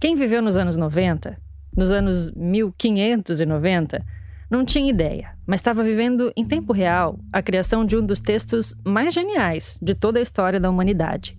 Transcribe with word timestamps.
Quem 0.00 0.14
viveu 0.14 0.40
nos 0.40 0.56
anos 0.56 0.76
90, 0.76 1.36
nos 1.76 1.90
anos 1.90 2.30
1590, 2.30 4.06
não 4.48 4.64
tinha 4.64 4.88
ideia, 4.88 5.36
mas 5.44 5.58
estava 5.58 5.82
vivendo 5.82 6.32
em 6.36 6.44
tempo 6.44 6.72
real 6.72 7.18
a 7.32 7.42
criação 7.42 7.84
de 7.84 7.96
um 7.96 8.06
dos 8.06 8.20
textos 8.20 8.76
mais 8.84 9.12
geniais 9.12 9.76
de 9.82 9.96
toda 9.96 10.20
a 10.20 10.22
história 10.22 10.60
da 10.60 10.70
humanidade, 10.70 11.36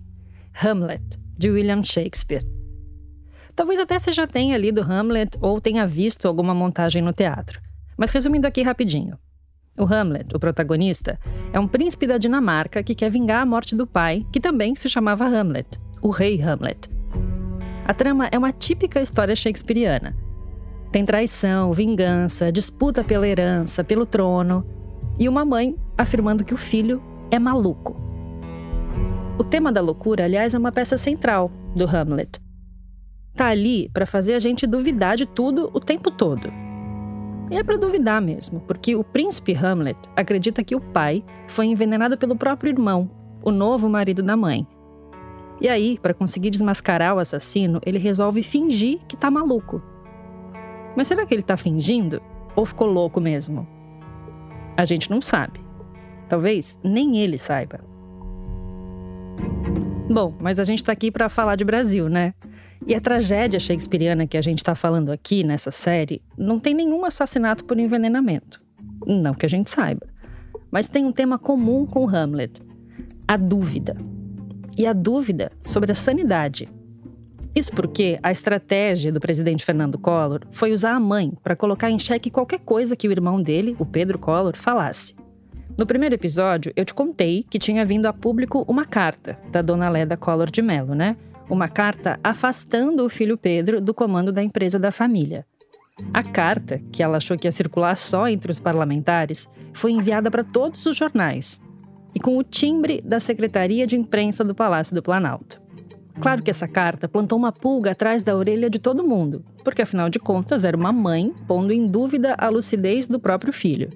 Hamlet, 0.62 1.02
de 1.38 1.50
William 1.50 1.82
Shakespeare. 1.82 2.46
Talvez 3.56 3.80
até 3.80 3.98
você 3.98 4.12
já 4.12 4.26
tenha 4.26 4.58
lido 4.58 4.82
Hamlet 4.82 5.38
ou 5.40 5.58
tenha 5.58 5.86
visto 5.86 6.28
alguma 6.28 6.54
montagem 6.54 7.00
no 7.00 7.14
teatro. 7.14 7.62
Mas 7.96 8.10
resumindo 8.10 8.46
aqui 8.46 8.60
rapidinho. 8.60 9.18
O 9.78 9.84
Hamlet, 9.84 10.36
o 10.36 10.38
protagonista, 10.38 11.18
é 11.50 11.58
um 11.58 11.66
príncipe 11.66 12.06
da 12.06 12.18
Dinamarca 12.18 12.82
que 12.82 12.94
quer 12.94 13.10
vingar 13.10 13.40
a 13.40 13.46
morte 13.46 13.74
do 13.74 13.86
pai, 13.86 14.26
que 14.30 14.38
também 14.38 14.76
se 14.76 14.88
chamava 14.88 15.24
Hamlet, 15.24 15.80
o 16.02 16.10
rei 16.10 16.42
Hamlet. 16.42 16.99
A 17.84 17.94
trama 17.94 18.28
é 18.30 18.38
uma 18.38 18.52
típica 18.52 19.00
história 19.00 19.34
shakespeariana, 19.34 20.16
tem 20.90 21.04
traição, 21.04 21.72
vingança, 21.72 22.50
disputa 22.50 23.04
pela 23.04 23.26
herança, 23.26 23.84
pelo 23.84 24.04
trono 24.04 24.66
e 25.18 25.28
uma 25.28 25.44
mãe 25.44 25.76
afirmando 25.96 26.44
que 26.44 26.54
o 26.54 26.56
filho 26.56 27.00
é 27.30 27.38
maluco. 27.38 27.96
O 29.38 29.44
tema 29.44 29.70
da 29.70 29.80
loucura, 29.80 30.24
aliás, 30.24 30.52
é 30.52 30.58
uma 30.58 30.72
peça 30.72 30.96
central 30.96 31.50
do 31.76 31.84
Hamlet. 31.84 32.40
Tá 33.36 33.46
ali 33.46 33.88
para 33.90 34.04
fazer 34.04 34.34
a 34.34 34.40
gente 34.40 34.66
duvidar 34.66 35.16
de 35.16 35.26
tudo 35.26 35.70
o 35.72 35.78
tempo 35.78 36.10
todo. 36.10 36.52
E 37.50 37.56
é 37.56 37.62
para 37.62 37.76
duvidar 37.76 38.20
mesmo, 38.20 38.60
porque 38.60 38.96
o 38.96 39.04
príncipe 39.04 39.54
Hamlet 39.54 39.98
acredita 40.16 40.64
que 40.64 40.74
o 40.74 40.80
pai 40.80 41.24
foi 41.46 41.66
envenenado 41.66 42.18
pelo 42.18 42.36
próprio 42.36 42.70
irmão, 42.70 43.08
o 43.42 43.52
novo 43.52 43.88
marido 43.88 44.22
da 44.22 44.36
mãe. 44.36 44.66
E 45.60 45.68
aí, 45.68 45.98
para 46.00 46.14
conseguir 46.14 46.50
desmascarar 46.50 47.14
o 47.14 47.18
assassino, 47.18 47.80
ele 47.84 47.98
resolve 47.98 48.42
fingir 48.42 49.00
que 49.06 49.16
tá 49.16 49.30
maluco 49.30 49.82
mas 50.96 51.08
será 51.08 51.24
que 51.24 51.34
ele 51.34 51.42
está 51.42 51.56
fingindo? 51.56 52.20
Ou 52.56 52.66
ficou 52.66 52.88
louco 52.88 53.20
mesmo? 53.20 53.66
A 54.76 54.84
gente 54.84 55.10
não 55.10 55.20
sabe. 55.20 55.60
Talvez 56.28 56.78
nem 56.82 57.18
ele 57.18 57.38
saiba. 57.38 57.80
Bom, 60.08 60.34
mas 60.40 60.58
a 60.58 60.64
gente 60.64 60.78
está 60.78 60.92
aqui 60.92 61.10
para 61.10 61.28
falar 61.28 61.56
de 61.56 61.64
Brasil, 61.64 62.08
né? 62.08 62.34
E 62.86 62.94
a 62.94 63.00
tragédia 63.00 63.60
shakespeariana 63.60 64.26
que 64.26 64.36
a 64.36 64.42
gente 64.42 64.58
está 64.58 64.74
falando 64.74 65.12
aqui 65.12 65.44
nessa 65.44 65.70
série 65.70 66.22
não 66.36 66.58
tem 66.58 66.74
nenhum 66.74 67.04
assassinato 67.04 67.64
por 67.64 67.78
envenenamento. 67.78 68.60
Não 69.06 69.34
que 69.34 69.46
a 69.46 69.48
gente 69.48 69.70
saiba. 69.70 70.06
Mas 70.70 70.86
tem 70.86 71.04
um 71.04 71.12
tema 71.12 71.38
comum 71.38 71.86
com 71.86 72.08
Hamlet: 72.08 72.60
a 73.28 73.36
dúvida. 73.36 73.96
E 74.76 74.86
a 74.86 74.92
dúvida 74.92 75.50
sobre 75.64 75.92
a 75.92 75.94
sanidade 75.94 76.68
isso 77.54 77.72
porque 77.72 78.18
a 78.22 78.30
estratégia 78.30 79.12
do 79.12 79.18
presidente 79.18 79.64
Fernando 79.64 79.98
Collor 79.98 80.42
foi 80.52 80.72
usar 80.72 80.92
a 80.92 81.00
mãe 81.00 81.32
para 81.42 81.56
colocar 81.56 81.90
em 81.90 81.98
xeque 81.98 82.30
qualquer 82.30 82.60
coisa 82.60 82.94
que 82.94 83.08
o 83.08 83.12
irmão 83.12 83.42
dele, 83.42 83.74
o 83.78 83.84
Pedro 83.84 84.18
Collor, 84.18 84.56
falasse. 84.56 85.16
No 85.76 85.86
primeiro 85.86 86.14
episódio, 86.14 86.72
eu 86.76 86.84
te 86.84 86.94
contei 86.94 87.44
que 87.48 87.58
tinha 87.58 87.84
vindo 87.84 88.06
a 88.06 88.12
público 88.12 88.64
uma 88.68 88.84
carta 88.84 89.36
da 89.50 89.62
dona 89.62 89.88
Leda 89.88 90.16
Collor 90.16 90.50
de 90.50 90.62
Mello, 90.62 90.94
né? 90.94 91.16
Uma 91.48 91.66
carta 91.66 92.20
afastando 92.22 93.04
o 93.04 93.10
filho 93.10 93.36
Pedro 93.36 93.80
do 93.80 93.92
comando 93.92 94.32
da 94.32 94.42
empresa 94.42 94.78
da 94.78 94.92
família. 94.92 95.44
A 96.14 96.22
carta, 96.22 96.80
que 96.92 97.02
ela 97.02 97.16
achou 97.16 97.36
que 97.36 97.48
ia 97.48 97.52
circular 97.52 97.96
só 97.96 98.28
entre 98.28 98.50
os 98.50 98.60
parlamentares, 98.60 99.48
foi 99.72 99.90
enviada 99.90 100.30
para 100.30 100.44
todos 100.44 100.86
os 100.86 100.96
jornais 100.96 101.60
e 102.14 102.20
com 102.20 102.36
o 102.36 102.42
timbre 102.42 103.00
da 103.04 103.20
Secretaria 103.20 103.86
de 103.86 103.96
Imprensa 103.96 104.44
do 104.44 104.54
Palácio 104.54 104.94
do 104.94 105.02
Planalto. 105.02 105.60
Claro 106.20 106.42
que 106.42 106.50
essa 106.50 106.68
carta 106.68 107.08
plantou 107.08 107.38
uma 107.38 107.52
pulga 107.52 107.92
atrás 107.92 108.22
da 108.22 108.36
orelha 108.36 108.68
de 108.68 108.78
todo 108.78 109.06
mundo, 109.06 109.42
porque 109.64 109.82
afinal 109.82 110.10
de 110.10 110.18
contas 110.18 110.64
era 110.64 110.76
uma 110.76 110.92
mãe 110.92 111.32
pondo 111.46 111.72
em 111.72 111.86
dúvida 111.86 112.34
a 112.36 112.48
lucidez 112.48 113.06
do 113.06 113.18
próprio 113.18 113.52
filho. 113.52 113.88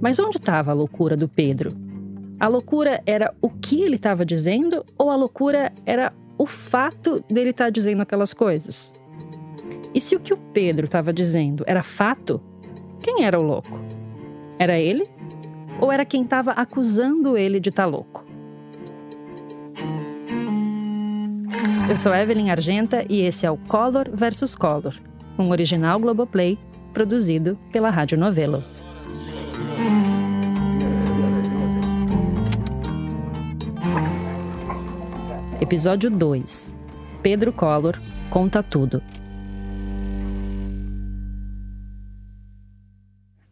Mas 0.00 0.18
onde 0.18 0.36
estava 0.36 0.72
a 0.72 0.74
loucura 0.74 1.16
do 1.16 1.28
Pedro? 1.28 1.70
A 2.38 2.48
loucura 2.48 3.00
era 3.06 3.32
o 3.40 3.48
que 3.48 3.82
ele 3.82 3.96
estava 3.96 4.26
dizendo 4.26 4.84
ou 4.98 5.10
a 5.10 5.16
loucura 5.16 5.72
era 5.86 6.12
o 6.36 6.46
fato 6.46 7.24
dele 7.30 7.50
estar 7.50 7.66
tá 7.66 7.70
dizendo 7.70 8.02
aquelas 8.02 8.34
coisas? 8.34 8.92
E 9.94 10.00
se 10.00 10.16
o 10.16 10.20
que 10.20 10.34
o 10.34 10.36
Pedro 10.36 10.84
estava 10.84 11.12
dizendo 11.12 11.62
era 11.66 11.82
fato, 11.82 12.42
quem 13.00 13.24
era 13.24 13.38
o 13.38 13.42
louco? 13.42 13.78
Era 14.58 14.78
ele? 14.78 15.08
Ou 15.80 15.90
era 15.90 16.04
quem 16.04 16.22
estava 16.22 16.52
acusando 16.52 17.36
ele 17.36 17.58
de 17.60 17.70
estar 17.70 17.84
tá 17.84 17.88
louco? 17.88 18.24
Eu 21.88 21.96
sou 21.96 22.14
Evelyn 22.14 22.50
Argenta 22.50 23.04
e 23.08 23.20
esse 23.20 23.44
é 23.44 23.50
o 23.50 23.56
Color 23.56 24.10
versus 24.14 24.54
Color, 24.54 24.94
um 25.38 25.50
original 25.50 25.98
Globoplay 25.98 26.58
produzido 26.92 27.58
pela 27.70 27.90
Rádio 27.90 28.16
Novelo. 28.16 28.64
Episódio 35.60 36.10
2 36.10 36.76
Pedro 37.22 37.52
Collor 37.52 37.98
conta 38.30 38.62
tudo. 38.62 39.02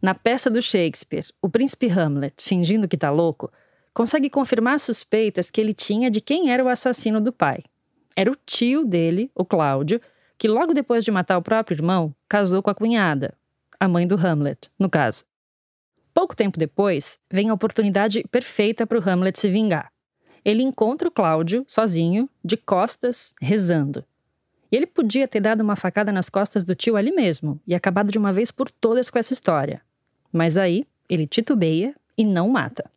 Na 0.01 0.15
peça 0.15 0.49
do 0.49 0.61
Shakespeare, 0.61 1.27
o 1.41 1.47
príncipe 1.47 1.87
Hamlet, 1.87 2.33
fingindo 2.39 2.87
que 2.87 2.95
está 2.95 3.11
louco, 3.11 3.51
consegue 3.93 4.31
confirmar 4.31 4.79
suspeitas 4.79 5.51
que 5.51 5.61
ele 5.61 5.73
tinha 5.73 6.09
de 6.09 6.19
quem 6.19 6.51
era 6.51 6.63
o 6.63 6.67
assassino 6.67 7.21
do 7.21 7.31
pai, 7.31 7.63
era 8.15 8.31
o 8.31 8.35
tio 8.35 8.83
dele, 8.83 9.31
o 9.35 9.45
Cláudio, 9.45 10.01
que 10.37 10.47
logo 10.47 10.73
depois 10.73 11.05
de 11.05 11.11
matar 11.11 11.37
o 11.37 11.41
próprio 11.41 11.75
irmão, 11.75 12.15
casou 12.27 12.63
com 12.63 12.69
a 12.71 12.75
cunhada, 12.75 13.35
a 13.79 13.87
mãe 13.87 14.07
do 14.07 14.15
Hamlet, 14.15 14.71
no 14.77 14.89
caso. 14.89 15.23
Pouco 16.13 16.35
tempo 16.35 16.57
depois, 16.57 17.19
vem 17.29 17.49
a 17.49 17.53
oportunidade 17.53 18.25
perfeita 18.31 18.87
para 18.87 18.97
o 18.97 19.09
Hamlet 19.09 19.39
se 19.39 19.49
vingar. 19.49 19.91
Ele 20.43 20.63
encontra 20.63 21.07
o 21.07 21.11
Cláudio, 21.11 21.63
sozinho, 21.67 22.27
de 22.43 22.57
costas, 22.57 23.33
rezando. 23.39 24.03
E 24.71 24.75
ele 24.75 24.87
podia 24.87 25.27
ter 25.27 25.41
dado 25.41 25.61
uma 25.61 25.75
facada 25.75 26.11
nas 26.11 26.27
costas 26.27 26.63
do 26.63 26.73
tio 26.73 26.95
ali 26.95 27.11
mesmo 27.11 27.61
e 27.67 27.75
acabado 27.75 28.11
de 28.11 28.17
uma 28.17 28.33
vez 28.33 28.51
por 28.51 28.69
todas 28.71 29.09
com 29.09 29.19
essa 29.19 29.33
história. 29.33 29.81
Mas 30.31 30.57
aí, 30.57 30.85
ele 31.09 31.27
titubeia 31.27 31.95
e 32.17 32.23
não 32.23 32.49
mata. 32.49 32.89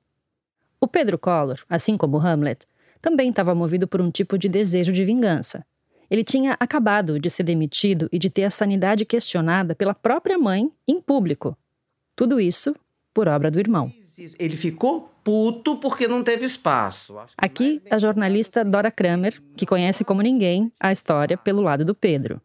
O 0.81 0.87
Pedro 0.87 1.19
Collor, 1.19 1.59
assim 1.69 1.97
como 1.97 2.19
Hamlet, 2.19 2.67
também 3.01 3.31
estava 3.31 3.55
movido 3.55 3.89
por 3.89 4.01
um 4.01 4.11
tipo 4.11 4.39
de 4.39 4.49
desejo 4.49 4.93
de 4.93 5.05
vingança. 5.05 5.65
Ele 6.11 6.23
tinha 6.23 6.57
acabado 6.61 7.19
de 7.19 7.31
ser 7.31 7.43
demitido 7.43 8.09
e 8.13 8.19
de 8.19 8.31
ter 8.31 8.45
a 8.45 8.51
sanidade 8.51 9.05
questionada 9.05 9.75
pela 9.75 9.95
própria 9.95 10.39
mãe 10.39 10.71
em 10.87 11.01
público. 11.01 11.57
Tudo 12.15 12.39
isso 12.39 12.75
por 13.13 13.29
obra 13.29 13.51
do 13.51 13.59
irmão. 13.59 13.93
Ele 14.39 14.57
ficou 14.57 15.11
puto 15.25 15.77
porque 15.77 16.07
não 16.07 16.23
teve 16.23 16.45
espaço. 16.45 17.17
Aqui, 17.37 17.83
a 17.91 17.99
jornalista 17.99 18.65
Dora 18.65 18.91
Kramer, 18.91 19.43
que 19.57 19.67
conhece 19.67 20.05
como 20.05 20.23
ninguém 20.23 20.71
a 20.79 20.93
história 20.93 21.37
pelo 21.37 21.63
lado 21.63 21.85
do 21.85 21.95
Pedro. 21.95 22.41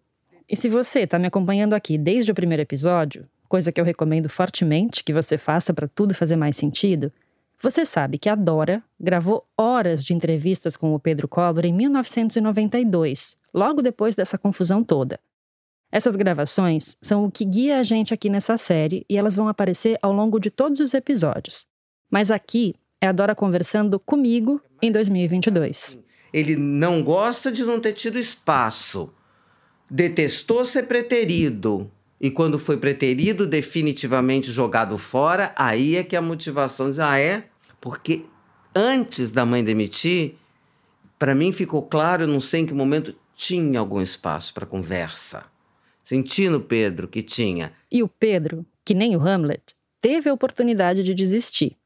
E 0.48 0.56
se 0.56 0.68
você 0.68 1.02
está 1.02 1.20
me 1.20 1.28
acompanhando 1.28 1.74
aqui 1.74 1.98
desde 1.98 2.32
o 2.32 2.36
primeiro 2.36 2.64
episódio, 2.64 3.28
coisa 3.50 3.72
que 3.72 3.82
eu 3.82 3.86
recomendo 3.86 4.30
fortemente 4.30 5.04
que 5.04 5.12
você 5.12 5.38
faça 5.38 5.74
para 5.74 5.88
tudo 5.88 6.14
fazer 6.14 6.36
mais 6.36 6.56
sentido, 6.56 7.12
você 7.62 7.86
sabe 7.86 8.18
que 8.18 8.30
a 8.30 8.36
Dora 8.36 8.82
gravou 8.98 9.46
horas 9.58 10.06
de 10.06 10.14
entrevistas 10.14 10.78
com 10.78 10.94
o 10.96 11.00
Pedro 11.00 11.28
Collor 11.28 11.66
em 11.66 11.74
1992, 11.74 13.36
logo 13.54 13.82
depois 13.82 14.16
dessa 14.16 14.38
confusão 14.38 14.82
toda. 14.82 15.20
Essas 15.92 16.16
gravações 16.16 16.96
são 17.02 17.26
o 17.26 17.32
que 17.32 17.44
guia 17.44 17.80
a 17.80 17.84
gente 17.84 18.14
aqui 18.14 18.30
nessa 18.30 18.56
série 18.58 19.04
e 19.10 19.18
elas 19.18 19.36
vão 19.36 19.48
aparecer 19.48 19.98
ao 20.02 20.14
longo 20.14 20.40
de 20.40 20.52
todos 20.52 20.80
os 20.80 20.94
episódios. 20.94 21.66
Mas 22.10 22.30
aqui 22.30 22.76
é 23.02 23.08
a 23.08 23.12
Dora 23.12 23.36
conversando 23.36 24.00
comigo 24.00 24.62
em 24.82 24.92
2022. 24.92 25.98
Ele 26.32 26.56
não 26.56 27.02
gosta 27.04 27.52
de 27.52 27.64
não 27.64 27.80
ter 27.80 27.94
tido 27.94 28.20
espaço. 28.20 29.12
Detestou 29.90 30.64
ser 30.64 30.84
preterido. 30.84 31.92
E 32.20 32.30
quando 32.30 32.60
foi 32.60 32.78
preterido, 32.78 33.48
definitivamente 33.48 34.52
jogado 34.52 34.98
fora, 34.98 35.54
aí 35.56 35.96
é 35.96 36.04
que 36.04 36.16
a 36.16 36.22
motivação 36.22 36.90
diz: 36.90 37.00
ah, 37.00 37.18
é? 37.18 37.46
Porque 37.80 38.26
antes 38.76 39.32
da 39.32 39.46
mãe 39.46 39.64
demitir, 39.64 40.36
para 41.18 41.34
mim 41.34 41.52
ficou 41.52 41.82
claro, 41.84 42.24
eu 42.24 42.28
não 42.28 42.42
sei 42.42 42.62
em 42.62 42.66
que 42.66 42.74
momento, 42.74 43.16
tinha 43.36 43.80
algum 43.80 44.02
espaço 44.02 44.54
para 44.54 44.66
conversa. 44.66 45.46
Senti 46.04 46.50
no 46.50 46.60
Pedro 46.60 47.08
que 47.08 47.22
tinha. 47.22 47.72
E 47.92 48.04
o 48.04 48.08
Pedro, 48.08 48.66
que 48.84 48.94
nem 48.94 49.16
o 49.16 49.22
Hamlet, 49.22 49.76
teve 50.02 50.30
a 50.30 50.34
oportunidade 50.34 51.04
de 51.04 51.14
desistir. 51.14 51.78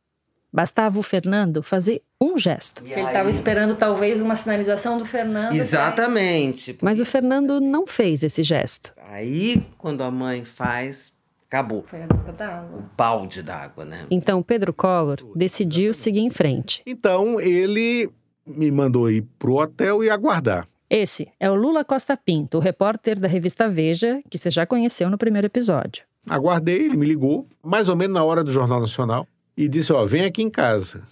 Bastava 0.54 1.00
o 1.00 1.04
Fernando 1.04 1.64
fazer 1.64 2.04
um 2.22 2.38
gesto. 2.38 2.84
Ele 2.86 3.02
estava 3.02 3.32
esperando 3.32 3.76
talvez 3.76 4.22
uma 4.22 4.36
sinalização 4.36 5.00
do 5.00 5.06
Fernando. 5.06 5.54
Exatamente. 5.54 6.78
Mas 6.80 7.00
o 7.00 7.06
Fernando 7.06 7.60
não 7.60 7.88
fez 7.88 8.24
esse 8.24 8.44
gesto. 8.44 8.94
Aí, 9.10 9.66
quando 9.80 10.04
a 10.04 10.12
mãe 10.12 10.46
faz, 10.46 11.12
acabou. 11.48 11.84
Foi 11.88 12.04
a 12.04 12.06
gota 12.08 12.32
d'água. 12.32 12.80
O 12.80 12.84
balde 12.96 13.42
d'água, 13.42 13.84
né? 13.84 14.06
Então 14.12 14.44
Pedro 14.44 14.72
Collor 14.72 15.18
decidiu 15.36 15.92
seguir 15.92 16.20
em 16.20 16.30
frente. 16.30 16.84
Então 16.86 17.40
ele 17.40 18.12
me 18.46 18.70
mandou 18.72 19.10
ir 19.10 19.24
pro 19.40 19.56
hotel 19.56 20.04
e 20.04 20.10
aguardar. 20.12 20.68
Esse 20.88 21.32
é 21.40 21.50
o 21.50 21.56
Lula 21.56 21.84
Costa 21.84 22.16
Pinto, 22.16 22.60
o 22.60 22.62
repórter 22.62 23.20
da 23.20 23.28
revista 23.28 23.68
Veja, 23.68 24.22
que 24.30 24.38
você 24.38 24.52
já 24.52 24.68
conheceu 24.68 25.10
no 25.10 25.18
primeiro 25.18 25.48
episódio. 25.48 26.04
Aguardei, 26.30 26.86
ele 26.86 26.96
me 26.96 27.08
ligou, 27.08 27.48
mais 27.64 27.90
ou 27.90 27.96
menos 27.96 28.14
na 28.14 28.24
hora 28.24 28.44
do 28.44 28.52
Jornal 28.52 28.80
Nacional, 28.80 29.28
e 29.56 29.68
disse: 29.68 29.94
Ó, 29.94 30.06
vem 30.06 30.26
aqui 30.26 30.42
em 30.42 30.50
casa. 30.50 31.04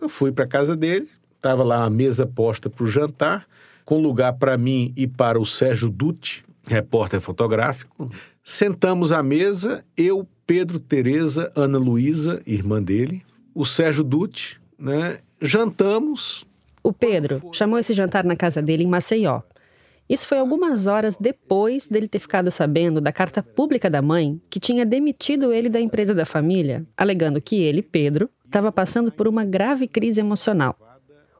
Eu 0.00 0.08
fui 0.08 0.30
para 0.32 0.44
a 0.44 0.48
casa 0.48 0.76
dele, 0.76 1.08
estava 1.34 1.62
lá 1.64 1.84
a 1.84 1.90
mesa 1.90 2.26
posta 2.26 2.68
para 2.68 2.84
o 2.84 2.90
jantar, 2.90 3.46
com 3.84 4.00
lugar 4.00 4.34
para 4.34 4.58
mim 4.58 4.92
e 4.96 5.06
para 5.06 5.40
o 5.40 5.46
Sérgio 5.46 5.88
Dutti, 5.88 6.44
repórter 6.66 7.20
fotográfico. 7.20 8.10
Sentamos 8.44 9.12
à 9.12 9.22
mesa, 9.22 9.84
eu, 9.96 10.26
Pedro, 10.46 10.78
Tereza, 10.78 11.50
Ana 11.54 11.78
Luísa, 11.78 12.42
irmã 12.46 12.82
dele, 12.82 13.22
o 13.54 13.64
Sérgio 13.64 14.04
Dutti, 14.04 14.60
né? 14.78 15.18
Jantamos. 15.40 16.46
O 16.82 16.92
Pedro 16.92 17.40
chamou 17.52 17.78
esse 17.78 17.92
jantar 17.92 18.24
na 18.24 18.36
casa 18.36 18.62
dele 18.62 18.84
em 18.84 18.86
Maceió. 18.86 19.40
Isso 20.08 20.26
foi 20.26 20.38
algumas 20.38 20.86
horas 20.86 21.16
depois 21.16 21.86
dele 21.86 22.08
ter 22.08 22.18
ficado 22.18 22.50
sabendo 22.50 23.00
da 23.00 23.12
carta 23.12 23.42
pública 23.42 23.90
da 23.90 24.00
mãe 24.00 24.40
que 24.48 24.58
tinha 24.58 24.86
demitido 24.86 25.52
ele 25.52 25.68
da 25.68 25.80
empresa 25.80 26.14
da 26.14 26.24
família, 26.24 26.86
alegando 26.96 27.42
que 27.42 27.60
ele, 27.60 27.82
Pedro, 27.82 28.30
estava 28.46 28.72
passando 28.72 29.12
por 29.12 29.28
uma 29.28 29.44
grave 29.44 29.86
crise 29.86 30.20
emocional. 30.20 30.76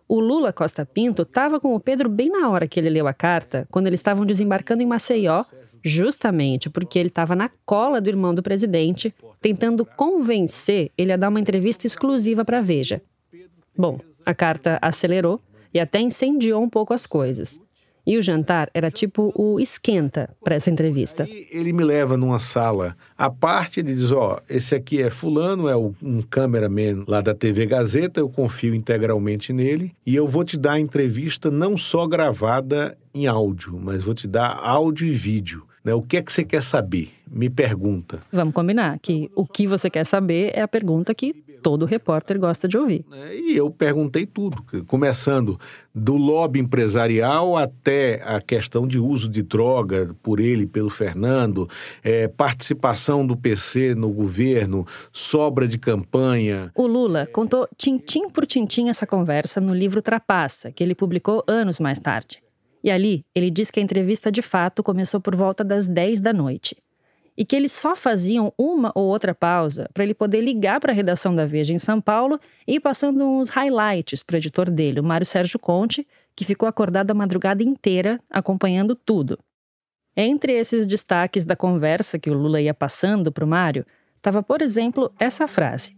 O 0.06 0.20
Lula 0.20 0.52
Costa 0.52 0.84
Pinto 0.84 1.22
estava 1.22 1.58
com 1.58 1.74
o 1.74 1.80
Pedro 1.80 2.08
bem 2.08 2.28
na 2.28 2.48
hora 2.50 2.68
que 2.68 2.78
ele 2.78 2.90
leu 2.90 3.06
a 3.06 3.14
carta, 3.14 3.66
quando 3.70 3.86
eles 3.86 4.00
estavam 4.00 4.26
desembarcando 4.26 4.82
em 4.82 4.86
Maceió, 4.86 5.44
justamente 5.82 6.68
porque 6.68 6.98
ele 6.98 7.08
estava 7.08 7.34
na 7.34 7.50
cola 7.64 8.00
do 8.00 8.08
irmão 8.08 8.34
do 8.34 8.42
presidente, 8.42 9.14
tentando 9.40 9.84
convencer 9.84 10.90
ele 10.96 11.12
a 11.12 11.16
dar 11.16 11.28
uma 11.28 11.40
entrevista 11.40 11.86
exclusiva 11.86 12.44
para 12.44 12.58
a 12.58 12.62
Veja. 12.62 13.00
Bom, 13.76 13.98
a 14.26 14.34
carta 14.34 14.78
acelerou 14.82 15.40
e 15.72 15.78
até 15.78 16.00
incendiou 16.00 16.62
um 16.62 16.68
pouco 16.68 16.92
as 16.92 17.06
coisas. 17.06 17.60
E 18.08 18.16
o 18.16 18.22
jantar 18.22 18.70
era 18.72 18.90
tipo 18.90 19.30
o 19.34 19.60
esquenta 19.60 20.30
para 20.42 20.54
essa 20.54 20.70
entrevista. 20.70 21.24
Aí 21.24 21.46
ele 21.50 21.74
me 21.74 21.84
leva 21.84 22.16
numa 22.16 22.38
sala 22.38 22.96
à 23.18 23.28
parte, 23.28 23.80
ele 23.80 23.92
diz: 23.92 24.10
Ó, 24.10 24.38
oh, 24.38 24.42
esse 24.48 24.74
aqui 24.74 25.02
é 25.02 25.10
Fulano, 25.10 25.68
é 25.68 25.76
um 25.76 26.22
cameraman 26.22 27.04
lá 27.06 27.20
da 27.20 27.34
TV 27.34 27.66
Gazeta, 27.66 28.20
eu 28.20 28.30
confio 28.30 28.74
integralmente 28.74 29.52
nele, 29.52 29.94
e 30.06 30.16
eu 30.16 30.26
vou 30.26 30.42
te 30.42 30.56
dar 30.56 30.72
a 30.72 30.80
entrevista 30.80 31.50
não 31.50 31.76
só 31.76 32.06
gravada 32.06 32.96
em 33.12 33.26
áudio, 33.26 33.78
mas 33.78 34.02
vou 34.02 34.14
te 34.14 34.26
dar 34.26 34.58
áudio 34.58 35.06
e 35.06 35.12
vídeo. 35.12 35.66
Né? 35.84 35.92
O 35.92 36.00
que 36.00 36.16
é 36.16 36.22
que 36.22 36.32
você 36.32 36.44
quer 36.44 36.62
saber? 36.62 37.10
Me 37.30 37.50
pergunta. 37.50 38.20
Vamos 38.32 38.54
combinar 38.54 38.98
que 39.00 39.30
o 39.36 39.46
que 39.46 39.66
você 39.66 39.90
quer 39.90 40.06
saber 40.06 40.52
é 40.54 40.62
a 40.62 40.68
pergunta 40.68 41.14
que 41.14 41.34
todo 41.62 41.84
repórter 41.84 42.38
gosta 42.38 42.66
de 42.66 42.78
ouvir. 42.78 43.04
É, 43.12 43.36
e 43.36 43.56
eu 43.56 43.70
perguntei 43.70 44.26
tudo, 44.26 44.64
começando 44.86 45.58
do 45.94 46.16
lobby 46.16 46.60
empresarial 46.60 47.56
até 47.56 48.22
a 48.24 48.40
questão 48.40 48.86
de 48.86 48.98
uso 48.98 49.28
de 49.28 49.42
droga 49.42 50.14
por 50.22 50.40
ele, 50.40 50.66
pelo 50.66 50.90
Fernando, 50.90 51.68
é, 52.02 52.28
participação 52.28 53.26
do 53.26 53.36
PC 53.36 53.94
no 53.94 54.10
governo, 54.10 54.86
sobra 55.12 55.66
de 55.66 55.78
campanha. 55.78 56.70
O 56.74 56.86
Lula 56.86 57.26
contou 57.26 57.68
tintim 57.76 58.28
por 58.28 58.46
tintim 58.46 58.88
essa 58.88 59.06
conversa 59.06 59.60
no 59.60 59.74
livro 59.74 60.00
Trapaça, 60.00 60.70
que 60.70 60.82
ele 60.82 60.94
publicou 60.94 61.42
anos 61.46 61.80
mais 61.80 61.98
tarde. 61.98 62.42
E 62.82 62.90
ali 62.90 63.24
ele 63.34 63.50
diz 63.50 63.70
que 63.70 63.80
a 63.80 63.82
entrevista 63.82 64.30
de 64.30 64.40
fato 64.40 64.82
começou 64.82 65.20
por 65.20 65.34
volta 65.34 65.64
das 65.64 65.86
10 65.86 66.20
da 66.20 66.32
noite 66.32 66.76
e 67.38 67.44
que 67.44 67.54
eles 67.54 67.70
só 67.70 67.94
faziam 67.94 68.52
uma 68.58 68.90
ou 68.96 69.04
outra 69.04 69.32
pausa 69.32 69.88
para 69.94 70.02
ele 70.02 70.12
poder 70.12 70.40
ligar 70.40 70.80
para 70.80 70.90
a 70.90 70.94
redação 70.94 71.32
da 71.32 71.46
Veja 71.46 71.72
em 71.72 71.78
São 71.78 72.00
Paulo 72.00 72.40
e 72.66 72.74
ir 72.74 72.80
passando 72.80 73.24
uns 73.24 73.48
highlights 73.48 74.24
para 74.24 74.34
o 74.34 74.38
editor 74.38 74.68
dele, 74.68 74.98
o 74.98 75.04
Mário 75.04 75.24
Sérgio 75.24 75.56
Conte, 75.56 76.04
que 76.34 76.44
ficou 76.44 76.68
acordado 76.68 77.12
a 77.12 77.14
madrugada 77.14 77.62
inteira 77.62 78.20
acompanhando 78.28 78.96
tudo. 78.96 79.38
Entre 80.16 80.52
esses 80.52 80.84
destaques 80.84 81.44
da 81.44 81.54
conversa 81.54 82.18
que 82.18 82.28
o 82.28 82.34
Lula 82.34 82.60
ia 82.60 82.74
passando 82.74 83.30
para 83.30 83.44
o 83.44 83.48
Mário, 83.48 83.86
estava, 84.16 84.42
por 84.42 84.60
exemplo, 84.60 85.12
essa 85.16 85.46
frase: 85.46 85.96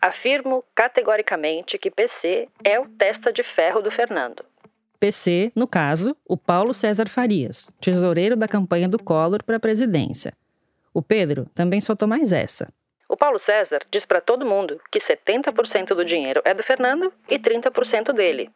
Afirmo 0.00 0.62
categoricamente 0.72 1.78
que 1.78 1.90
PC 1.90 2.46
é 2.62 2.78
o 2.78 2.86
testa 2.86 3.32
de 3.32 3.42
ferro 3.42 3.82
do 3.82 3.90
Fernando. 3.90 4.44
PC, 5.00 5.50
no 5.52 5.66
caso, 5.66 6.16
o 6.24 6.36
Paulo 6.36 6.72
César 6.72 7.08
Farias, 7.08 7.72
tesoureiro 7.80 8.36
da 8.36 8.46
campanha 8.46 8.88
do 8.88 9.02
Collor 9.02 9.42
para 9.42 9.56
a 9.56 9.60
presidência. 9.60 10.32
O 10.96 11.02
Pedro 11.02 11.44
também 11.54 11.78
soltou 11.78 12.08
mais 12.08 12.32
essa. 12.32 12.72
O 13.06 13.18
Paulo 13.18 13.38
César 13.38 13.80
diz 13.90 14.06
para 14.06 14.18
todo 14.18 14.46
mundo 14.46 14.80
que 14.90 14.98
70% 14.98 15.88
do 15.88 16.02
dinheiro 16.02 16.40
é 16.42 16.54
do 16.54 16.62
Fernando 16.62 17.12
e 17.28 17.38
30% 17.38 18.14
dele. 18.14 18.48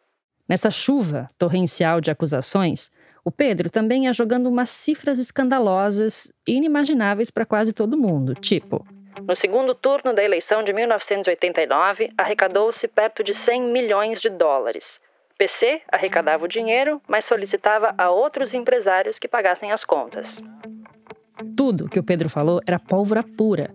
Nessa 0.49 0.71
chuva 0.71 1.29
torrencial 1.37 2.01
de 2.01 2.09
acusações, 2.09 2.89
o 3.23 3.29
Pedro 3.29 3.69
também 3.69 4.05
ia 4.05 4.11
jogando 4.11 4.47
umas 4.47 4.71
cifras 4.71 5.19
escandalosas 5.19 6.33
e 6.47 6.55
inimagináveis 6.55 7.29
para 7.29 7.45
quase 7.45 7.73
todo 7.73 7.95
mundo, 7.95 8.33
tipo: 8.33 8.83
no 9.21 9.35
segundo 9.35 9.75
turno 9.75 10.11
da 10.11 10.23
eleição 10.23 10.63
de 10.63 10.73
1989, 10.73 12.11
arrecadou-se 12.17 12.87
perto 12.87 13.23
de 13.23 13.35
100 13.35 13.71
milhões 13.71 14.19
de 14.19 14.31
dólares. 14.31 14.99
PC 15.37 15.83
arrecadava 15.91 16.45
o 16.45 16.47
dinheiro, 16.47 16.99
mas 17.07 17.23
solicitava 17.23 17.93
a 17.99 18.09
outros 18.09 18.55
empresários 18.55 19.19
que 19.19 19.27
pagassem 19.27 19.71
as 19.71 19.85
contas. 19.85 20.41
Tudo 21.55 21.89
que 21.89 21.99
o 21.99 22.03
Pedro 22.03 22.29
falou 22.29 22.61
era 22.65 22.79
pólvora 22.79 23.23
pura. 23.23 23.73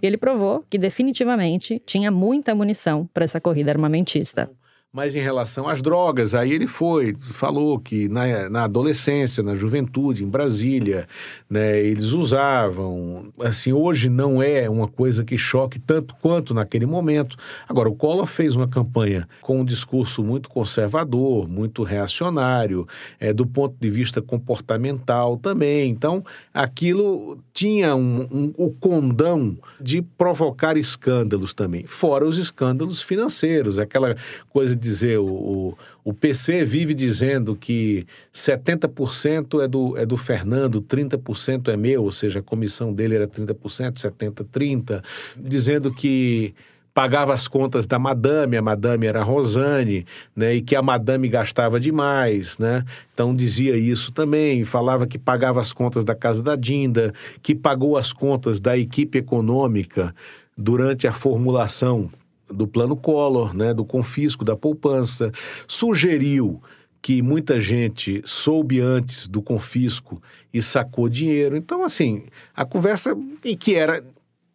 E 0.00 0.06
ele 0.06 0.16
provou 0.16 0.64
que 0.70 0.78
definitivamente 0.78 1.82
tinha 1.84 2.10
muita 2.10 2.54
munição 2.54 3.08
para 3.12 3.24
essa 3.24 3.40
corrida 3.40 3.72
armamentista. 3.72 4.50
Mas 4.90 5.14
em 5.14 5.20
relação 5.20 5.68
às 5.68 5.82
drogas, 5.82 6.34
aí 6.34 6.50
ele 6.50 6.66
foi, 6.66 7.14
falou 7.20 7.78
que 7.78 8.08
na, 8.08 8.48
na 8.48 8.64
adolescência, 8.64 9.42
na 9.42 9.54
juventude, 9.54 10.24
em 10.24 10.28
Brasília, 10.28 11.06
né, 11.48 11.78
eles 11.78 12.12
usavam. 12.12 13.30
Assim, 13.38 13.70
hoje 13.70 14.08
não 14.08 14.42
é 14.42 14.68
uma 14.68 14.88
coisa 14.88 15.26
que 15.26 15.36
choque 15.36 15.78
tanto 15.78 16.14
quanto 16.22 16.54
naquele 16.54 16.86
momento. 16.86 17.36
Agora, 17.68 17.86
o 17.86 17.94
Collor 17.94 18.24
fez 18.24 18.54
uma 18.54 18.66
campanha 18.66 19.28
com 19.42 19.60
um 19.60 19.64
discurso 19.64 20.24
muito 20.24 20.48
conservador, 20.48 21.46
muito 21.46 21.82
reacionário, 21.82 22.88
é, 23.20 23.30
do 23.30 23.46
ponto 23.46 23.76
de 23.78 23.90
vista 23.90 24.22
comportamental 24.22 25.36
também. 25.36 25.90
Então, 25.90 26.24
aquilo 26.52 27.38
tinha 27.52 27.94
um, 27.94 28.26
um, 28.32 28.54
o 28.56 28.70
condão 28.70 29.54
de 29.78 30.00
provocar 30.00 30.78
escândalos 30.78 31.52
também, 31.52 31.84
fora 31.86 32.26
os 32.26 32.38
escândalos 32.38 33.02
financeiros, 33.02 33.78
aquela 33.78 34.14
coisa 34.48 34.77
dizer, 34.78 35.18
o, 35.18 35.76
o, 36.04 36.14
PC 36.14 36.64
vive 36.64 36.94
dizendo 36.94 37.56
que 37.56 38.06
70% 38.32 39.62
é 39.62 39.68
do, 39.68 39.96
é 39.96 40.06
do 40.06 40.16
Fernando, 40.16 40.80
30% 40.80 41.68
é 41.68 41.76
meu, 41.76 42.04
ou 42.04 42.12
seja, 42.12 42.38
a 42.38 42.42
comissão 42.42 42.92
dele 42.92 43.16
era 43.16 43.26
30%, 43.26 43.54
70%, 43.94 44.46
30%, 44.50 45.04
dizendo 45.36 45.92
que 45.92 46.54
pagava 46.98 47.32
as 47.32 47.46
contas 47.46 47.86
da 47.86 47.96
madame, 47.96 48.56
a 48.56 48.62
madame 48.62 49.06
era 49.06 49.20
a 49.20 49.22
Rosane, 49.22 50.04
né, 50.34 50.56
e 50.56 50.60
que 50.60 50.74
a 50.74 50.82
madame 50.82 51.28
gastava 51.28 51.78
demais, 51.78 52.58
né? 52.58 52.84
Então 53.14 53.36
dizia 53.36 53.76
isso 53.76 54.10
também, 54.10 54.64
falava 54.64 55.06
que 55.06 55.16
pagava 55.16 55.60
as 55.60 55.72
contas 55.72 56.02
da 56.04 56.14
casa 56.14 56.42
da 56.42 56.56
Dinda, 56.56 57.12
que 57.40 57.54
pagou 57.54 57.96
as 57.96 58.12
contas 58.12 58.58
da 58.58 58.76
equipe 58.76 59.16
econômica 59.16 60.12
durante 60.56 61.06
a 61.06 61.12
formulação 61.12 62.08
do 62.50 62.66
plano 62.66 62.96
Collor, 62.96 63.54
né, 63.54 63.72
do 63.74 63.84
confisco, 63.84 64.44
da 64.44 64.56
poupança, 64.56 65.30
sugeriu 65.66 66.62
que 67.00 67.22
muita 67.22 67.60
gente 67.60 68.20
soube 68.24 68.80
antes 68.80 69.28
do 69.28 69.40
confisco 69.40 70.20
e 70.52 70.60
sacou 70.60 71.08
dinheiro. 71.08 71.56
Então, 71.56 71.84
assim, 71.84 72.24
a 72.54 72.64
conversa 72.64 73.16
que 73.60 73.74
era 73.74 74.02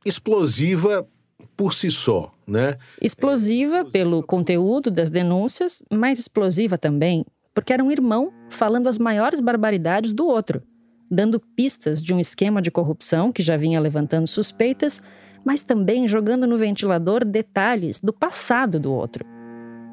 explosiva 0.05 1.07
por 1.55 1.73
si 1.73 1.89
só, 1.89 2.31
né? 2.45 2.77
Explosiva 3.01 3.85
pelo 3.85 4.21
conteúdo 4.21 4.91
das 4.91 5.09
denúncias, 5.09 5.83
mas 5.89 6.19
explosiva 6.19 6.77
também 6.77 7.25
porque 7.53 7.71
era 7.71 7.83
um 7.83 7.91
irmão 7.91 8.33
falando 8.50 8.88
as 8.88 8.97
maiores 8.97 9.39
barbaridades 9.39 10.13
do 10.13 10.25
outro, 10.25 10.63
dando 11.09 11.39
pistas 11.39 12.01
de 12.01 12.13
um 12.13 12.19
esquema 12.19 12.62
de 12.62 12.71
corrupção 12.71 13.31
que 13.31 13.43
já 13.43 13.55
vinha 13.55 13.79
levantando 13.79 14.27
suspeitas 14.27 15.01
mas 15.45 15.63
também 15.63 16.07
jogando 16.07 16.47
no 16.47 16.57
ventilador 16.57 17.25
detalhes 17.25 18.00
do 18.00 18.13
passado 18.13 18.79
do 18.79 18.93
outro. 18.93 19.25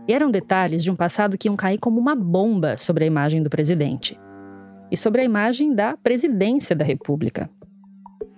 E 0.07 0.13
eram 0.13 0.31
detalhes 0.31 0.83
de 0.83 0.91
um 0.91 0.97
passado 0.97 1.37
que 1.39 1.49
iam 1.49 1.57
cair 1.57 1.79
como 1.79 2.01
uma 2.01 2.15
bomba 2.15 2.77
sobre 2.79 3.05
a 3.05 3.07
imagem 3.07 3.43
do 3.43 3.51
presidente 3.51 4.19
e 4.91 4.97
sobre 4.97 5.21
a 5.21 5.25
imagem 5.25 5.75
da 5.75 5.97
presidência 5.97 6.75
da 6.75 6.85
República. 6.85 7.49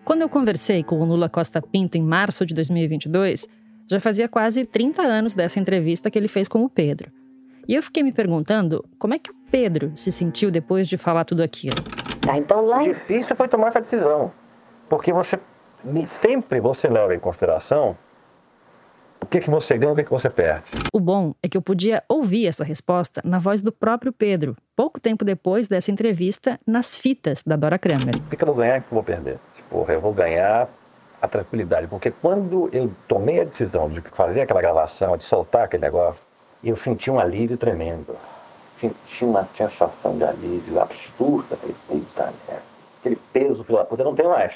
Quando 0.05 0.23
eu 0.23 0.29
conversei 0.29 0.83
com 0.83 1.01
o 1.01 1.05
Lula 1.05 1.29
Costa 1.29 1.63
Pinto 1.63 1.97
em 1.97 2.03
março 2.03 2.45
de 2.45 2.53
2022, 2.55 3.49
já 3.87 4.01
fazia 4.01 4.29
quase 4.29 4.65
30 4.65 5.01
anos 5.03 5.35
dessa 5.35 5.61
entrevista 5.61 6.11
que 6.11 6.19
ele 6.19 6.29
fez 6.29 6.49
com 6.49 6.65
o 6.65 6.69
Pedro. 6.69 7.11
E 7.69 7.75
eu 7.75 7.83
fiquei 7.83 8.03
me 8.03 8.13
perguntando 8.13 8.85
como 8.99 9.15
é 9.15 9.19
que 9.19 9.31
o 9.31 9.35
Pedro 9.51 9.93
se 9.95 10.11
sentiu 10.11 10.51
depois 10.51 10.89
de 10.89 10.97
falar 10.97 11.25
tudo 11.25 11.43
aquilo. 11.43 11.77
Tá, 12.21 12.37
então 12.37 12.67
lá. 12.67 12.83
Difícil 12.83 13.37
foi 13.37 13.49
tomar 13.49 13.69
essa 13.69 13.81
decisão. 13.81 14.33
Porque 14.89 15.13
você 15.13 15.39
sempre 16.21 16.61
você 16.61 16.89
leva 16.89 17.15
em 17.15 17.19
consideração 17.19 17.97
que, 19.33 19.41
que 19.41 19.51
você 19.51 19.79
ganha, 19.79 19.93
o 19.93 19.97
que, 19.97 20.05
que 20.05 20.11
você 20.11 20.29
perde? 20.29 20.65
O 20.93 21.01
bom 21.01 21.35
é 21.43 21.49
que 21.49 21.57
eu 21.57 21.63
podia 21.63 22.05
ouvir 22.07 22.47
essa 22.47 22.63
resposta 22.63 23.23
na 23.25 23.39
voz 23.39 23.63
do 23.63 23.73
próprio 23.73 24.13
Pedro, 24.13 24.55
pouco 24.77 25.01
tempo 25.01 25.25
depois 25.25 25.67
dessa 25.67 25.91
entrevista, 25.91 26.61
nas 26.67 26.97
fitas 26.97 27.43
da 27.43 27.57
Dora 27.57 27.79
Kramer. 27.79 28.15
O 28.15 28.29
que, 28.29 28.37
que 28.37 28.45
eu 28.45 28.47
vou 28.47 28.57
ganhar 28.57 28.77
e 28.77 28.81
o 28.81 28.83
que 28.83 28.91
eu 28.91 28.95
vou 28.95 29.03
perder? 29.03 29.39
Porra, 29.71 29.95
eu 29.95 30.01
vou 30.03 30.13
ganhar 30.13 30.69
a 31.21 31.29
tranquilidade, 31.29 31.87
porque 31.87 32.11
quando 32.11 32.69
eu 32.73 32.93
tomei 33.09 33.41
a 33.41 33.45
decisão 33.45 33.89
de 33.89 34.03
fazer 34.03 34.43
aquela 34.43 34.61
gravação, 34.61 35.17
de 35.17 35.25
soltar 35.25 35.65
aquele 35.65 35.83
negócio, 35.83 36.21
eu 36.63 36.77
senti 36.77 37.11
um 37.11 37.19
alívio 37.19 37.57
tremendo. 37.57 38.15
Senti 38.79 39.25
uma 39.25 39.49
sensação 39.57 40.19
de 40.19 40.25
alívio 40.25 40.79
absurda. 40.79 41.57
Puta 41.89 42.33
merda. 42.47 42.63
Aquele 43.01 43.19
peso 43.33 43.65
pela 43.65 43.85
puta, 43.85 44.05
não 44.05 44.15
tenho 44.15 44.29
mais. 44.29 44.53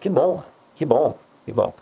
Que 0.00 0.08
bom, 0.08 0.42
que 0.74 0.86
bom, 0.86 1.16
que 1.44 1.52
bom. 1.52 1.72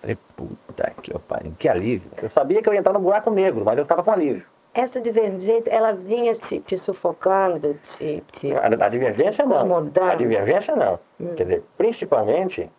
Falei, 0.00 0.18
puta 0.36 0.90
que 1.02 1.18
pariu, 1.18 1.52
que 1.58 1.68
alívio. 1.68 2.10
Eu 2.22 2.30
sabia 2.30 2.62
que 2.62 2.68
eu 2.68 2.74
ia 2.74 2.80
entrar 2.80 2.92
no 2.92 3.00
buraco 3.00 3.30
negro, 3.30 3.64
mas 3.64 3.76
eu 3.76 3.82
estava 3.82 4.02
com 4.02 4.10
alívio. 4.10 4.44
Essa 4.72 5.00
divergência, 5.00 5.70
ela 5.70 5.92
vinha 5.92 6.32
te, 6.32 6.60
te 6.60 6.76
sufocando, 6.76 7.74
te, 7.74 8.22
te 8.32 8.52
A, 8.52 8.86
a 8.86 8.88
divergência 8.88 9.46
não. 9.46 9.76
A 10.02 10.14
divergência 10.14 10.74
não. 10.74 10.98
Quer 11.36 11.44
dizer, 11.44 11.64
principalmente 11.78 12.70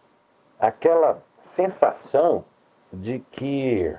aquela 0.60 1.20
sensação 1.56 2.44
de 2.92 3.20
que, 3.32 3.96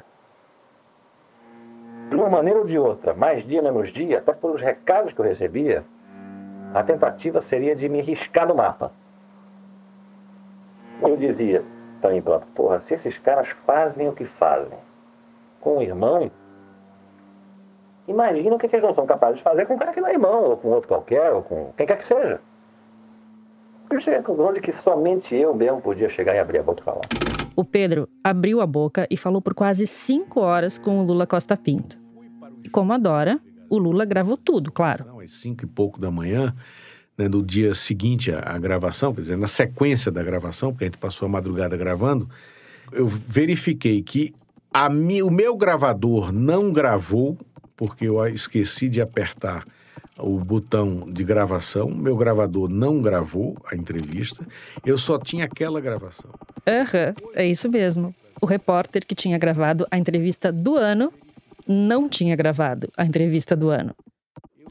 de 2.11 2.17
uma 2.17 2.29
maneira 2.29 2.61
ou 2.61 2.67
de 2.67 2.79
outra, 2.79 3.15
mais 3.15 3.47
dia 3.47 3.63
menos 3.63 3.93
dia, 3.93 4.19
até 4.19 4.33
pelos 4.33 4.61
recados 4.61 5.13
que 5.13 5.21
eu 5.21 5.25
recebia, 5.25 5.85
a 6.75 6.83
tentativa 6.83 7.41
seria 7.41 7.75
de 7.75 7.89
me 7.89 8.01
riscar 8.03 8.47
do 8.47 8.55
mapa. 8.55 8.93
Eu 11.03 11.17
dizia 11.17 11.65
para 12.01 12.15
mim, 12.15 12.23
próprio, 12.23 12.51
porra, 12.53 12.81
se 12.87 12.95
esses 12.95 13.19
caras 13.19 13.49
fazem 13.67 14.09
o 14.09 14.13
que 14.13 14.25
fazem 14.25 14.79
com 15.61 15.79
o 15.79 15.83
irmão, 15.83 16.31
imagina 18.07 18.55
o 18.55 18.59
que, 18.59 18.69
que 18.69 18.77
eles 18.77 18.87
não 18.87 18.95
são 18.95 19.07
capazes 19.07 19.39
de 19.39 19.43
fazer 19.43 19.67
com 19.67 19.75
um 19.75 19.79
cara 19.79 19.93
que 19.93 20.01
não 20.01 20.09
é 20.09 20.13
irmão, 20.13 20.51
ou 20.51 20.57
com 20.57 20.69
outro 20.69 20.89
qualquer, 20.89 21.33
ou 21.33 21.43
com 21.43 21.73
quem 21.77 21.87
quer 21.87 21.99
que 21.99 22.07
seja. 22.07 22.41
Eu 23.91 24.01
cheguei 24.01 24.19
à 24.19 24.23
conclusão 24.23 24.53
de 24.53 24.61
que 24.61 24.73
somente 24.83 25.35
eu 25.35 25.55
mesmo 25.55 25.81
podia 25.81 26.09
chegar 26.09 26.35
e 26.35 26.39
abrir 26.39 26.59
a 26.59 26.63
boca 26.63 26.81
e 26.81 26.85
falar. 26.85 27.01
O 27.55 27.65
Pedro 27.65 28.09
abriu 28.23 28.61
a 28.61 28.67
boca 28.67 29.07
e 29.11 29.17
falou 29.17 29.41
por 29.41 29.55
quase 29.55 29.87
cinco 29.87 30.41
horas 30.41 30.79
com 30.79 30.99
o 30.99 31.03
Lula 31.03 31.27
Costa 31.27 31.57
Pinto. 31.57 31.99
E 32.65 32.69
como 32.69 32.93
adora, 32.93 33.41
o 33.71 33.79
Lula 33.79 34.05
gravou 34.05 34.37
tudo, 34.37 34.73
claro. 34.73 35.05
Às 35.21 35.31
cinco 35.33 35.65
e 35.65 35.67
pouco 35.67 36.01
da 36.01 36.11
manhã, 36.11 36.53
né, 37.17 37.29
no 37.29 37.43
dia 37.43 37.75
seguinte 37.75 38.31
à, 38.31 38.41
à 38.41 38.59
gravação, 38.59 39.15
quer 39.15 39.23
dizer, 39.23 39.37
na 39.37 39.49
sequência 39.49 40.11
da 40.11 40.23
gravação, 40.23 40.73
porque 40.73 40.85
a 40.85 40.89
gente 40.89 40.99
passou 40.99 41.27
a 41.27 41.29
madrugada 41.29 41.77
gravando, 41.77 42.29
eu 42.93 43.07
verifiquei 43.07 44.03
que 44.03 44.35
a 44.73 44.91
mi, 44.91 45.23
o 45.23 45.31
meu 45.31 45.57
gravador 45.57 46.33
não 46.33 46.73
gravou, 46.73 47.39
porque 47.77 48.07
eu 48.07 48.27
esqueci 48.27 48.89
de 48.89 49.01
apertar 49.01 49.65
o 50.19 50.39
botão 50.39 51.11
de 51.11 51.23
gravação, 51.25 51.91
meu 51.91 52.17
gravador 52.17 52.69
não 52.69 53.03
gravou 53.03 53.57
a 53.71 53.77
entrevista, 53.77 54.47
eu 54.85 54.97
só 54.97 55.19
tinha 55.19 55.45
aquela 55.45 55.81
gravação. 55.81 56.31
Aham, 56.67 57.15
é 57.35 57.47
isso 57.47 57.71
mesmo. 57.71 58.15
O 58.41 58.47
repórter 58.47 59.07
que 59.07 59.15
tinha 59.15 59.39
gravado 59.39 59.87
a 59.91 59.99
entrevista 59.99 60.51
do 60.53 60.77
ano 60.77 61.13
não 61.67 62.09
tinha 62.09 62.37
gravado 62.37 62.91
a 62.97 63.05
entrevista 63.05 63.57
do 63.57 63.71
ano. 63.71 63.95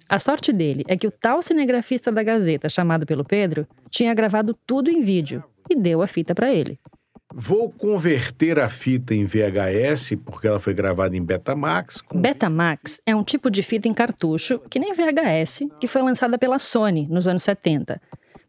A 0.08 0.20
sorte 0.20 0.54
dele 0.54 0.84
é 0.88 0.96
que 0.96 1.08
o 1.08 1.12
tal 1.12 1.42
cinegrafista 1.42 2.12
da 2.12 2.24
Gazeta, 2.24 2.70
chamado 2.70 3.06
pelo 3.06 3.24
Pedro, 3.24 3.68
tinha 3.90 4.14
gravado 4.14 4.56
tudo 4.66 4.90
em 4.90 5.02
vídeo 5.02 5.44
e 5.70 5.76
deu 5.76 6.02
a 6.02 6.08
fita 6.08 6.36
para 6.36 6.54
ele. 6.54 6.80
Vou 7.34 7.70
converter 7.70 8.60
a 8.60 8.70
fita 8.70 9.14
em 9.14 9.26
VHS, 9.26 10.16
porque 10.24 10.48
ela 10.48 10.60
foi 10.60 10.74
gravada 10.74 11.18
em 11.18 11.22
Betamax. 11.22 12.02
Com... 12.02 12.22
Betamax 12.22 13.02
é 13.06 13.16
um 13.16 13.24
tipo 13.24 13.50
de 13.50 13.62
fita 13.62 13.88
em 13.88 13.94
cartucho, 13.94 14.60
que 14.70 14.80
nem 14.80 14.94
VHS, 14.94 15.64
que 15.80 15.88
foi 15.88 16.02
lançada 16.02 16.38
pela 16.38 16.58
Sony 16.58 17.08
nos 17.10 17.28
anos 17.28 17.44
70. 17.44 18.00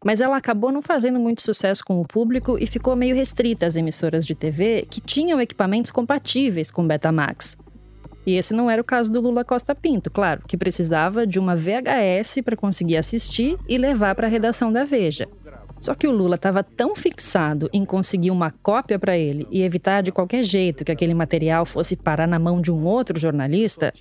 Mas 0.05 0.21
ela 0.21 0.37
acabou 0.37 0.71
não 0.71 0.81
fazendo 0.81 1.19
muito 1.19 1.41
sucesso 1.41 1.83
com 1.83 1.99
o 1.99 2.07
público 2.07 2.57
e 2.57 2.65
ficou 2.65 2.95
meio 2.95 3.15
restrita 3.15 3.65
às 3.65 3.75
emissoras 3.75 4.25
de 4.25 4.35
TV 4.35 4.87
que 4.89 5.01
tinham 5.01 5.41
equipamentos 5.41 5.91
compatíveis 5.91 6.71
com 6.71 6.87
Betamax. 6.87 7.57
E 8.27 8.35
esse 8.35 8.53
não 8.53 8.69
era 8.69 8.81
o 8.81 8.85
caso 8.85 9.09
do 9.09 9.21
Lula 9.21 9.45
Costa 9.45 9.73
Pinto, 9.73 10.11
claro, 10.11 10.41
que 10.45 10.57
precisava 10.57 11.25
de 11.25 11.39
uma 11.39 11.55
VHS 11.55 12.41
para 12.43 12.57
conseguir 12.57 12.97
assistir 12.97 13.57
e 13.69 13.77
levar 13.77 14.13
para 14.15 14.27
a 14.27 14.29
redação 14.29 14.69
da 14.69 14.83
Veja. 14.83 15.29
Só 15.79 15.95
que 15.95 16.05
o 16.09 16.11
Lula 16.11 16.35
estava 16.35 16.61
tão 16.61 16.93
fixado 16.93 17.69
em 17.71 17.85
conseguir 17.85 18.29
uma 18.29 18.51
cópia 18.51 18.99
para 18.99 19.17
ele 19.17 19.47
e 19.49 19.61
evitar 19.61 20.01
de 20.01 20.11
qualquer 20.11 20.43
jeito 20.43 20.83
que 20.83 20.91
aquele 20.91 21.13
material 21.13 21.65
fosse 21.65 21.95
parar 21.95 22.27
na 22.27 22.37
mão 22.37 22.59
de 22.59 22.69
um 22.69 22.83
outro 22.83 23.17
jornalista 23.17 23.93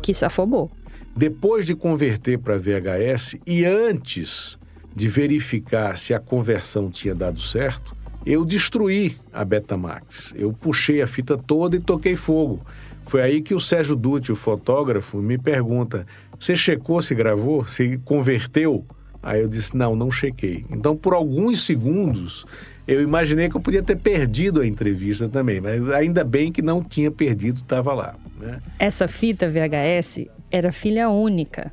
que 0.00 0.14
se 0.14 0.24
afobou. 0.24 0.70
Depois 1.14 1.66
de 1.66 1.74
converter 1.74 2.38
para 2.38 2.56
VHS 2.56 3.36
e 3.46 3.66
antes 3.66 4.56
de 4.96 5.08
verificar 5.08 5.98
se 5.98 6.14
a 6.14 6.18
conversão 6.18 6.90
tinha 6.90 7.14
dado 7.14 7.38
certo, 7.38 7.94
eu 8.24 8.46
destruí 8.46 9.14
a 9.30 9.44
Betamax. 9.44 10.32
Eu 10.34 10.54
puxei 10.54 11.02
a 11.02 11.06
fita 11.06 11.36
toda 11.36 11.76
e 11.76 11.80
toquei 11.80 12.16
fogo. 12.16 12.62
Foi 13.06 13.22
aí 13.22 13.40
que 13.40 13.54
o 13.54 13.60
Sérgio 13.60 13.94
Dutti, 13.94 14.32
o 14.32 14.36
fotógrafo, 14.36 15.18
me 15.18 15.38
pergunta: 15.38 16.06
Você 16.38 16.56
checou 16.56 17.02
se 17.02 17.14
gravou? 17.14 17.64
Se 17.66 17.98
converteu? 18.04 18.84
Aí 19.22 19.40
eu 19.40 19.48
disse: 19.48 19.76
Não, 19.76 19.94
não 19.94 20.10
chequei. 20.10 20.64
Então, 20.70 20.96
por 20.96 21.14
alguns 21.14 21.64
segundos, 21.64 22.44
eu 22.86 23.00
imaginei 23.02 23.48
que 23.48 23.56
eu 23.56 23.60
podia 23.60 23.82
ter 23.82 23.96
perdido 23.96 24.60
a 24.60 24.66
entrevista 24.66 25.28
também, 25.28 25.60
mas 25.60 25.90
ainda 25.90 26.22
bem 26.22 26.52
que 26.52 26.60
não 26.60 26.82
tinha 26.82 27.10
perdido, 27.10 27.56
estava 27.56 27.94
lá. 27.94 28.14
Né? 28.38 28.60
Essa 28.78 29.08
fita 29.08 29.48
VHS 29.48 30.26
era 30.50 30.70
filha 30.70 31.08
única. 31.08 31.72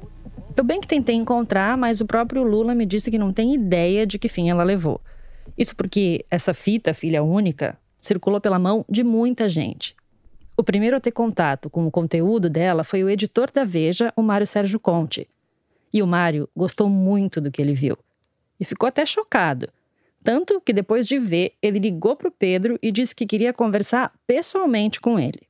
Eu 0.56 0.64
bem 0.64 0.82
que 0.82 0.88
tentei 0.88 1.16
encontrar, 1.16 1.78
mas 1.78 2.02
o 2.02 2.06
próprio 2.06 2.44
Lula 2.44 2.76
me 2.76 2.86
disse 2.86 3.10
que 3.10 3.18
não 3.18 3.32
tem 3.32 3.54
ideia 3.54 4.06
de 4.06 4.20
que 4.20 4.30
fim 4.30 4.50
ela 4.50 4.64
levou. 4.64 5.02
Isso 5.58 5.76
porque 5.76 6.26
essa 6.30 6.54
fita, 6.54 6.94
filha 6.94 7.24
única, 7.24 7.78
circulou 8.00 8.40
pela 8.40 8.60
mão 8.60 8.86
de 8.90 9.04
muita 9.04 9.48
gente. 9.48 9.96
O 10.62 10.64
primeiro 10.64 10.96
a 10.96 11.00
ter 11.00 11.12
contato 11.12 11.72
com 11.72 11.88
o 11.88 11.90
conteúdo 11.90 12.48
dela 12.48 12.84
foi 12.84 13.04
o 13.04 13.10
editor 13.10 13.50
da 13.50 13.64
Veja, 13.64 14.14
o 14.16 14.22
Mário 14.22 14.46
Sérgio 14.46 14.80
Conte. 14.80 15.28
E 15.92 16.04
o 16.04 16.06
Mário 16.06 16.48
gostou 16.56 16.88
muito 16.88 17.42
do 17.42 17.50
que 17.50 17.60
ele 17.60 17.74
viu. 17.74 17.98
E 18.60 18.64
ficou 18.64 18.86
até 18.86 19.04
chocado. 19.04 19.70
Tanto 20.24 20.62
que 20.62 20.72
depois 20.72 21.08
de 21.08 21.18
ver, 21.18 21.54
ele 21.64 21.80
ligou 21.80 22.16
para 22.16 22.28
o 22.28 22.32
Pedro 22.32 22.78
e 22.80 22.92
disse 22.92 23.16
que 23.16 23.26
queria 23.26 23.52
conversar 23.52 24.14
pessoalmente 24.28 25.02
com 25.02 25.20
ele. 25.20 25.42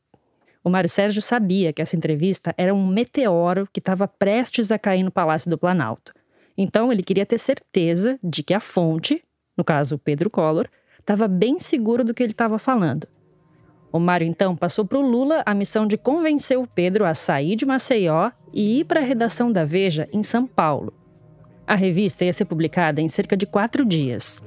O 0.64 0.70
Mário 0.70 0.90
Sérgio 0.90 1.22
sabia 1.22 1.74
que 1.74 1.82
essa 1.82 1.98
entrevista 1.98 2.56
era 2.58 2.74
um 2.74 2.88
meteoro 2.88 3.68
que 3.74 3.82
estava 3.82 4.08
prestes 4.08 4.72
a 4.72 4.80
cair 4.80 5.04
no 5.04 5.12
Palácio 5.12 5.50
do 5.50 5.58
Planalto. 5.58 6.14
Então 6.58 6.90
ele 6.90 7.04
queria 7.04 7.26
ter 7.26 7.38
certeza 7.38 8.18
de 8.24 8.44
que 8.44 8.54
a 8.54 8.62
fonte, 8.62 9.22
no 9.58 9.64
caso 9.66 9.98
Pedro 9.98 10.30
Collor, 10.30 10.70
estava 10.98 11.28
bem 11.28 11.60
seguro 11.60 12.06
do 12.06 12.14
que 12.14 12.24
ele 12.24 12.32
estava 12.32 12.58
falando. 12.58 13.06
O 13.92 14.00
Mário 14.00 14.26
então 14.26 14.56
passou 14.56 14.86
para 14.86 14.98
o 14.98 15.02
Lula 15.02 15.44
a 15.46 15.54
missão 15.54 15.86
de 15.86 15.98
convencer 15.98 16.58
o 16.58 16.66
Pedro 16.66 17.04
a 17.04 17.14
sair 17.14 17.56
de 17.56 17.66
Maceió 17.66 18.32
e 18.54 18.80
ir 18.80 18.86
para 18.86 19.02
a 19.02 19.04
redação 19.04 19.52
da 19.52 19.66
Veja 19.66 20.08
em 20.14 20.24
São 20.24 20.48
Paulo. 20.48 20.94
A 21.68 21.76
revista 21.76 22.24
ia 22.24 22.34
ser 22.34 22.46
publicada 22.46 23.02
em 23.02 23.10
cerca 23.10 23.36
de 23.36 23.46
quatro 23.46 23.86
dias. 23.86 24.42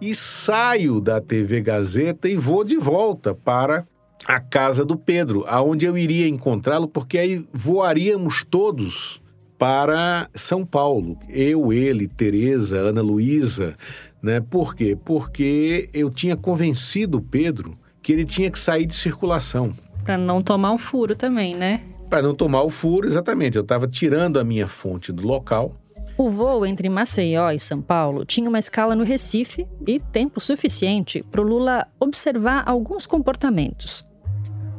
E 0.00 0.14
saio 0.14 1.00
da 1.00 1.20
TV 1.20 1.60
Gazeta 1.60 2.28
e 2.28 2.36
vou 2.36 2.64
de 2.64 2.76
volta 2.76 3.34
para 3.34 3.86
a 4.26 4.38
casa 4.38 4.84
do 4.84 4.96
Pedro, 4.96 5.44
aonde 5.48 5.84
eu 5.84 5.96
iria 5.96 6.28
encontrá-lo, 6.28 6.86
porque 6.86 7.18
aí 7.18 7.46
voaríamos 7.52 8.44
todos 8.48 9.20
para 9.58 10.28
São 10.34 10.64
Paulo. 10.64 11.18
Eu, 11.28 11.72
ele, 11.72 12.06
Tereza, 12.06 12.78
Ana 12.78 13.02
Luísa, 13.02 13.76
né? 14.22 14.40
Por 14.40 14.74
quê? 14.74 14.96
Porque 15.04 15.90
eu 15.92 16.10
tinha 16.10 16.36
convencido 16.36 17.18
o 17.18 17.22
Pedro 17.22 17.78
que 18.02 18.12
ele 18.12 18.24
tinha 18.24 18.50
que 18.50 18.58
sair 18.58 18.86
de 18.86 18.94
circulação. 18.94 19.70
Para 20.04 20.16
não 20.16 20.42
tomar 20.42 20.72
um 20.72 20.78
furo 20.78 21.14
também, 21.14 21.54
né? 21.54 21.82
Para 22.08 22.22
não 22.22 22.34
tomar 22.34 22.62
o 22.62 22.70
furo, 22.70 23.06
exatamente. 23.06 23.56
Eu 23.56 23.62
estava 23.62 23.86
tirando 23.86 24.38
a 24.38 24.44
minha 24.44 24.66
fonte 24.66 25.12
do 25.12 25.26
local. 25.26 25.76
O 26.16 26.28
voo 26.28 26.66
entre 26.66 26.88
Maceió 26.88 27.50
e 27.50 27.58
São 27.58 27.80
Paulo 27.80 28.24
tinha 28.24 28.48
uma 28.48 28.58
escala 28.58 28.94
no 28.94 29.04
Recife 29.04 29.66
e 29.86 29.98
tempo 29.98 30.40
suficiente 30.40 31.22
para 31.30 31.40
o 31.40 31.44
Lula 31.44 31.86
observar 31.98 32.64
alguns 32.66 33.06
comportamentos. 33.06 34.04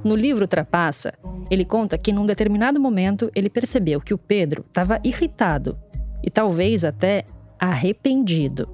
No 0.04 0.16
livro 0.16 0.48
Trapaça, 0.48 1.14
ele 1.50 1.64
conta 1.64 1.98
que 1.98 2.12
num 2.12 2.26
determinado 2.26 2.80
momento 2.80 3.32
ele 3.34 3.50
percebeu 3.50 4.02
que 4.02 4.14
o 4.14 4.18
Pedro 4.18 4.66
estava 4.68 5.00
irritado 5.04 5.78
e 6.24 6.30
talvez 6.30 6.84
até 6.84 7.24
arrependido. 7.60 8.68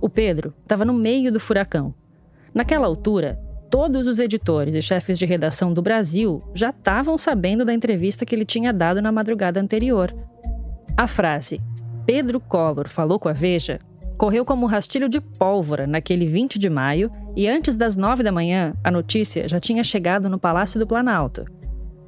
O 0.00 0.08
Pedro 0.08 0.54
estava 0.62 0.84
no 0.84 0.92
meio 0.92 1.32
do 1.32 1.40
furacão. 1.40 1.94
Naquela 2.52 2.86
altura, 2.86 3.38
todos 3.74 4.06
os 4.06 4.20
editores 4.20 4.72
e 4.76 4.80
chefes 4.80 5.18
de 5.18 5.26
redação 5.26 5.74
do 5.74 5.82
Brasil 5.82 6.40
já 6.54 6.70
estavam 6.70 7.18
sabendo 7.18 7.64
da 7.64 7.74
entrevista 7.74 8.24
que 8.24 8.32
ele 8.32 8.44
tinha 8.44 8.72
dado 8.72 9.02
na 9.02 9.10
madrugada 9.10 9.60
anterior. 9.60 10.14
A 10.96 11.08
frase 11.08 11.60
Pedro 12.06 12.38
Collor 12.38 12.88
falou 12.88 13.18
com 13.18 13.28
a 13.28 13.32
Veja 13.32 13.80
correu 14.16 14.44
como 14.44 14.64
um 14.64 14.68
rastilho 14.68 15.08
de 15.08 15.20
pólvora 15.20 15.88
naquele 15.88 16.24
20 16.24 16.56
de 16.56 16.70
maio 16.70 17.10
e 17.34 17.48
antes 17.48 17.74
das 17.74 17.96
9 17.96 18.22
da 18.22 18.30
manhã, 18.30 18.74
a 18.84 18.92
notícia 18.92 19.48
já 19.48 19.58
tinha 19.58 19.82
chegado 19.82 20.28
no 20.28 20.38
Palácio 20.38 20.78
do 20.78 20.86
Planalto. 20.86 21.44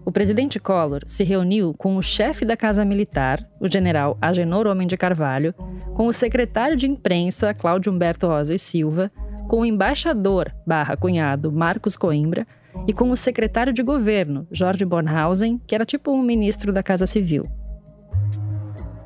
O 0.04 0.12
presidente 0.12 0.60
Collor 0.60 1.02
se 1.08 1.24
reuniu 1.24 1.74
com 1.74 1.96
o 1.96 2.02
chefe 2.02 2.44
da 2.44 2.56
Casa 2.56 2.84
Militar, 2.84 3.44
o 3.60 3.68
general 3.68 4.16
Agenor 4.22 4.68
Homem 4.68 4.86
de 4.86 4.96
Carvalho, 4.96 5.52
com 5.96 6.06
o 6.06 6.12
secretário 6.12 6.76
de 6.76 6.86
imprensa, 6.86 7.52
Cláudio 7.52 7.92
Humberto 7.92 8.28
Rosa 8.28 8.54
e 8.54 8.58
Silva, 8.58 9.10
com 9.46 9.60
o 9.60 9.64
embaixador, 9.64 10.52
barra 10.66 10.96
cunhado, 10.96 11.52
Marcos 11.52 11.96
Coimbra, 11.96 12.46
e 12.86 12.92
com 12.92 13.10
o 13.10 13.16
secretário 13.16 13.72
de 13.72 13.82
governo, 13.82 14.46
Jorge 14.50 14.84
Bornhausen, 14.84 15.60
que 15.66 15.74
era 15.74 15.86
tipo 15.86 16.10
um 16.10 16.22
ministro 16.22 16.72
da 16.72 16.82
Casa 16.82 17.06
Civil. 17.06 17.46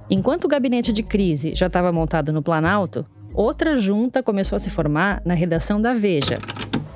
Enquanto 0.09 0.45
o 0.45 0.49
gabinete 0.49 0.93
de 0.93 1.03
crise 1.03 1.55
já 1.55 1.67
estava 1.67 1.93
montado 1.93 2.33
no 2.33 2.43
Planalto, 2.43 3.07
outra 3.33 3.77
junta 3.77 4.23
começou 4.23 4.57
a 4.57 4.59
se 4.59 4.71
formar 4.71 5.23
na 5.25 5.35
redação 5.35 5.81
da 5.81 5.93
Veja. 5.93 6.37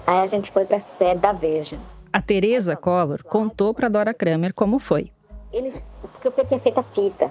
Aí 0.07 0.19
a 0.19 0.27
gente 0.27 0.51
foi 0.51 0.65
para 0.65 0.79
a 0.79 0.81
sede 0.81 1.21
da 1.21 1.33
Veja. 1.33 1.79
A 2.13 2.21
Teresa 2.21 2.75
Collor 2.75 3.23
contou 3.25 3.73
para 3.73 3.89
Dora 3.89 4.13
Kramer 4.13 4.53
como 4.53 4.79
foi. 4.79 5.13
Eles, 5.53 5.81
porque 6.23 6.41
eu 6.41 6.47
tinha 6.47 6.61
feito 6.61 6.81
a 6.81 6.83
fita, 6.83 7.31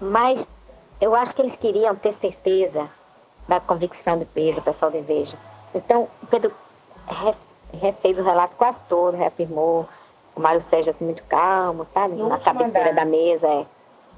mas 0.00 0.44
eu 1.00 1.14
acho 1.14 1.34
que 1.34 1.42
eles 1.42 1.56
queriam 1.56 1.94
ter 1.94 2.12
certeza 2.14 2.88
da 3.48 3.60
convicção 3.60 4.18
do 4.18 4.26
Pedro, 4.26 4.60
o 4.60 4.64
pessoal 4.64 4.90
da 4.90 5.00
Veja. 5.00 5.36
Então, 5.74 6.08
o 6.22 6.26
Pedro 6.26 6.52
refez 7.72 8.18
o 8.18 8.22
relato 8.22 8.54
quase 8.56 8.84
todo, 8.86 9.16
reafirmou. 9.16 9.88
O 10.36 10.40
Mário 10.40 10.62
Sérgio 10.62 10.94
muito 11.00 11.22
calmo, 11.24 11.86
sabe? 11.94 12.14
No 12.16 12.28
Na 12.28 12.38
cabeceira 12.38 12.90
andar. 12.90 12.94
da 12.94 13.04
mesa, 13.04 13.46
é. 13.46 13.66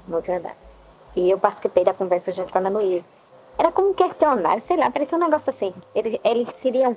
No 0.07 0.17
andar. 0.17 0.55
E 1.15 1.29
eu 1.29 1.37
participei 1.37 1.83
da 1.83 1.93
conversa 1.93 2.31
junto 2.31 2.51
com 2.51 2.57
a 2.57 2.61
Ana 2.61 2.69
Luísa. 2.69 3.05
Era 3.57 3.71
como 3.71 3.89
um 3.89 3.93
questionário, 3.93 4.61
sei 4.61 4.77
lá, 4.77 4.89
parecia 4.89 5.17
um 5.17 5.21
negócio 5.21 5.49
assim. 5.49 5.73
Eles, 5.93 6.19
eles 6.23 6.49
queriam 6.59 6.95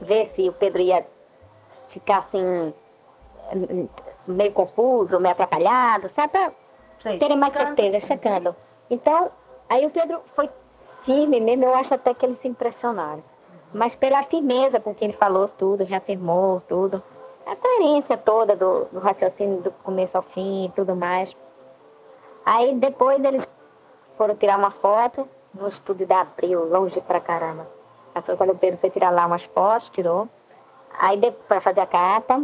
ver 0.00 0.26
se 0.26 0.48
o 0.48 0.52
Pedro 0.52 0.80
ia 0.80 1.06
ficar 1.88 2.18
assim, 2.18 2.72
meio 4.26 4.52
confuso, 4.52 5.18
meio 5.20 5.32
atrapalhado, 5.32 6.08
sabe? 6.10 6.32
Pra 6.32 6.50
terem 7.18 7.36
mais 7.36 7.52
certeza, 7.52 8.00
secando. 8.00 8.54
Então, 8.90 9.30
aí 9.68 9.86
o 9.86 9.90
Pedro 9.90 10.20
foi 10.34 10.48
firme 11.04 11.40
mesmo, 11.40 11.64
eu 11.64 11.74
acho 11.74 11.94
até 11.94 12.14
que 12.14 12.24
eles 12.24 12.38
se 12.38 12.48
impressionaram. 12.48 13.22
Mas 13.72 13.94
pela 13.94 14.22
firmeza 14.22 14.80
com 14.80 14.94
que 14.94 15.04
ele 15.04 15.12
falou 15.12 15.46
tudo, 15.48 15.84
reafirmou 15.84 16.62
tudo. 16.68 17.02
A 17.46 17.56
coerência 17.56 18.16
toda 18.16 18.56
do, 18.56 18.84
do 18.86 18.98
raciocínio 18.98 19.60
do 19.60 19.70
começo 19.70 20.16
ao 20.16 20.22
fim 20.22 20.66
e 20.66 20.68
tudo 20.70 20.94
mais. 20.94 21.36
Aí 22.44 22.74
depois 22.74 23.22
eles 23.24 23.46
foram 24.16 24.34
tirar 24.34 24.58
uma 24.58 24.70
foto 24.70 25.28
no 25.54 25.68
estúdio 25.68 26.06
da 26.06 26.20
Abril, 26.22 26.68
longe 26.68 27.00
pra 27.02 27.20
caramba. 27.20 27.66
Aí 28.14 28.22
foi 28.22 28.36
quando 28.36 28.50
o 28.50 28.58
Pedro 28.58 28.78
foi 28.80 28.90
tirar 28.90 29.10
lá 29.10 29.26
umas 29.26 29.44
fotos, 29.44 29.88
tirou. 29.90 30.28
Aí 30.98 31.16
depois 31.18 31.46
para 31.46 31.60
fazer 31.60 31.80
a 31.80 31.86
carta, 31.86 32.42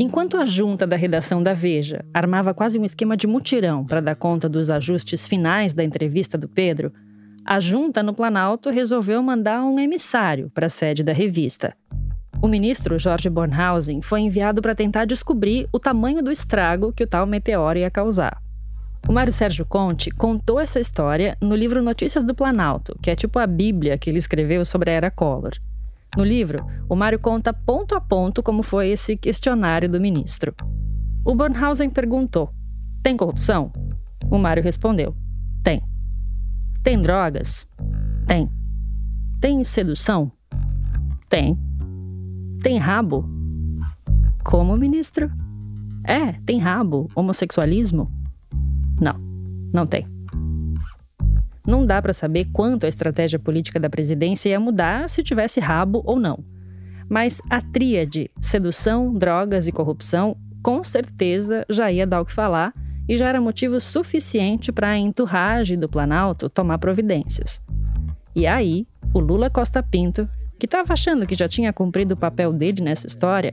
Enquanto 0.00 0.36
a 0.36 0.46
junta 0.46 0.86
da 0.86 0.94
redação 0.94 1.42
da 1.42 1.52
Veja 1.52 2.04
armava 2.14 2.54
quase 2.54 2.78
um 2.78 2.84
esquema 2.84 3.16
de 3.16 3.26
mutirão 3.26 3.84
para 3.84 4.00
dar 4.00 4.14
conta 4.14 4.48
dos 4.48 4.70
ajustes 4.70 5.26
finais 5.26 5.74
da 5.74 5.82
entrevista 5.82 6.38
do 6.38 6.48
Pedro, 6.48 6.92
a 7.44 7.58
junta 7.58 8.00
no 8.00 8.14
Planalto 8.14 8.70
resolveu 8.70 9.20
mandar 9.20 9.60
um 9.64 9.76
emissário 9.76 10.50
para 10.54 10.66
a 10.66 10.70
sede 10.70 11.02
da 11.02 11.12
revista. 11.12 11.74
O 12.40 12.46
ministro 12.46 12.96
Jorge 12.96 13.28
Bornhausen 13.28 14.00
foi 14.00 14.20
enviado 14.20 14.62
para 14.62 14.72
tentar 14.72 15.04
descobrir 15.04 15.68
o 15.72 15.80
tamanho 15.80 16.22
do 16.22 16.30
estrago 16.30 16.92
que 16.92 17.02
o 17.02 17.06
tal 17.06 17.26
meteoro 17.26 17.80
ia 17.80 17.90
causar. 17.90 18.40
O 19.08 19.12
Mário 19.12 19.32
Sérgio 19.32 19.66
Conte 19.66 20.12
contou 20.12 20.60
essa 20.60 20.78
história 20.78 21.36
no 21.40 21.56
livro 21.56 21.82
Notícias 21.82 22.22
do 22.22 22.36
Planalto, 22.36 22.96
que 23.02 23.10
é 23.10 23.16
tipo 23.16 23.36
a 23.40 23.48
Bíblia 23.48 23.98
que 23.98 24.08
ele 24.08 24.18
escreveu 24.18 24.64
sobre 24.64 24.90
a 24.90 24.94
era 24.94 25.10
Collor. 25.10 25.54
No 26.16 26.24
livro, 26.24 26.64
o 26.88 26.96
Mário 26.96 27.18
conta 27.18 27.52
ponto 27.52 27.94
a 27.94 28.00
ponto 28.00 28.42
como 28.42 28.62
foi 28.62 28.88
esse 28.88 29.16
questionário 29.16 29.88
do 29.88 30.00
ministro. 30.00 30.54
O 31.24 31.34
Bornhausen 31.34 31.90
perguntou: 31.90 32.50
tem 33.02 33.16
corrupção? 33.16 33.72
O 34.30 34.38
Mário 34.38 34.62
respondeu: 34.62 35.14
tem. 35.62 35.82
Tem 36.82 37.00
drogas? 37.00 37.66
Tem. 38.26 38.50
Tem 39.40 39.62
sedução? 39.62 40.32
Tem. 41.28 41.58
Tem 42.62 42.78
rabo? 42.78 43.28
Como, 44.44 44.76
ministro? 44.76 45.30
É, 46.04 46.32
tem 46.44 46.58
rabo. 46.58 47.10
Homossexualismo? 47.14 48.10
Não, 49.00 49.14
não 49.72 49.86
tem. 49.86 50.06
Não 51.68 51.84
dá 51.84 52.00
para 52.00 52.14
saber 52.14 52.46
quanto 52.46 52.86
a 52.86 52.88
estratégia 52.88 53.38
política 53.38 53.78
da 53.78 53.90
presidência 53.90 54.48
ia 54.48 54.58
mudar 54.58 55.06
se 55.10 55.22
tivesse 55.22 55.60
rabo 55.60 56.02
ou 56.06 56.18
não. 56.18 56.42
Mas 57.10 57.42
a 57.50 57.60
tríade 57.60 58.30
sedução, 58.40 59.12
drogas 59.12 59.68
e 59.68 59.72
corrupção 59.72 60.34
com 60.62 60.82
certeza 60.82 61.66
já 61.68 61.92
ia 61.92 62.06
dar 62.06 62.22
o 62.22 62.24
que 62.24 62.32
falar 62.32 62.72
e 63.06 63.18
já 63.18 63.28
era 63.28 63.38
motivo 63.38 63.78
suficiente 63.80 64.72
para 64.72 64.88
a 64.88 64.96
enturragem 64.96 65.78
do 65.78 65.90
Planalto 65.90 66.48
tomar 66.48 66.78
providências. 66.78 67.60
E 68.34 68.46
aí, 68.46 68.86
o 69.12 69.18
Lula 69.18 69.50
Costa 69.50 69.82
Pinto, 69.82 70.26
que 70.58 70.64
estava 70.64 70.94
achando 70.94 71.26
que 71.26 71.34
já 71.34 71.46
tinha 71.46 71.70
cumprido 71.70 72.14
o 72.14 72.16
papel 72.16 72.50
dele 72.50 72.80
nessa 72.80 73.06
história, 73.06 73.52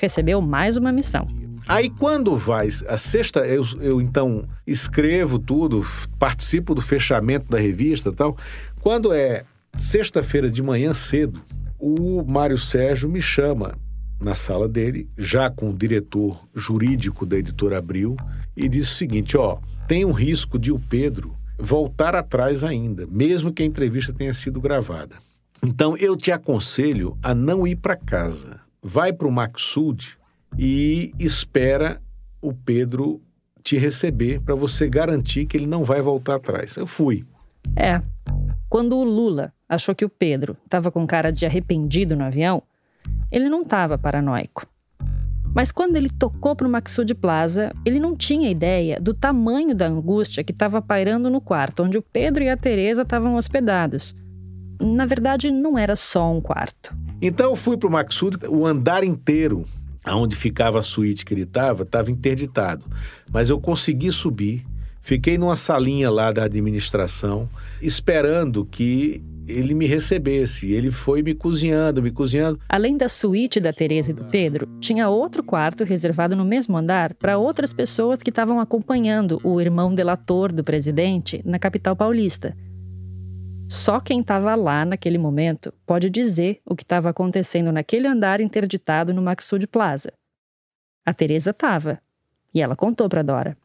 recebeu 0.00 0.40
mais 0.40 0.76
uma 0.76 0.90
missão. 0.90 1.28
Aí 1.66 1.88
quando 1.90 2.36
vai 2.36 2.68
a 2.88 2.96
sexta, 2.96 3.40
eu, 3.46 3.64
eu 3.80 4.00
então 4.00 4.44
escrevo 4.66 5.38
tudo, 5.38 5.86
participo 6.18 6.74
do 6.74 6.82
fechamento 6.82 7.50
da 7.50 7.58
revista 7.58 8.10
e 8.10 8.12
tal. 8.12 8.36
Quando 8.80 9.12
é 9.12 9.44
sexta-feira 9.78 10.50
de 10.50 10.62
manhã 10.62 10.92
cedo, 10.92 11.40
o 11.78 12.24
Mário 12.24 12.58
Sérgio 12.58 13.08
me 13.08 13.20
chama 13.20 13.74
na 14.20 14.34
sala 14.34 14.68
dele, 14.68 15.08
já 15.18 15.50
com 15.50 15.70
o 15.70 15.76
diretor 15.76 16.40
jurídico 16.54 17.26
da 17.26 17.36
editora 17.36 17.78
Abril, 17.78 18.16
e 18.56 18.68
diz 18.68 18.88
o 18.90 18.94
seguinte: 18.94 19.36
ó, 19.36 19.58
tem 19.88 20.04
um 20.04 20.12
risco 20.12 20.58
de 20.58 20.70
o 20.70 20.78
Pedro 20.78 21.36
voltar 21.58 22.14
atrás 22.14 22.64
ainda, 22.64 23.06
mesmo 23.06 23.52
que 23.52 23.62
a 23.62 23.66
entrevista 23.66 24.12
tenha 24.12 24.34
sido 24.34 24.60
gravada. 24.60 25.16
Então 25.64 25.96
eu 25.96 26.16
te 26.16 26.32
aconselho 26.32 27.16
a 27.22 27.34
não 27.34 27.66
ir 27.66 27.76
para 27.76 27.96
casa. 27.96 28.60
Vai 28.82 29.12
para 29.12 29.28
o 29.28 29.32
Maxud 29.32 30.18
e 30.58 31.12
espera 31.18 32.00
o 32.40 32.52
Pedro 32.52 33.20
te 33.62 33.76
receber 33.76 34.40
para 34.40 34.54
você 34.54 34.88
garantir 34.88 35.46
que 35.46 35.56
ele 35.56 35.66
não 35.66 35.84
vai 35.84 36.02
voltar 36.02 36.36
atrás. 36.36 36.76
Eu 36.76 36.86
fui. 36.86 37.24
É, 37.76 38.02
quando 38.68 38.96
o 38.96 39.04
Lula 39.04 39.52
achou 39.68 39.94
que 39.94 40.04
o 40.04 40.08
Pedro 40.08 40.56
estava 40.64 40.90
com 40.90 41.06
cara 41.06 41.30
de 41.30 41.46
arrependido 41.46 42.16
no 42.16 42.24
avião, 42.24 42.62
ele 43.30 43.48
não 43.48 43.62
estava 43.62 43.96
paranoico. 43.96 44.66
Mas 45.54 45.70
quando 45.70 45.96
ele 45.96 46.08
tocou 46.08 46.56
para 46.56 46.66
o 46.66 46.70
Maxud 46.70 47.14
Plaza, 47.14 47.72
ele 47.84 48.00
não 48.00 48.16
tinha 48.16 48.50
ideia 48.50 48.98
do 48.98 49.12
tamanho 49.12 49.74
da 49.74 49.86
angústia 49.86 50.42
que 50.42 50.52
estava 50.52 50.80
pairando 50.80 51.28
no 51.28 51.40
quarto 51.40 51.82
onde 51.82 51.98
o 51.98 52.02
Pedro 52.02 52.42
e 52.42 52.48
a 52.48 52.56
Teresa 52.56 53.02
estavam 53.02 53.34
hospedados. 53.34 54.14
Na 54.80 55.04
verdade, 55.04 55.50
não 55.50 55.78
era 55.78 55.94
só 55.94 56.32
um 56.32 56.40
quarto. 56.40 56.96
Então 57.20 57.50
eu 57.50 57.56
fui 57.56 57.76
para 57.76 57.88
o 57.88 57.92
Maxud, 57.92 58.38
o 58.48 58.66
andar 58.66 59.04
inteiro, 59.04 59.64
aonde 60.04 60.36
ficava 60.36 60.80
a 60.80 60.82
suíte 60.82 61.24
que 61.24 61.34
ele 61.34 61.42
estava, 61.42 61.82
estava 61.82 62.10
interditado. 62.10 62.86
Mas 63.30 63.50
eu 63.50 63.60
consegui 63.60 64.10
subir, 64.12 64.64
fiquei 65.00 65.38
numa 65.38 65.56
salinha 65.56 66.10
lá 66.10 66.32
da 66.32 66.44
administração, 66.44 67.48
esperando 67.80 68.64
que 68.64 69.22
ele 69.46 69.74
me 69.74 69.86
recebesse. 69.86 70.72
Ele 70.72 70.90
foi 70.90 71.22
me 71.22 71.34
cozinhando, 71.34 72.02
me 72.02 72.10
cozinhando. 72.10 72.60
Além 72.68 72.96
da 72.96 73.08
suíte 73.08 73.60
da 73.60 73.72
Teresa 73.72 74.10
e 74.10 74.14
do 74.14 74.24
Pedro, 74.24 74.66
tinha 74.80 75.08
outro 75.08 75.42
quarto 75.42 75.84
reservado 75.84 76.36
no 76.36 76.44
mesmo 76.44 76.76
andar 76.76 77.14
para 77.14 77.38
outras 77.38 77.72
pessoas 77.72 78.22
que 78.22 78.30
estavam 78.30 78.60
acompanhando 78.60 79.40
o 79.42 79.60
irmão 79.60 79.94
delator 79.94 80.52
do 80.52 80.64
presidente 80.64 81.42
na 81.44 81.58
capital 81.58 81.96
paulista. 81.96 82.56
Só 83.72 83.98
quem 84.00 84.20
estava 84.20 84.54
lá 84.54 84.84
naquele 84.84 85.16
momento 85.16 85.72
pode 85.86 86.10
dizer 86.10 86.60
o 86.66 86.76
que 86.76 86.82
estava 86.82 87.08
acontecendo 87.08 87.72
naquele 87.72 88.06
andar 88.06 88.38
interditado 88.38 89.14
no 89.14 89.22
Maxud 89.22 89.66
Plaza. 89.66 90.12
A 91.06 91.14
Teresa 91.14 91.52
estava, 91.52 91.98
e 92.54 92.60
ela 92.60 92.76
contou 92.76 93.08
para 93.08 93.22
Dora. 93.22 93.56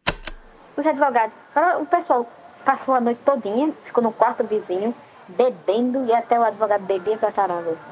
Os 0.77 0.87
advogados, 0.87 1.35
ah, 1.53 1.77
o 1.79 1.85
pessoal 1.85 2.25
passou 2.63 2.95
a 2.95 3.01
noite 3.01 3.19
todinha, 3.25 3.73
ficou 3.83 4.01
no 4.01 4.13
quarto 4.13 4.45
vizinho, 4.45 4.95
bebendo, 5.27 6.05
e 6.05 6.13
até 6.13 6.39
o 6.39 6.43
advogado 6.43 6.85
bebia 6.85 7.17
pra 7.17 7.33
caramba, 7.33 7.71
assim. 7.71 7.83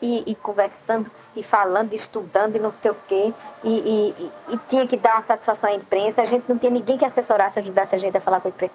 E, 0.00 0.22
e 0.32 0.34
conversando, 0.36 1.10
e 1.36 1.42
falando, 1.42 1.92
e 1.92 1.96
estudando, 1.96 2.56
e 2.56 2.58
não 2.58 2.72
sei 2.80 2.90
o 2.90 2.96
quê. 3.06 3.34
E, 3.62 3.68
e- 3.68 4.30
e- 4.54 4.58
tinha 4.70 4.86
que 4.86 4.96
dar 4.96 5.16
uma 5.16 5.24
satisfação 5.24 5.68
à 5.68 5.74
imprensa. 5.74 6.22
A 6.22 6.26
gente 6.26 6.48
não 6.48 6.56
tinha 6.58 6.70
ninguém 6.70 6.96
que 6.96 7.04
assessorasse, 7.04 7.58
ajudasse 7.58 7.94
a 7.94 7.98
gente 7.98 8.16
a 8.16 8.20
falar 8.20 8.40
com 8.40 8.48
a 8.48 8.50
imprensa. 8.50 8.74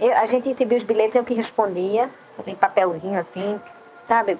Eu- 0.00 0.16
a 0.16 0.26
gente 0.26 0.48
recebia 0.48 0.78
os 0.78 0.84
bilhetes, 0.84 1.14
eu 1.14 1.24
que 1.24 1.34
respondia, 1.34 2.08
em 2.46 2.54
papelzinho 2.54 3.18
assim, 3.20 3.60
sabe? 4.08 4.38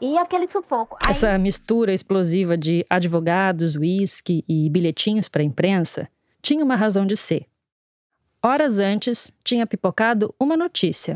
E 0.00 0.16
aquele 0.18 0.46
sufoco. 0.48 0.96
Aí- 1.04 1.10
Essa 1.10 1.36
mistura 1.38 1.92
explosiva 1.92 2.56
de 2.56 2.84
advogados, 2.88 3.74
uísque 3.74 4.44
e 4.48 4.68
bilhetinhos 4.70 5.28
para 5.28 5.42
a 5.42 5.44
imprensa 5.44 6.08
tinha 6.42 6.64
uma 6.64 6.76
razão 6.76 7.04
de 7.06 7.16
ser. 7.16 7.46
horas 8.44 8.78
antes, 8.78 9.32
tinha 9.42 9.66
pipocado 9.66 10.32
uma 10.38 10.56
notícia. 10.56 11.12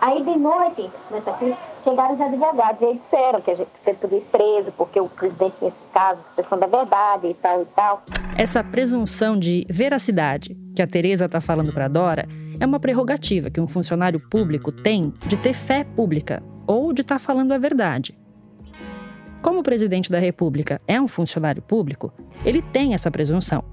Aí 0.00 0.20
de 0.24 0.36
noite, 0.36 0.90
nessa 1.12 1.30
aqui, 1.30 1.54
chegaram 1.84 2.14
os 2.16 2.20
advogados 2.20 2.80
e 2.82 2.84
eles 2.86 3.00
disseram 3.04 3.40
que 3.40 3.50
a 3.52 3.54
gente 3.54 3.68
que 3.84 3.94
podia 3.94 4.18
ir 4.18 4.22
preso, 4.22 4.72
porque 4.76 4.98
o 4.98 5.08
presidente 5.08 5.54
nesse 5.62 5.76
caso, 5.94 6.18
questão 6.34 6.58
da 6.58 6.66
verdade 6.66 7.28
e 7.28 7.34
tal 7.34 7.62
e 7.62 7.66
tal. 7.66 8.02
Essa 8.36 8.64
presunção 8.64 9.38
de 9.38 9.64
veracidade 9.70 10.56
que 10.74 10.82
a 10.82 10.88
Tereza 10.88 11.26
está 11.26 11.40
falando 11.40 11.72
para 11.72 11.86
Dora 11.86 12.26
é 12.58 12.66
uma 12.66 12.80
prerrogativa 12.80 13.50
que 13.50 13.60
um 13.60 13.66
funcionário 13.66 14.20
público 14.20 14.70
tem 14.72 15.12
de 15.26 15.36
ter 15.36 15.54
fé 15.54 15.84
pública 15.84 16.42
ou 16.66 16.92
de 16.92 17.02
estar 17.02 17.16
tá 17.16 17.18
falando 17.18 17.52
a 17.52 17.58
verdade. 17.58 18.16
Como 19.42 19.58
o 19.58 19.62
presidente 19.62 20.10
da 20.10 20.18
República 20.18 20.80
é 20.86 21.00
um 21.00 21.08
funcionário 21.08 21.60
público, 21.60 22.12
ele 22.44 22.62
tem 22.62 22.94
essa 22.94 23.10
presunção. 23.10 23.64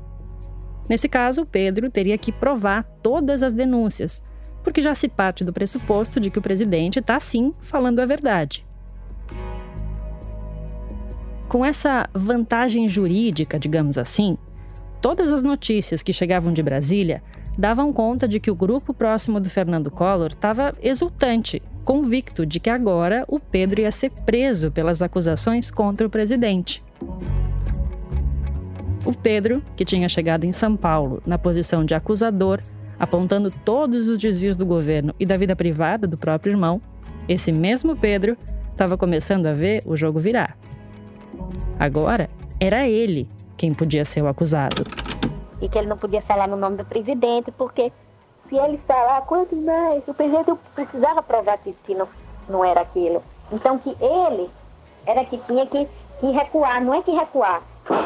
Nesse 0.90 1.08
caso, 1.08 1.46
Pedro 1.46 1.92
teria 1.92 2.18
que 2.18 2.32
provar 2.32 2.84
todas 3.04 3.44
as 3.44 3.54
denúncias, 3.54 4.24
porque 4.64 4.82
já 4.82 4.96
se 4.96 5.08
parte 5.08 5.44
do 5.44 5.54
pressuposto 5.54 6.20
de 6.20 6.32
que 6.32 6.40
o 6.40 6.42
presidente 6.42 6.98
está 6.98 7.20
sim 7.20 7.54
falando 7.62 8.00
a 8.00 8.06
verdade. 8.08 8.66
Com 11.48 11.64
essa 11.64 12.10
vantagem 12.14 12.90
jurídica, 12.90 13.60
digamos 13.60 13.98
assim, 13.98 14.38
todas 15.00 15.32
as 15.32 15.44
notícias 15.44 16.02
que 16.02 16.12
chegavam 16.12 16.52
de 16.52 16.64
Brasília 16.64 17.22
davam 17.60 17.92
conta 17.92 18.26
de 18.26 18.40
que 18.40 18.50
o 18.50 18.56
grupo 18.56 18.94
próximo 18.94 19.38
do 19.38 19.50
Fernando 19.50 19.92
Collor 19.92 20.30
estava 20.30 20.74
exultante, 20.82 21.62
convicto 21.84 22.46
de 22.46 22.58
que 22.58 22.70
agora 22.70 23.26
o 23.28 23.38
Pedro 23.38 23.82
ia 23.82 23.92
ser 23.92 24.12
preso 24.12 24.72
pelas 24.72 25.02
acusações 25.02 25.70
contra 25.70 26.08
o 26.08 26.10
presidente. 26.10 26.82
O 29.06 29.14
Pedro, 29.14 29.62
que 29.76 29.84
tinha 29.84 30.08
chegado 30.08 30.46
em 30.46 30.54
São 30.54 30.78
Paulo 30.78 31.22
na 31.26 31.38
posição 31.38 31.84
de 31.84 31.94
acusador, 31.94 32.62
apontando 32.98 33.52
todos 33.52 34.08
os 34.08 34.18
desvios 34.18 34.56
do 34.56 34.66
governo 34.66 35.14
e 35.20 35.26
da 35.26 35.36
vida 35.36 35.54
privada 35.54 36.08
do 36.08 36.18
próprio 36.18 36.52
irmão, 36.52 36.82
esse 37.28 37.52
mesmo 37.52 37.94
Pedro 37.94 38.38
estava 38.72 38.98
começando 38.98 39.48
a 39.48 39.54
ver 39.54 39.84
o 39.86 39.98
jogo 39.98 40.18
virar. 40.18 40.58
Agora, 41.78 42.30
era 42.58 42.88
ele 42.88 43.28
quem 43.58 43.74
podia 43.74 44.06
ser 44.06 44.22
o 44.22 44.28
acusado. 44.30 45.09
E 45.62 45.68
que 45.68 45.78
ele 45.78 45.88
não 45.88 45.98
podia 45.98 46.22
falar 46.22 46.48
no 46.48 46.56
nome 46.56 46.78
do 46.78 46.86
presidente, 46.86 47.52
porque 47.52 47.92
se 48.48 48.56
ele 48.56 48.78
falar, 48.80 49.22
quanto 49.22 49.56
mais? 49.56 50.08
O 50.08 50.14
presidente 50.14 50.52
precisava 50.74 51.22
provar 51.22 51.58
que 51.60 51.70
isso 51.70 51.80
não, 51.98 52.08
não 52.48 52.66
era 52.66 52.82
aquilo. 52.82 53.22
Então, 53.52 53.78
que 53.78 53.96
ele 54.02 54.50
era 55.06 55.24
que 55.26 55.38
tinha 55.40 55.66
que, 55.66 55.88
que 56.20 56.32
recuar, 56.32 56.82
não 56.82 56.94
é 56.94 57.02
que 57.02 57.12
recuar, 57.12 57.62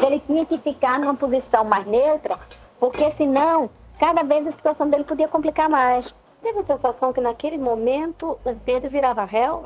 ele 0.06 0.20
tinha 0.20 0.44
que 0.46 0.58
ficar 0.58 0.98
numa 0.98 1.14
posição 1.14 1.64
mais 1.64 1.86
neutra, 1.86 2.38
porque 2.78 3.10
senão 3.12 3.70
cada 3.98 4.22
vez 4.22 4.46
a 4.46 4.52
situação 4.52 4.88
dele 4.88 5.04
podia 5.04 5.28
complicar 5.28 5.68
mais. 5.68 6.14
Teve 6.42 6.60
a 6.60 6.64
sensação 6.64 7.12
que 7.12 7.20
naquele 7.20 7.56
momento 7.56 8.38
o 8.44 8.54
Pedro 8.64 8.90
virava 8.90 9.24
réu? 9.24 9.64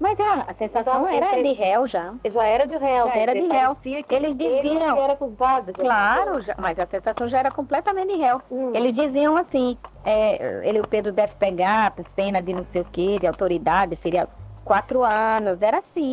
Mas 0.00 0.18
a, 0.18 0.46
a 0.48 0.54
sensação 0.54 1.06
era 1.06 1.42
de 1.42 1.52
réu 1.52 1.86
já. 1.86 2.14
Já 2.24 2.44
era 2.44 2.66
de 2.66 2.76
réu. 2.78 3.06
Já 3.06 3.16
era 3.16 3.34
de 3.34 3.46
réu. 3.46 3.76
Eles 3.84 4.34
diziam. 4.34 4.96
Ele 4.96 5.04
era 5.04 5.14
culpado. 5.14 5.72
Claro, 5.74 6.40
já, 6.40 6.54
mas 6.58 6.78
a 6.78 6.86
sensação 6.86 7.28
já 7.28 7.40
era 7.40 7.50
completamente 7.50 8.08
de 8.08 8.16
réu. 8.16 8.40
Hum. 8.50 8.72
Eles 8.74 8.94
diziam 8.94 9.36
assim: 9.36 9.76
é, 10.02 10.66
ele, 10.66 10.80
o 10.80 10.88
Pedro 10.88 11.12
deve 11.12 11.34
pegar 11.34 11.94
pena 12.16 12.40
de 12.40 12.54
não 12.54 12.64
sei 12.72 12.80
o 12.80 12.86
quê, 12.90 13.18
de 13.20 13.26
autoridade, 13.26 13.94
seria 13.96 14.26
quatro 14.64 15.04
anos. 15.04 15.60
Era 15.60 15.78
assim. 15.78 16.12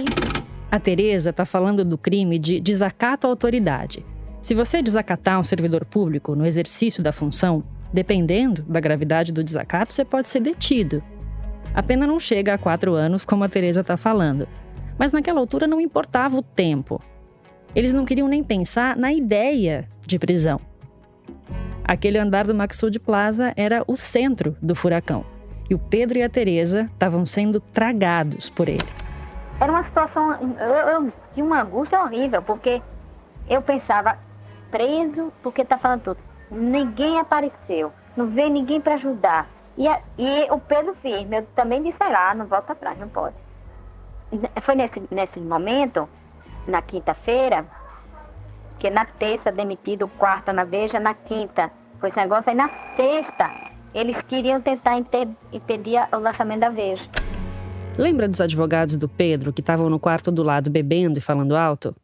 A 0.70 0.80
Tereza 0.82 1.30
está 1.30 1.46
falando 1.46 1.86
do 1.86 1.98
crime 1.98 2.38
de 2.38 2.60
desacato 2.60 3.26
à 3.26 3.30
autoridade. 3.30 4.06
Se 4.42 4.54
você 4.54 4.82
desacatar 4.82 5.40
um 5.40 5.44
servidor 5.46 5.86
público 5.86 6.36
no 6.36 6.46
exercício 6.46 7.02
da 7.02 7.14
função, 7.14 7.64
dependendo 7.94 8.64
da 8.64 8.82
gravidade 8.82 9.32
do 9.32 9.44
desacato, 9.44 9.94
você 9.94 10.04
pode 10.04 10.28
ser 10.28 10.42
detido. 10.42 11.02
A 11.78 11.84
pena 11.84 12.08
não 12.08 12.20
chega 12.20 12.56
a 12.56 12.58
quatro 12.58 12.96
anos, 12.96 13.24
como 13.24 13.44
a 13.44 13.48
Teresa 13.48 13.82
está 13.82 13.96
falando. 13.96 14.48
Mas 14.98 15.12
naquela 15.12 15.40
altura 15.40 15.68
não 15.68 15.80
importava 15.80 16.36
o 16.36 16.42
tempo. 16.42 17.00
Eles 17.76 17.94
não 17.94 18.04
queriam 18.04 18.28
nem 18.28 18.44
pensar 18.44 18.98
na 18.98 19.14
ideia 19.14 19.88
de 20.04 20.18
prisão. 20.18 20.60
Aquele 21.84 22.18
andar 22.18 22.48
do 22.48 22.56
Maxud 22.56 23.00
Plaza 23.00 23.54
era 23.56 23.84
o 23.86 23.96
centro 23.96 24.58
do 24.60 24.74
furacão. 24.74 25.24
E 25.70 25.76
o 25.76 25.78
Pedro 25.78 26.18
e 26.18 26.24
a 26.24 26.30
Teresa 26.30 26.90
estavam 26.92 27.28
sendo 27.28 27.60
tragados 27.60 28.50
por 28.50 28.68
ele. 28.68 28.90
Era 29.60 29.72
uma 29.72 29.84
situação. 29.84 30.34
Eu, 30.60 31.04
eu 31.06 31.14
tinha 31.36 31.46
uma 31.46 31.62
angústia 31.62 32.02
horrível, 32.02 32.42
porque 32.42 32.82
eu 33.48 33.62
pensava, 33.62 34.18
preso 34.72 35.32
porque 35.44 35.64
tá 35.64 35.78
falando 35.78 36.02
tudo. 36.02 36.20
Ninguém 36.50 37.20
apareceu, 37.20 37.94
não 38.16 38.26
veio 38.26 38.50
ninguém 38.50 38.82
para 38.82 38.96
ajudar. 38.96 39.57
E, 39.78 39.88
a, 39.88 40.02
e 40.18 40.52
o 40.52 40.60
Pedro 40.60 40.96
Firme, 40.96 41.38
eu 41.38 41.46
também 41.56 41.84
disse 41.84 42.00
lá, 42.00 42.34
não 42.34 42.48
volta 42.48 42.74
atrás, 42.74 42.98
não 42.98 43.08
posso. 43.10 43.46
Foi 44.62 44.76
nesse, 44.76 45.04
nesse 45.12 45.40
momento, 45.40 46.10
na 46.68 46.82
quinta-feira, 46.82 47.66
que 48.80 48.90
na 48.90 49.06
terça 49.06 49.52
demitido, 49.52 50.08
quarta 50.08 50.52
na 50.52 50.64
Veja, 50.64 51.00
na 51.00 51.14
quinta 51.14 51.72
foi 52.00 52.10
esse 52.10 52.20
negócio, 52.20 52.50
aí 52.50 52.56
na 52.56 52.70
sexta 52.96 53.52
eles 53.94 54.18
queriam 54.28 54.62
tentar 54.62 54.98
impedir 54.98 56.08
o 56.12 56.18
lançamento 56.18 56.60
da 56.60 56.70
Veja. 56.70 57.08
Lembra 57.98 58.28
dos 58.28 58.42
advogados 58.42 58.96
do 58.96 59.08
Pedro 59.08 59.54
que 59.54 59.62
estavam 59.62 59.90
no 59.90 60.00
quarto 60.00 60.32
do 60.32 60.44
lado 60.44 60.70
bebendo 60.70 61.18
e 61.18 61.22
falando 61.22 61.56
alto? 61.56 61.96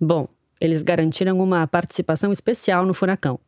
Bom, 0.00 0.28
eles 0.60 0.82
garantiram 0.82 1.38
uma 1.38 1.66
participação 1.66 2.32
especial 2.32 2.86
no 2.86 2.94
furacão. 2.94 3.38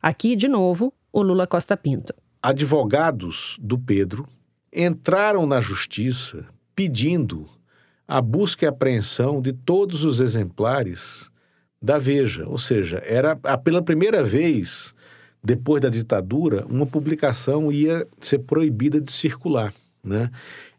Aqui, 0.00 0.36
de 0.36 0.46
novo, 0.46 0.92
o 1.12 1.22
Lula 1.22 1.46
Costa 1.46 1.76
Pinto. 1.76 2.14
Advogados 2.42 3.56
do 3.60 3.78
Pedro 3.78 4.26
entraram 4.72 5.46
na 5.46 5.60
justiça 5.60 6.44
pedindo 6.74 7.46
a 8.08 8.20
busca 8.20 8.64
e 8.64 8.68
apreensão 8.68 9.40
de 9.40 9.52
todos 9.52 10.02
os 10.02 10.18
exemplares 10.18 11.30
da 11.80 11.98
Veja. 11.98 12.46
Ou 12.48 12.58
seja, 12.58 13.00
era 13.06 13.36
pela 13.58 13.80
primeira 13.80 14.24
vez, 14.24 14.92
depois 15.42 15.80
da 15.80 15.88
ditadura, 15.88 16.66
uma 16.66 16.84
publicação 16.84 17.70
ia 17.70 18.06
ser 18.20 18.40
proibida 18.40 19.00
de 19.00 19.12
circular. 19.12 19.72
Né? 20.02 20.28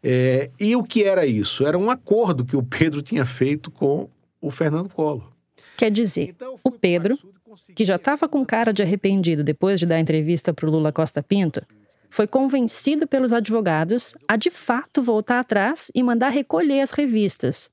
É, 0.02 0.50
e 0.60 0.76
o 0.76 0.82
que 0.82 1.02
era 1.02 1.26
isso? 1.26 1.66
Era 1.66 1.78
um 1.78 1.90
acordo 1.90 2.44
que 2.44 2.56
o 2.56 2.62
Pedro 2.62 3.00
tinha 3.00 3.24
feito 3.24 3.70
com 3.70 4.08
o 4.38 4.50
Fernando 4.50 4.90
Collor. 4.90 5.32
Quer 5.78 5.90
dizer, 5.90 6.28
então, 6.28 6.58
o 6.62 6.70
Pedro, 6.70 7.18
que 7.74 7.84
já 7.84 7.96
estava 7.96 8.28
com 8.28 8.44
cara 8.44 8.72
de 8.72 8.82
arrependido 8.82 9.44
depois 9.44 9.78
de 9.80 9.86
dar 9.86 9.98
entrevista 9.98 10.52
para 10.52 10.66
o 10.66 10.70
Lula 10.70 10.92
Costa 10.92 11.22
Pinto, 11.22 11.62
foi 12.10 12.26
convencido 12.26 13.08
pelos 13.08 13.32
advogados 13.32 14.16
a 14.28 14.36
de 14.36 14.48
fato 14.50 15.02
voltar 15.02 15.40
atrás 15.40 15.90
e 15.94 16.02
mandar 16.02 16.28
recolher 16.28 16.80
as 16.80 16.92
revistas. 16.92 17.70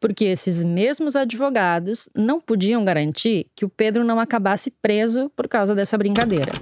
Porque 0.00 0.24
esses 0.24 0.64
mesmos 0.64 1.14
advogados 1.14 2.08
não 2.14 2.40
podiam 2.40 2.84
garantir 2.84 3.46
que 3.54 3.64
o 3.64 3.68
Pedro 3.68 4.02
não 4.02 4.18
acabasse 4.18 4.70
preso 4.70 5.30
por 5.36 5.48
causa 5.48 5.74
dessa 5.74 5.98
brincadeira. 5.98 6.52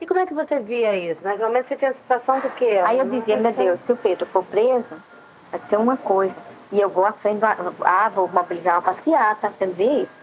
E 0.00 0.06
como 0.06 0.18
é 0.18 0.26
que 0.26 0.34
você 0.34 0.58
via 0.58 0.96
isso? 0.96 1.22
Mais 1.22 1.40
ou 1.40 1.50
menos 1.50 1.68
você 1.68 1.76
tinha 1.76 1.92
a 1.92 1.94
sensação 1.94 2.40
do 2.40 2.50
quê? 2.56 2.80
Aí 2.84 2.98
eu 2.98 3.08
dizia, 3.08 3.36
meu 3.36 3.52
Deus, 3.52 3.78
se 3.86 3.92
o 3.92 3.96
Pedro 3.96 4.26
for 4.26 4.44
preso, 4.44 4.88
vai 5.52 5.60
ter 5.68 5.76
uma 5.76 5.96
coisa. 5.96 6.34
E 6.72 6.80
eu 6.80 6.88
vou 6.88 7.04
à 7.04 7.12
frente, 7.12 7.40
ah, 7.44 8.08
vou 8.08 8.28
mobilizar 8.28 8.80
uma 8.80 8.94
passeata, 8.94 9.52
você 9.56 9.66
isso? 9.66 10.21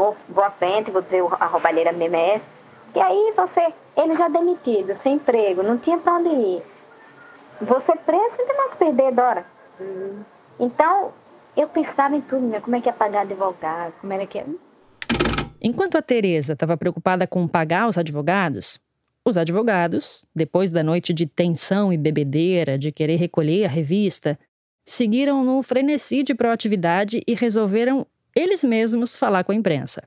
Vou, 0.00 0.16
vou 0.30 0.42
à 0.42 0.50
frente, 0.50 0.90
vou 0.90 1.02
dizer 1.02 1.22
a 1.38 1.46
roubalheira 1.46 1.92
MMS. 1.92 2.42
E 2.94 3.00
aí 3.00 3.32
você, 3.36 3.72
ele 3.96 4.16
já 4.16 4.28
demitido, 4.28 4.98
sem 5.02 5.16
emprego, 5.16 5.62
não 5.62 5.76
tinha 5.76 5.98
para 5.98 6.14
onde 6.14 6.30
ir. 6.30 6.62
Você 7.60 7.94
preso, 8.06 8.36
você 8.36 8.52
não 8.54 8.70
perder, 8.70 9.12
Dora. 9.12 9.44
Uhum. 9.78 10.24
Então, 10.58 11.12
eu 11.54 11.68
pensava 11.68 12.16
em 12.16 12.22
tudo, 12.22 12.46
né? 12.46 12.60
como 12.60 12.74
é 12.76 12.80
que 12.80 12.88
ia 12.88 12.92
pagar 12.92 13.20
advogado, 13.20 13.92
como 14.00 14.12
era 14.12 14.26
que 14.26 14.38
ia... 14.38 14.46
Enquanto 15.62 15.96
a 15.96 16.02
Tereza 16.02 16.54
estava 16.54 16.76
preocupada 16.76 17.26
com 17.26 17.46
pagar 17.46 17.86
os 17.86 17.98
advogados, 17.98 18.80
os 19.24 19.36
advogados, 19.36 20.24
depois 20.34 20.70
da 20.70 20.82
noite 20.82 21.12
de 21.12 21.26
tensão 21.26 21.92
e 21.92 21.98
bebedeira, 21.98 22.78
de 22.78 22.90
querer 22.90 23.16
recolher 23.16 23.66
a 23.66 23.68
revista, 23.68 24.38
seguiram 24.86 25.44
no 25.44 25.62
frenesi 25.62 26.22
de 26.22 26.34
proatividade 26.34 27.22
e 27.26 27.34
resolveram 27.34 28.06
eles 28.34 28.64
mesmos 28.64 29.16
falar 29.16 29.44
com 29.44 29.52
a 29.52 29.54
imprensa. 29.54 30.02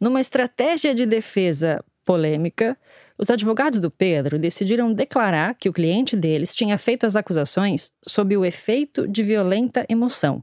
Numa 0.00 0.20
estratégia 0.20 0.94
de 0.94 1.04
defesa 1.04 1.84
polêmica, 2.04 2.76
os 3.18 3.30
advogados 3.30 3.78
do 3.78 3.90
Pedro 3.90 4.38
decidiram 4.38 4.92
declarar 4.92 5.54
que 5.54 5.68
o 5.68 5.72
cliente 5.72 6.16
deles 6.16 6.54
tinha 6.54 6.78
feito 6.78 7.04
as 7.04 7.16
acusações 7.16 7.92
sob 8.02 8.36
o 8.36 8.44
efeito 8.44 9.06
de 9.06 9.22
violenta 9.22 9.84
emoção. 9.88 10.42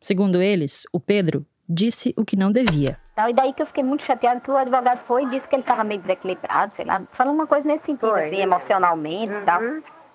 Segundo 0.00 0.40
eles, 0.40 0.86
o 0.92 1.00
Pedro 1.00 1.44
disse 1.68 2.14
o 2.16 2.24
que 2.24 2.36
não 2.36 2.52
devia. 2.52 2.98
Então, 3.12 3.28
e 3.28 3.32
daí 3.32 3.52
que 3.52 3.62
eu 3.62 3.66
fiquei 3.66 3.82
muito 3.82 4.04
chateada 4.04 4.40
que 4.40 4.50
o 4.50 4.56
advogado 4.56 5.00
foi 5.06 5.24
e 5.24 5.28
disse 5.30 5.46
que 5.46 5.54
ele 5.54 5.62
estava 5.62 5.84
meio 5.84 6.00
desequilibrado, 6.00 6.72
sei 6.74 6.84
lá, 6.84 7.02
falou 7.12 7.34
uma 7.34 7.46
coisa 7.46 7.66
nesse 7.66 7.84
sentido, 7.84 8.12
assim, 8.14 8.36
emocionalmente 8.36 9.32
uhum. 9.32 9.42
e 9.42 9.44
tal. 9.44 9.60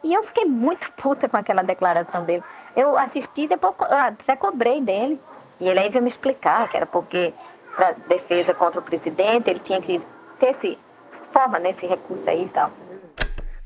E 0.04 0.14
eu 0.14 0.24
fiquei 0.24 0.46
muito 0.46 0.92
puta 0.94 1.28
com 1.28 1.38
aquela 1.38 1.62
declaração 1.62 2.24
dele. 2.26 2.44
Eu 2.76 2.98
assisti 2.98 3.42
e 3.42 3.48
depois 3.48 3.76
até 3.90 4.36
cobrei 4.36 4.82
dele. 4.82 5.20
E 5.60 5.68
ele 5.68 5.80
aí 5.80 5.90
veio 5.90 6.04
me 6.04 6.10
explicar 6.10 6.70
que 6.70 6.78
era 6.78 6.86
porque, 6.86 7.34
para 7.76 7.94
defesa 8.08 8.54
contra 8.54 8.80
o 8.80 8.84
presidente, 8.84 9.50
ele 9.50 9.60
tinha 9.60 9.82
que 9.82 10.02
ter 10.40 10.56
esse, 10.56 10.78
forma 11.34 11.60
nesse 11.60 11.86
recurso 11.86 12.30
aí 12.30 12.46
e 12.46 12.50
tal. 12.50 12.72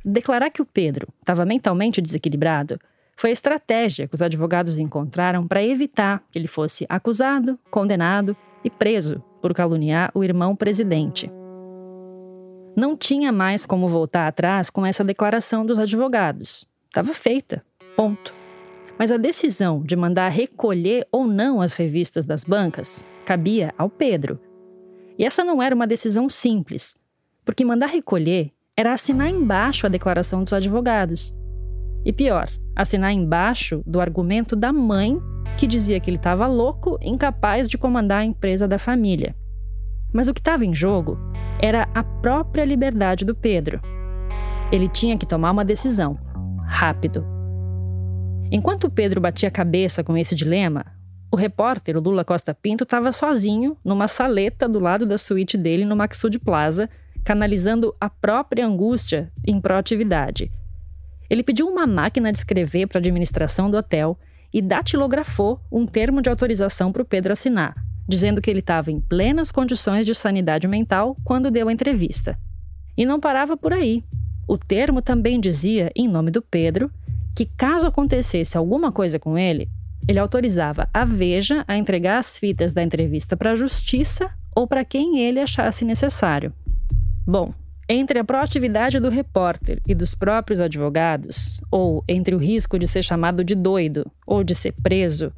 Declarar 0.04 0.49
que 0.49 0.62
o 0.62 0.65
Pedro 0.65 1.08
estava 1.19 1.45
mentalmente 1.45 2.01
desequilibrado 2.01 2.80
foi 3.15 3.30
a 3.30 3.34
estratégia 3.34 4.08
que 4.08 4.15
os 4.15 4.21
advogados 4.21 4.80
encontraram 4.80 5.47
para 5.47 5.63
evitar 5.63 6.23
que 6.32 6.39
ele 6.39 6.47
fosse 6.47 6.88
acusado, 6.89 7.60
condenado 7.69 8.36
e 8.63 8.69
preso 8.69 9.23
por 9.41 9.54
caluniar 9.54 10.12
o 10.15 10.23
irmão 10.23 10.56
presidente. 10.56 11.32
Não 12.75 12.95
tinha 12.95 13.32
mais 13.32 13.65
como 13.65 13.88
voltar 13.88 14.27
atrás 14.27 14.69
com 14.69 14.86
essa 14.86 15.04
declaração 15.04 15.65
dos 15.65 15.77
advogados. 15.77 16.65
Estava 16.88 17.13
feita. 17.13 17.63
Ponto. 17.95 18.40
Mas 19.02 19.12
a 19.12 19.18
decisão 19.18 19.82
de 19.82 19.96
mandar 19.96 20.30
recolher 20.30 21.08
ou 21.12 21.26
não 21.26 21.60
as 21.60 21.74
revistas 21.74 22.24
das 22.24 22.44
bancas 22.44 23.04
cabia 23.26 23.74
ao 23.76 23.90
Pedro. 23.90 24.40
E 25.18 25.26
essa 25.26 25.44
não 25.44 25.60
era 25.60 25.74
uma 25.74 25.88
decisão 25.88 26.30
simples, 26.30 26.96
porque 27.44 27.66
mandar 27.66 27.88
recolher 27.88 28.52
era 28.78 28.94
assinar 28.94 29.28
embaixo 29.28 29.88
a 29.88 29.90
declaração 29.90 30.44
dos 30.44 30.54
advogados. 30.54 31.34
E 32.06 32.14
pior, 32.14 32.48
assinar 32.76 33.12
embaixo 33.12 33.82
do 33.88 34.00
argumento 34.00 34.56
da 34.56 34.72
mãe 34.72 35.20
que 35.58 35.66
dizia 35.66 36.00
que 36.00 36.08
ele 36.08 36.18
estava 36.18 36.46
louco, 36.46 37.00
incapaz 37.02 37.68
de 37.68 37.80
comandar 37.80 38.20
a 38.20 38.26
empresa 38.26 38.68
da 38.68 38.78
família. 38.78 39.36
Mas 40.14 40.28
o 40.28 40.34
que 40.36 40.42
estava 40.42 40.64
em 40.64 40.76
jogo 40.76 41.18
era 41.60 41.90
a 41.96 42.04
própria 42.04 42.64
liberdade 42.64 43.26
do 43.26 43.34
Pedro. 43.34 43.82
Ele 44.72 44.88
tinha 44.88 45.18
que 45.18 45.26
tomar 45.26 45.50
uma 45.50 45.66
decisão, 45.66 46.20
rápido. 46.68 47.40
Enquanto 48.52 48.92
Pedro 48.92 49.22
batia 49.22 49.48
a 49.48 49.52
cabeça 49.52 50.04
com 50.04 50.18
esse 50.18 50.36
dilema, 50.36 50.86
o 51.32 51.38
repórter, 51.38 51.96
o 51.96 52.02
Lula 52.02 52.26
Costa 52.26 52.54
Pinto, 52.54 52.84
estava 52.84 53.12
sozinho 53.12 53.78
numa 53.84 54.08
saleta 54.08 54.68
do 54.68 54.80
lado 54.80 55.06
da 55.06 55.18
suíte 55.18 55.58
dele 55.58 55.86
no 55.86 55.96
Maxud 55.96 56.38
Plaza, 56.40 56.90
canalizando 57.24 57.96
a 58.00 58.10
própria 58.10 58.68
angústia 58.68 59.32
em 59.48 59.60
proatividade. 59.62 60.52
Ele 61.30 61.44
pediu 61.44 61.68
uma 61.68 61.88
máquina 61.88 62.32
de 62.32 62.40
escrever 62.40 62.88
para 62.88 62.98
a 62.98 63.02
administração 63.02 63.72
do 63.72 63.78
hotel 63.78 64.20
e 64.54 64.62
datilografou 64.62 65.62
um 65.72 65.86
termo 65.86 66.22
de 66.22 66.30
autorização 66.30 66.92
para 66.92 67.02
o 67.02 67.06
Pedro 67.06 67.32
assinar 67.32 67.74
dizendo 68.12 68.42
que 68.42 68.50
ele 68.50 68.60
estava 68.60 68.92
em 68.92 69.00
plenas 69.00 69.52
condições 69.54 70.06
de 70.06 70.14
sanidade 70.14 70.68
mental 70.68 71.16
quando 71.24 71.50
deu 71.50 71.70
a 71.70 71.74
entrevista. 71.74 72.38
E 72.98 73.06
não 73.06 73.22
parava 73.22 73.56
por 73.56 73.72
aí. 73.72 74.04
O 74.46 74.58
termo 74.58 75.02
também 75.02 75.40
dizia, 75.40 75.90
em 75.96 76.10
nome 76.10 76.30
do 76.30 76.42
Pedro, 76.42 76.92
que 77.36 77.46
caso 77.46 77.88
acontecesse 77.88 78.58
alguma 78.58 78.91
coisa 78.91 79.20
com 79.20 79.38
ele, 79.38 79.70
ele 80.08 80.20
autorizava 80.20 80.89
a 80.94 81.06
Veja 81.06 81.63
a 81.67 81.78
entregar 81.78 82.17
as 82.17 82.38
fitas 82.38 82.72
da 82.72 82.82
entrevista 82.82 83.38
para 83.38 83.52
a 83.52 83.56
justiça 83.56 84.30
ou 84.56 84.67
para 84.67 84.84
quem 84.84 85.20
ele 85.20 85.39
achasse 85.39 85.86
necessário. 85.86 86.54
Bom, 87.26 87.54
entre 87.88 88.20
a 88.20 88.24
proatividade 88.24 89.00
do 89.00 89.10
repórter 89.10 89.82
e 89.88 89.94
dos 89.94 90.15
próprios 90.15 90.60
advogados, 90.60 91.62
ou 91.70 92.04
entre 92.08 92.34
o 92.34 92.38
risco 92.38 92.80
de 92.80 92.88
ser 92.88 93.04
chamado 93.04 93.44
de 93.44 93.54
doido 93.54 94.10
ou 94.26 94.44
de 94.44 94.56
ser 94.56 94.74
preso, 94.82 95.32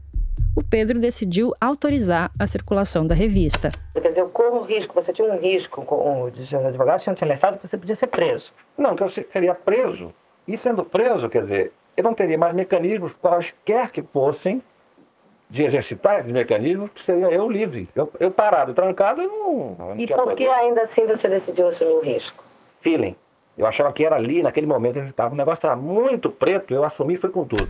o 0.56 0.64
Pedro 0.64 1.00
decidiu 1.00 1.52
autorizar 1.60 2.32
a 2.38 2.46
circulação 2.46 3.08
da 3.08 3.16
revista. 3.16 3.70
Quer 3.94 4.10
dizer, 4.10 4.20
eu 4.20 4.30
corro 4.30 4.62
um 4.62 4.64
risco, 4.66 4.94
você 4.94 5.12
tinha 5.12 5.32
um 5.32 5.40
risco 5.40 5.84
com 5.84 6.24
os 6.24 6.54
advogados 6.54 7.04
tinham 7.04 7.16
telefado 7.16 7.58
que 7.58 7.68
você 7.68 7.78
podia 7.78 7.96
ser 7.96 8.08
preso. 8.08 8.52
Não, 8.78 8.96
que 8.96 9.04
eu 9.04 9.10
seria 9.10 9.56
preso. 9.56 10.14
E 10.48 10.58
sendo 10.58 10.84
preso, 10.84 11.30
quer 11.30 11.42
dizer, 11.42 11.72
eu 11.96 12.04
não 12.04 12.14
teria 12.14 12.38
mais 12.38 12.54
mecanismos 12.54 13.14
quaisquer 13.14 13.92
que 13.92 14.02
fossem 14.02 14.62
de 15.50 15.64
exercitar 15.64 16.20
esses 16.20 16.32
mecanismos, 16.32 16.90
que 16.94 17.04
seria 17.04 17.28
eu 17.28 17.50
livre. 17.50 17.88
Eu, 17.96 18.12
eu 18.20 18.32
parado, 18.32 18.74
trancado, 18.74 19.22
eu 19.22 19.28
não. 19.30 19.76
não 19.78 20.00
e 20.00 20.08
por 20.08 20.34
que 20.34 20.48
ainda 20.48 20.82
assim 20.82 21.06
você 21.06 21.28
decidiu 21.28 21.68
assumir 21.68 21.92
o 21.92 22.02
risco? 22.02 22.44
Feeling. 22.82 23.16
Eu 23.56 23.68
achava 23.68 23.94
que 23.94 24.04
era 24.04 24.16
ali, 24.16 24.42
naquele 24.42 24.66
momento, 24.66 25.00
que 25.00 25.10
estava. 25.10 25.34
O 25.34 25.38
negócio 25.38 25.60
estava 25.60 25.80
muito 25.80 26.32
preto, 26.32 26.74
eu 26.74 26.84
assumi 26.84 27.18
foi 27.18 27.30
com 27.30 27.46
tudo. 27.46 27.70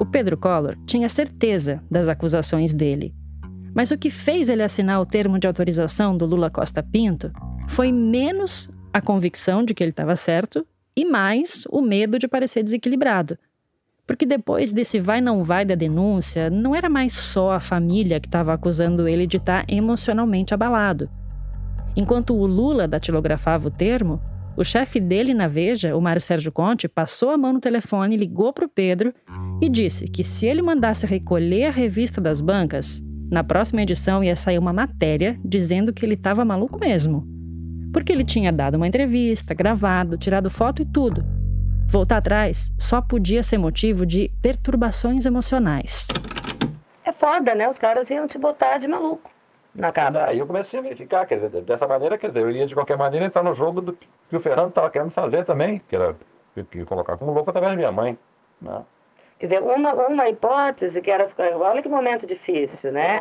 O 0.00 0.06
Pedro 0.06 0.36
Collor 0.36 0.76
tinha 0.86 1.08
certeza 1.08 1.82
das 1.88 2.08
acusações 2.08 2.72
dele. 2.72 3.14
Mas 3.74 3.92
o 3.92 3.98
que 3.98 4.10
fez 4.10 4.48
ele 4.48 4.62
assinar 4.62 5.00
o 5.00 5.06
termo 5.06 5.38
de 5.38 5.46
autorização 5.46 6.16
do 6.16 6.26
Lula 6.26 6.50
Costa 6.50 6.82
Pinto 6.82 7.30
foi 7.68 7.92
menos 7.92 8.68
a 8.92 9.00
convicção 9.00 9.62
de 9.62 9.72
que 9.72 9.84
ele 9.84 9.90
estava 9.90 10.16
certo 10.16 10.66
e 10.98 11.04
mais 11.04 11.62
o 11.70 11.80
medo 11.80 12.18
de 12.18 12.26
parecer 12.26 12.64
desequilibrado. 12.64 13.38
Porque 14.04 14.26
depois 14.26 14.72
desse 14.72 14.98
vai 14.98 15.20
não 15.20 15.44
vai 15.44 15.64
da 15.64 15.76
denúncia, 15.76 16.50
não 16.50 16.74
era 16.74 16.88
mais 16.88 17.12
só 17.12 17.52
a 17.52 17.60
família 17.60 18.18
que 18.18 18.26
estava 18.26 18.52
acusando 18.52 19.06
ele 19.06 19.24
de 19.24 19.36
estar 19.36 19.64
tá 19.64 19.72
emocionalmente 19.72 20.52
abalado. 20.52 21.08
Enquanto 21.96 22.34
o 22.34 22.44
Lula 22.46 22.88
datilografava 22.88 23.68
o 23.68 23.70
termo, 23.70 24.20
o 24.56 24.64
chefe 24.64 24.98
dele 24.98 25.32
na 25.32 25.46
Veja, 25.46 25.94
o 25.94 26.00
Mário 26.00 26.20
Sérgio 26.20 26.50
Conte, 26.50 26.88
passou 26.88 27.30
a 27.30 27.38
mão 27.38 27.52
no 27.52 27.60
telefone, 27.60 28.16
ligou 28.16 28.52
para 28.52 28.66
o 28.66 28.68
Pedro 28.68 29.14
e 29.62 29.68
disse 29.68 30.08
que 30.08 30.24
se 30.24 30.46
ele 30.46 30.62
mandasse 30.62 31.06
recolher 31.06 31.66
a 31.66 31.70
revista 31.70 32.20
das 32.20 32.40
bancas, 32.40 33.00
na 33.30 33.44
próxima 33.44 33.82
edição 33.82 34.24
ia 34.24 34.34
sair 34.34 34.58
uma 34.58 34.72
matéria 34.72 35.38
dizendo 35.44 35.92
que 35.92 36.04
ele 36.04 36.14
estava 36.14 36.44
maluco 36.44 36.76
mesmo. 36.76 37.37
Porque 37.92 38.12
ele 38.12 38.24
tinha 38.24 38.52
dado 38.52 38.76
uma 38.76 38.86
entrevista, 38.86 39.54
gravado, 39.54 40.18
tirado 40.18 40.50
foto 40.50 40.82
e 40.82 40.84
tudo. 40.84 41.22
Voltar 41.88 42.18
atrás 42.18 42.72
só 42.78 43.00
podia 43.00 43.42
ser 43.42 43.58
motivo 43.58 44.04
de 44.04 44.30
perturbações 44.42 45.24
emocionais. 45.24 46.08
É 47.04 47.12
foda, 47.12 47.54
né? 47.54 47.68
Os 47.68 47.78
caras 47.78 48.10
iam 48.10 48.28
te 48.28 48.38
botar 48.38 48.78
de 48.78 48.86
maluco 48.86 49.30
na 49.74 49.92
cara. 49.92 50.26
Aí 50.26 50.38
eu 50.38 50.46
comecei 50.46 50.78
a 50.78 50.82
verificar, 50.82 51.26
quer 51.26 51.36
dizer, 51.36 51.62
dessa 51.62 51.86
maneira, 51.86 52.18
quer 52.18 52.28
dizer, 52.28 52.42
eu 52.42 52.50
ia 52.50 52.66
de 52.66 52.74
qualquer 52.74 52.98
maneira 52.98 53.24
entrar 53.24 53.42
no 53.42 53.54
jogo 53.54 53.80
do 53.80 53.92
que 54.28 54.36
o 54.36 54.40
Fernando 54.40 54.70
estava 54.70 54.90
querendo 54.90 55.10
fazer 55.10 55.44
também, 55.44 55.80
que 55.88 55.94
era 55.94 56.16
que, 56.54 56.84
colocar 56.84 57.16
como 57.16 57.32
louco 57.32 57.50
através 57.50 57.72
da 57.72 57.76
minha 57.76 57.92
mãe. 57.92 58.18
Né? 58.60 58.82
Quer 59.38 59.46
dizer, 59.46 59.62
uma, 59.62 59.94
uma 59.94 60.28
hipótese 60.28 61.00
que 61.00 61.10
era. 61.10 61.28
Olha 61.60 61.80
que 61.80 61.88
momento 61.88 62.26
difícil, 62.26 62.92
né? 62.92 63.20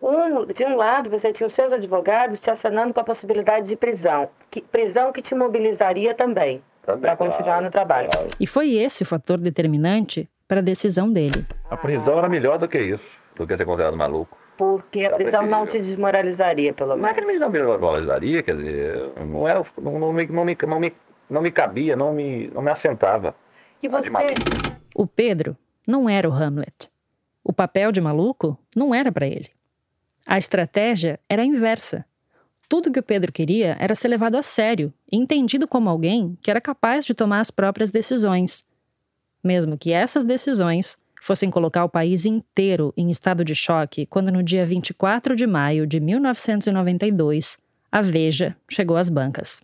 Um, 0.00 0.46
de 0.46 0.64
um 0.64 0.76
lado, 0.76 1.10
você 1.10 1.32
tinha 1.32 1.46
os 1.46 1.52
seus 1.52 1.72
advogados 1.72 2.38
te 2.38 2.50
acionando 2.50 2.94
com 2.94 3.00
a 3.00 3.04
possibilidade 3.04 3.66
de 3.66 3.76
prisão. 3.76 4.28
Que, 4.50 4.60
prisão 4.60 5.12
que 5.12 5.20
te 5.20 5.34
mobilizaria 5.34 6.14
também, 6.14 6.62
também 6.84 7.02
para 7.02 7.16
continuar 7.16 7.44
claro, 7.44 7.64
no 7.64 7.70
trabalho. 7.70 8.08
Claro. 8.10 8.28
E 8.38 8.46
foi 8.46 8.74
esse 8.74 9.02
o 9.02 9.06
fator 9.06 9.38
determinante 9.38 10.28
para 10.46 10.60
a 10.60 10.62
decisão 10.62 11.12
dele. 11.12 11.44
A 11.68 11.76
prisão 11.76 12.16
era 12.16 12.28
melhor 12.28 12.58
do 12.58 12.68
que 12.68 12.78
isso, 12.78 13.04
do 13.34 13.46
que 13.46 13.56
ser 13.56 13.64
considerado 13.64 13.96
maluco 13.96 14.38
porque 14.58 15.04
a 15.04 15.14
prisão 15.14 15.46
não 15.46 15.66
te 15.68 15.78
desmoralizaria, 15.78 16.74
pelo 16.74 16.96
menos. 16.96 17.02
Não 17.02 17.08
é 17.08 17.14
que 17.14 17.20
me 17.24 17.38
desmoralizaria, 17.38 18.42
quer 18.42 18.56
dizer, 18.56 19.12
não, 19.24 19.46
era, 19.46 19.62
não, 19.80 19.98
não, 20.00 20.12
me, 20.12 20.26
não, 20.26 20.44
me, 20.44 20.58
não, 20.60 20.80
me, 20.80 20.92
não 21.30 21.40
me 21.40 21.50
cabia, 21.52 21.94
não 21.94 22.12
me, 22.12 22.48
não 22.48 22.60
me 22.60 22.70
assentava. 22.70 23.36
E 23.80 23.86
você... 23.86 24.08
O 24.92 25.06
Pedro 25.06 25.56
não 25.86 26.08
era 26.08 26.28
o 26.28 26.32
Hamlet. 26.32 26.90
O 27.44 27.52
papel 27.52 27.92
de 27.92 28.00
maluco 28.00 28.58
não 28.74 28.92
era 28.92 29.12
para 29.12 29.28
ele. 29.28 29.48
A 30.30 30.36
estratégia 30.36 31.18
era 31.26 31.42
inversa. 31.42 32.04
Tudo 32.68 32.92
que 32.92 33.00
o 33.00 33.02
Pedro 33.02 33.32
queria 33.32 33.78
era 33.80 33.94
ser 33.94 34.08
levado 34.08 34.36
a 34.36 34.42
sério 34.42 34.92
e 35.10 35.16
entendido 35.16 35.66
como 35.66 35.88
alguém 35.88 36.36
que 36.42 36.50
era 36.50 36.60
capaz 36.60 37.06
de 37.06 37.14
tomar 37.14 37.40
as 37.40 37.50
próprias 37.50 37.90
decisões. 37.90 38.62
Mesmo 39.42 39.78
que 39.78 39.90
essas 39.90 40.24
decisões 40.24 40.98
fossem 41.22 41.50
colocar 41.50 41.82
o 41.82 41.88
país 41.88 42.26
inteiro 42.26 42.92
em 42.94 43.08
estado 43.08 43.42
de 43.42 43.54
choque 43.54 44.04
quando, 44.04 44.30
no 44.30 44.42
dia 44.42 44.66
24 44.66 45.34
de 45.34 45.46
maio 45.46 45.86
de 45.86 45.98
1992, 45.98 47.56
a 47.90 48.02
Veja 48.02 48.54
chegou 48.68 48.98
às 48.98 49.08
bancas. 49.08 49.62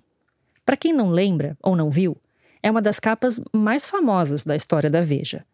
Para 0.64 0.78
quem 0.78 0.94
não 0.94 1.10
lembra 1.10 1.58
ou 1.62 1.76
não 1.76 1.90
viu, 1.90 2.16
é 2.62 2.70
uma 2.70 2.80
das 2.80 2.98
capas 2.98 3.38
mais 3.52 3.86
famosas 3.86 4.44
da 4.44 4.56
história 4.56 4.88
da 4.88 5.02
Veja. 5.02 5.44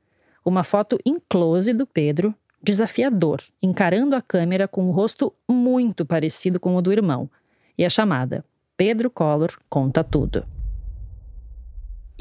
Uma 0.45 0.63
foto 0.63 1.01
em 1.05 1.19
close 1.29 1.73
do 1.73 1.85
Pedro, 1.85 2.33
desafiador, 2.63 3.41
encarando 3.63 4.15
a 4.15 4.23
câmera 4.23 4.69
com 4.69 4.89
um 4.89 4.91
rosto 4.91 5.33
muito 5.49 6.05
parecido 6.05 6.61
com 6.61 6.77
o 6.77 6.83
do 6.83 6.93
irmão, 6.93 7.29
e 7.77 7.85
a 7.85 7.91
chamada 7.91 8.45
Pedro 8.77 9.11
Collor 9.11 9.59
conta 9.69 10.05
tudo. 10.05 10.45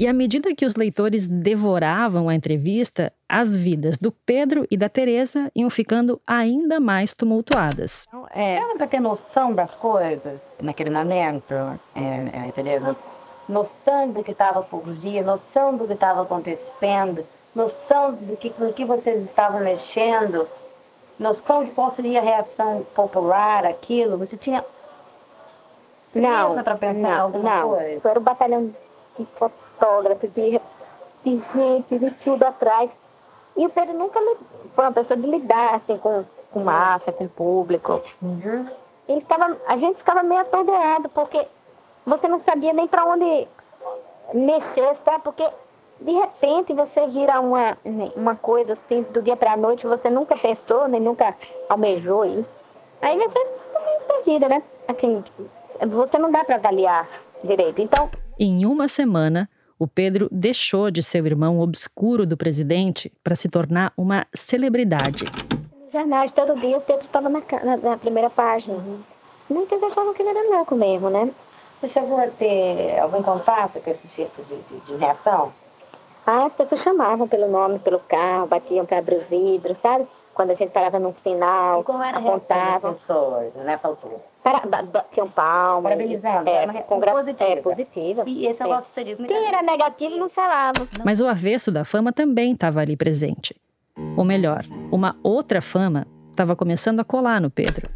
E 0.00 0.06
à 0.06 0.14
medida 0.14 0.54
que 0.54 0.64
os 0.64 0.76
leitores 0.76 1.26
devoravam 1.26 2.30
a 2.30 2.34
entrevista, 2.34 3.12
as 3.28 3.54
vidas 3.54 3.98
do 3.98 4.10
Pedro 4.10 4.66
e 4.70 4.74
da 4.74 4.88
Teresa 4.88 5.52
iam 5.54 5.68
ficando 5.68 6.18
ainda 6.26 6.80
mais 6.80 7.12
tumultuadas. 7.12 8.06
É, 8.34 8.54
era 8.54 8.74
para 8.76 8.86
ter 8.86 8.98
noção 8.98 9.52
das 9.52 9.70
coisas 9.72 10.40
naquele 10.58 10.88
momento, 10.88 11.52
é, 11.94 12.48
é, 12.48 12.52
Teresa. 12.54 12.96
Noção 13.46 14.10
do 14.10 14.24
que 14.24 14.32
estava 14.32 14.62
por 14.62 14.90
dia, 14.94 15.22
noção 15.22 15.76
do 15.76 15.86
que 15.86 15.92
estava 15.92 16.22
acontecendo, 16.22 17.22
noção 17.54 18.12
do 18.12 18.36
que, 18.36 18.50
do 18.50 18.72
que 18.72 18.84
vocês 18.84 19.24
estavam 19.24 19.60
mexendo, 19.60 20.48
noção 21.18 21.64
de 21.64 21.70
qual 21.72 21.90
seria 21.90 22.20
a 22.20 22.22
reação 22.22 22.86
popular, 22.94 23.64
aquilo. 23.64 24.16
Você 24.18 24.36
tinha. 24.36 24.64
Não, 26.14 26.56
não, 26.94 27.28
não. 27.30 27.68
Coisa? 27.70 28.08
Era 28.08 28.18
o 28.18 28.22
batalhão 28.22 28.74
de 29.18 29.26
fotógrafos, 29.36 30.30
de, 30.32 30.60
de 31.24 31.42
gente, 31.54 31.98
de 31.98 32.10
tudo 32.22 32.42
atrás. 32.44 32.90
E 33.56 33.66
o 33.66 33.68
Pedro 33.68 33.96
nunca 33.96 34.20
foi 34.74 34.84
uma 34.84 34.92
pessoa 34.92 35.16
de 35.16 35.26
lidar 35.26 35.74
assim, 35.74 35.98
com, 35.98 36.24
com 36.50 36.60
massa, 36.60 37.12
com 37.12 37.28
público. 37.28 38.00
Uhum. 38.22 38.68
Ele 39.08 39.20
ficava, 39.20 39.56
a 39.66 39.76
gente 39.76 39.98
ficava 39.98 40.22
meio 40.22 40.40
atordoado, 40.40 41.08
porque 41.08 41.46
você 42.06 42.28
não 42.28 42.40
sabia 42.40 42.72
nem 42.72 42.86
para 42.86 43.04
onde 43.04 43.46
mexer, 44.32 44.94
sabe? 45.04 45.22
Porque 45.24 45.48
de 46.00 46.12
repente 46.12 46.72
você 46.72 47.06
vira 47.06 47.40
uma, 47.40 47.76
uma 48.16 48.34
coisa 48.34 48.72
assim, 48.72 49.02
do 49.02 49.20
dia 49.20 49.36
para 49.36 49.52
a 49.52 49.56
noite, 49.56 49.86
você 49.86 50.08
nunca 50.08 50.36
testou, 50.36 50.88
nem 50.88 51.00
nunca 51.00 51.36
almejou. 51.68 52.22
Aí, 52.22 52.44
aí 53.02 53.18
você 53.18 53.38
tá 54.08 54.22
vida, 54.24 54.48
né? 54.48 54.62
Assim, 54.88 55.22
você 55.86 56.18
não 56.18 56.30
dá 56.30 56.44
para 56.44 56.56
avaliar 56.56 57.08
direito. 57.44 57.80
Então. 57.80 58.08
Em 58.38 58.64
uma 58.64 58.88
semana, 58.88 59.48
o 59.78 59.86
Pedro 59.86 60.28
deixou 60.30 60.90
de 60.90 61.02
ser 61.02 61.22
o 61.22 61.26
irmão 61.26 61.60
obscuro 61.60 62.26
do 62.26 62.36
presidente 62.36 63.12
para 63.22 63.34
se 63.34 63.48
tornar 63.48 63.92
uma 63.96 64.26
celebridade. 64.34 65.24
Jornais, 65.92 66.32
todo 66.32 66.58
dia 66.60 66.76
o 66.76 66.80
Pedro 66.80 67.02
estava 67.02 67.28
na, 67.28 67.42
na, 67.64 67.76
na, 67.76 67.96
primeira 67.98 68.30
página. 68.30 68.76
Uhum. 68.76 69.00
Muitas 69.48 69.82
achavam 69.82 70.14
que 70.14 70.22
ele 70.22 70.30
era 70.30 70.56
louco 70.56 70.74
mesmo, 70.74 71.10
né? 71.10 71.30
Você 71.80 71.88
chegou 71.88 72.18
a 72.18 72.28
ter 72.28 72.98
algum 73.00 73.22
contato 73.22 73.80
com 73.80 73.90
esses 73.90 74.14
tipos 74.14 74.46
de, 74.46 74.56
de, 74.56 74.80
de 74.86 74.96
reação? 74.96 75.52
Ah, 76.32 76.46
as 76.46 76.52
pessoas 76.52 76.80
chamavam 76.82 77.26
pelo 77.26 77.50
nome, 77.50 77.80
pelo 77.80 77.98
carro, 77.98 78.46
batiam 78.46 78.86
para 78.86 78.98
abrir 78.98 79.16
o 79.16 79.24
vidro, 79.28 79.76
sabe? 79.82 80.06
Quando 80.32 80.52
a 80.52 80.54
gente 80.54 80.70
parava 80.70 80.96
no 80.96 81.12
final, 81.24 81.80
e 81.80 81.84
como 81.84 82.04
era 82.04 82.18
apontavam. 82.18 82.94
pessoas, 82.94 83.52
né, 83.56 83.76
Paulo? 83.76 83.98
Para, 84.40 84.60
batiam 84.84 85.28
palmas. 85.28 85.92
Parabenizando. 85.92 86.48
É, 86.48 86.66
é, 86.66 86.82
com 86.82 87.00
gra... 87.00 87.10
positiva. 87.10 87.50
É, 87.50 87.56
positiva. 87.56 88.22
E 88.28 88.46
esse 88.46 88.62
é 88.62 88.66
o 88.66 88.72
austerismo. 88.72 89.26
Quem 89.26 89.44
era 89.44 89.60
negativo 89.60 90.16
não 90.18 90.28
falava. 90.28 90.86
Mas 91.04 91.20
o 91.20 91.26
avesso 91.26 91.72
da 91.72 91.84
fama 91.84 92.12
também 92.12 92.52
estava 92.52 92.78
ali 92.78 92.96
presente. 92.96 93.60
Ou 94.16 94.24
melhor, 94.24 94.64
uma 94.92 95.16
outra 95.24 95.60
fama 95.60 96.06
estava 96.30 96.54
começando 96.54 97.00
a 97.00 97.04
colar 97.04 97.40
no 97.40 97.50
Pedro. 97.50 97.90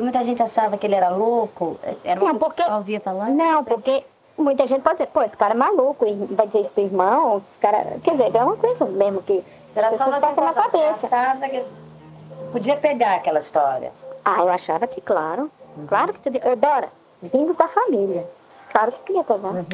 Muita 0.00 0.24
gente 0.24 0.42
achava 0.42 0.78
que 0.78 0.86
ele 0.86 0.94
era 0.94 1.10
louco. 1.10 1.78
Era 2.02 2.18
não, 2.18 2.38
porque... 2.38 2.62
ouvia 2.62 3.00
falando? 3.00 3.34
Não, 3.34 3.62
porque 3.62 4.02
muita 4.38 4.66
gente 4.66 4.82
pode 4.82 4.96
dizer, 4.96 5.08
pô, 5.08 5.22
esse 5.22 5.36
cara 5.36 5.54
é 5.54 5.56
maluco, 5.56 6.04
vai 6.30 6.46
dizer 6.46 6.60
isso 6.60 6.70
pro 6.70 6.84
irmão, 6.84 7.44
cara, 7.60 7.98
quer 8.02 8.12
dizer, 8.12 8.34
é 8.34 8.44
uma 8.44 8.56
coisa 8.56 8.84
mesmo 8.86 9.22
que 9.22 9.42
era 9.74 9.96
só 9.96 10.10
na 10.10 10.20
cabeça. 10.20 11.06
Achava 11.06 11.48
que 11.48 11.64
podia 12.52 12.76
pegar 12.76 13.16
aquela 13.16 13.38
história. 13.38 13.92
Ah, 14.24 14.40
eu 14.40 14.48
achava 14.48 14.86
que, 14.86 15.00
claro, 15.00 15.50
uhum. 15.76 15.86
claro 15.86 16.12
que 16.12 16.20
você, 16.22 16.56
Dora, 16.56 16.88
vindo 17.22 17.54
da 17.54 17.68
família, 17.68 18.28
claro 18.72 18.92
que 18.92 18.98
queria 19.04 19.24
pegar. 19.24 19.48
Uhum. 19.48 19.66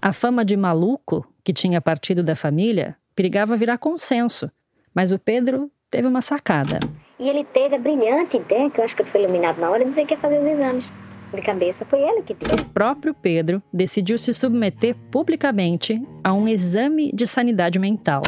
A 0.00 0.12
fama 0.12 0.44
de 0.44 0.56
maluco 0.56 1.26
que 1.42 1.52
tinha 1.52 1.80
partido 1.80 2.22
da 2.22 2.36
família 2.36 2.96
perigava 3.14 3.56
virar 3.56 3.78
consenso, 3.78 4.50
mas 4.94 5.12
o 5.12 5.18
Pedro 5.18 5.70
teve 5.90 6.06
uma 6.06 6.20
sacada. 6.20 6.78
E 7.18 7.28
ele 7.28 7.42
teve 7.44 7.74
a 7.74 7.78
brilhante 7.78 8.36
ideia, 8.36 8.70
que 8.70 8.80
eu 8.80 8.84
acho 8.84 8.94
que 8.94 9.02
foi 9.04 9.22
iluminado 9.24 9.58
na 9.58 9.70
hora, 9.70 9.84
de 9.84 9.90
dizer 9.90 10.06
que 10.06 10.14
ia 10.14 10.20
fazer 10.20 10.38
os 10.38 10.46
exames 10.46 10.88
de 11.36 11.42
cabeça. 11.42 11.84
Foi 11.84 12.00
ele 12.00 12.22
que 12.22 12.34
deu. 12.34 12.54
O 12.54 12.64
próprio 12.70 13.14
Pedro 13.14 13.62
decidiu 13.72 14.18
se 14.18 14.32
submeter 14.32 14.94
publicamente 15.10 16.00
a 16.22 16.32
um 16.32 16.48
exame 16.48 17.10
de 17.12 17.26
sanidade 17.26 17.78
mental. 17.78 18.22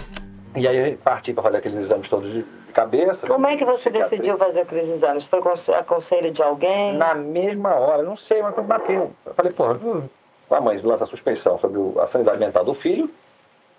E 0.56 0.66
aí 0.66 0.96
parti 0.96 1.32
para 1.32 1.44
fazer 1.44 1.56
aqueles 1.58 1.78
exames 1.78 2.08
todos 2.08 2.32
de 2.32 2.44
cabeça. 2.72 3.26
Como 3.26 3.46
é 3.46 3.56
que 3.56 3.64
você 3.64 3.90
decidiu 3.90 4.36
fazer 4.36 4.60
aqueles 4.60 4.88
exames? 4.96 5.24
Foi 5.24 5.40
a 5.74 5.82
conselho 5.84 6.30
de 6.32 6.42
alguém? 6.42 6.96
Na 6.96 7.14
mesma 7.14 7.74
hora, 7.74 8.02
não 8.02 8.16
sei, 8.16 8.42
mas 8.42 8.56
eu 8.56 8.64
batei. 8.64 8.96
Eu 8.96 9.12
falei, 9.34 9.52
pô, 9.52 9.72
hum, 9.72 10.02
a 10.50 10.60
mãe 10.60 10.78
lança 10.78 11.04
a 11.04 11.06
suspeição 11.06 11.58
sobre 11.58 11.80
a 12.00 12.06
sanidade 12.08 12.38
mental 12.38 12.64
do 12.64 12.74
filho. 12.74 13.10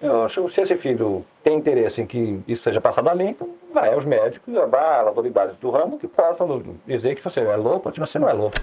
Eu, 0.01 0.27
se 0.29 0.62
esse 0.62 0.75
filho 0.77 1.23
tem 1.43 1.57
interesse 1.57 2.01
em 2.01 2.07
que 2.07 2.41
isso 2.47 2.63
seja 2.63 2.81
passado 2.81 3.07
a 3.07 3.13
limpo, 3.13 3.47
vai 3.71 3.93
aos 3.93 4.03
médicos, 4.03 4.55
às 4.55 5.07
autoridades 5.07 5.55
do 5.57 5.69
ramo 5.69 5.99
que 5.99 6.07
possam 6.07 6.63
dizer 6.88 7.15
que 7.15 7.23
você 7.23 7.39
é 7.41 7.55
louco 7.55 7.88
ou 7.88 7.91
que 7.93 7.99
você 7.99 8.17
não 8.17 8.27
é 8.27 8.34
louco. 8.34 8.57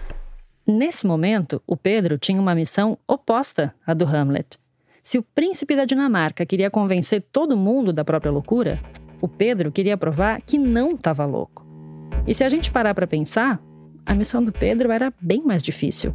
Nesse 0.70 1.07
momento, 1.07 1.62
o 1.66 1.78
Pedro 1.78 2.18
tinha 2.18 2.38
uma 2.38 2.54
missão 2.54 2.98
oposta 3.09 3.74
à 3.87 3.94
do 3.94 4.04
Hamlet. 4.04 4.59
Se 5.02 5.16
o 5.16 5.22
príncipe 5.22 5.74
da 5.74 5.87
Dinamarca 5.87 6.44
queria 6.44 6.70
convencer 6.70 7.24
todo 7.33 7.57
mundo 7.57 7.90
da 7.90 8.04
própria 8.04 8.31
loucura, 8.31 8.78
o 9.18 9.26
Pedro 9.26 9.72
queria 9.72 9.96
provar 9.96 10.42
que 10.42 10.59
não 10.59 10.90
estava 10.90 11.24
louco. 11.24 11.66
E 12.26 12.35
se 12.35 12.44
a 12.44 12.50
gente 12.50 12.70
parar 12.70 12.94
para 12.94 13.07
pensar, 13.07 13.59
a 14.04 14.14
missão 14.14 14.44
do 14.44 14.52
Pedro 14.52 14.92
era 14.92 15.11
bem 15.18 15.42
mais 15.42 15.62
difícil. 15.62 16.14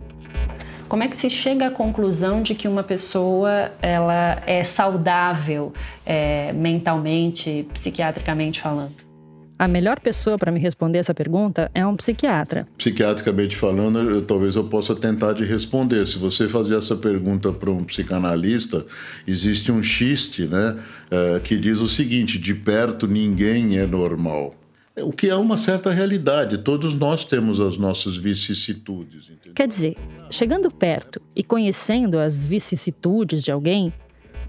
Como 0.87 1.01
é 1.01 1.07
que 1.07 1.15
se 1.15 1.31
chega 1.31 1.65
à 1.65 1.71
conclusão 1.71 2.43
de 2.43 2.53
que 2.53 2.67
uma 2.67 2.83
pessoa 2.83 3.71
ela 3.81 4.39
é 4.45 4.63
saudável 4.63 5.73
é, 6.05 6.53
mentalmente, 6.53 7.67
psiquiatricamente 7.73 8.61
falando? 8.61 9.12
A 9.57 9.67
melhor 9.67 9.99
pessoa 9.99 10.37
para 10.37 10.51
me 10.51 10.59
responder 10.59 10.97
essa 10.97 11.13
pergunta 11.13 11.69
é 11.73 11.85
um 11.85 11.95
psiquiatra. 11.95 12.67
Psiquiatricamente 12.77 13.55
falando, 13.55 13.99
eu, 13.99 14.21
talvez 14.21 14.55
eu 14.55 14.63
possa 14.63 14.95
tentar 14.95 15.33
de 15.33 15.45
responder. 15.45 16.05
Se 16.07 16.17
você 16.17 16.47
fazer 16.47 16.75
essa 16.75 16.95
pergunta 16.95 17.51
para 17.51 17.69
um 17.69 17.83
psicanalista, 17.83 18.85
existe 19.27 19.71
um 19.71 19.81
xiste, 19.81 20.47
né, 20.47 20.77
é, 21.11 21.39
que 21.39 21.55
diz 21.57 21.81
o 21.81 21.87
seguinte: 21.87 22.39
de 22.39 22.53
perto 22.53 23.07
ninguém 23.07 23.77
é 23.77 23.85
normal. 23.85 24.55
O 24.97 25.11
que 25.11 25.27
é 25.27 25.35
uma 25.35 25.57
certa 25.57 25.91
realidade. 25.91 26.59
Todos 26.59 26.93
nós 26.93 27.25
temos 27.25 27.59
as 27.59 27.77
nossas 27.77 28.15
vicissitudes. 28.15 29.25
Entendeu? 29.25 29.53
Quer 29.55 29.67
dizer, 29.67 29.95
chegando 30.29 30.69
perto 30.69 31.19
e 31.35 31.43
conhecendo 31.43 32.19
as 32.19 32.45
vicissitudes 32.45 33.43
de 33.43 33.51
alguém, 33.51 33.91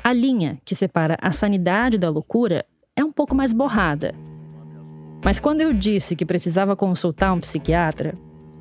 a 0.03 0.13
linha 0.13 0.59
que 0.63 0.75
separa 0.75 1.17
a 1.21 1.33
sanidade 1.33 1.97
da 1.97 2.11
loucura 2.11 2.65
é 2.95 3.03
um 3.03 3.11
pouco 3.11 3.35
mais 3.35 3.55
borrada. 3.55 4.15
Mas 5.25 5.41
quando 5.41 5.63
eu 5.63 5.73
disse 5.73 6.15
que 6.15 6.27
precisava 6.27 6.77
consultar 6.77 7.33
um 7.33 7.41
psiquiatra, 7.41 8.15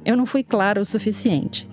eu 0.05 0.15
não 0.15 0.25
fui 0.25 0.43
clara 0.43 0.79
o 0.79 0.85
suficiente. 0.85 1.69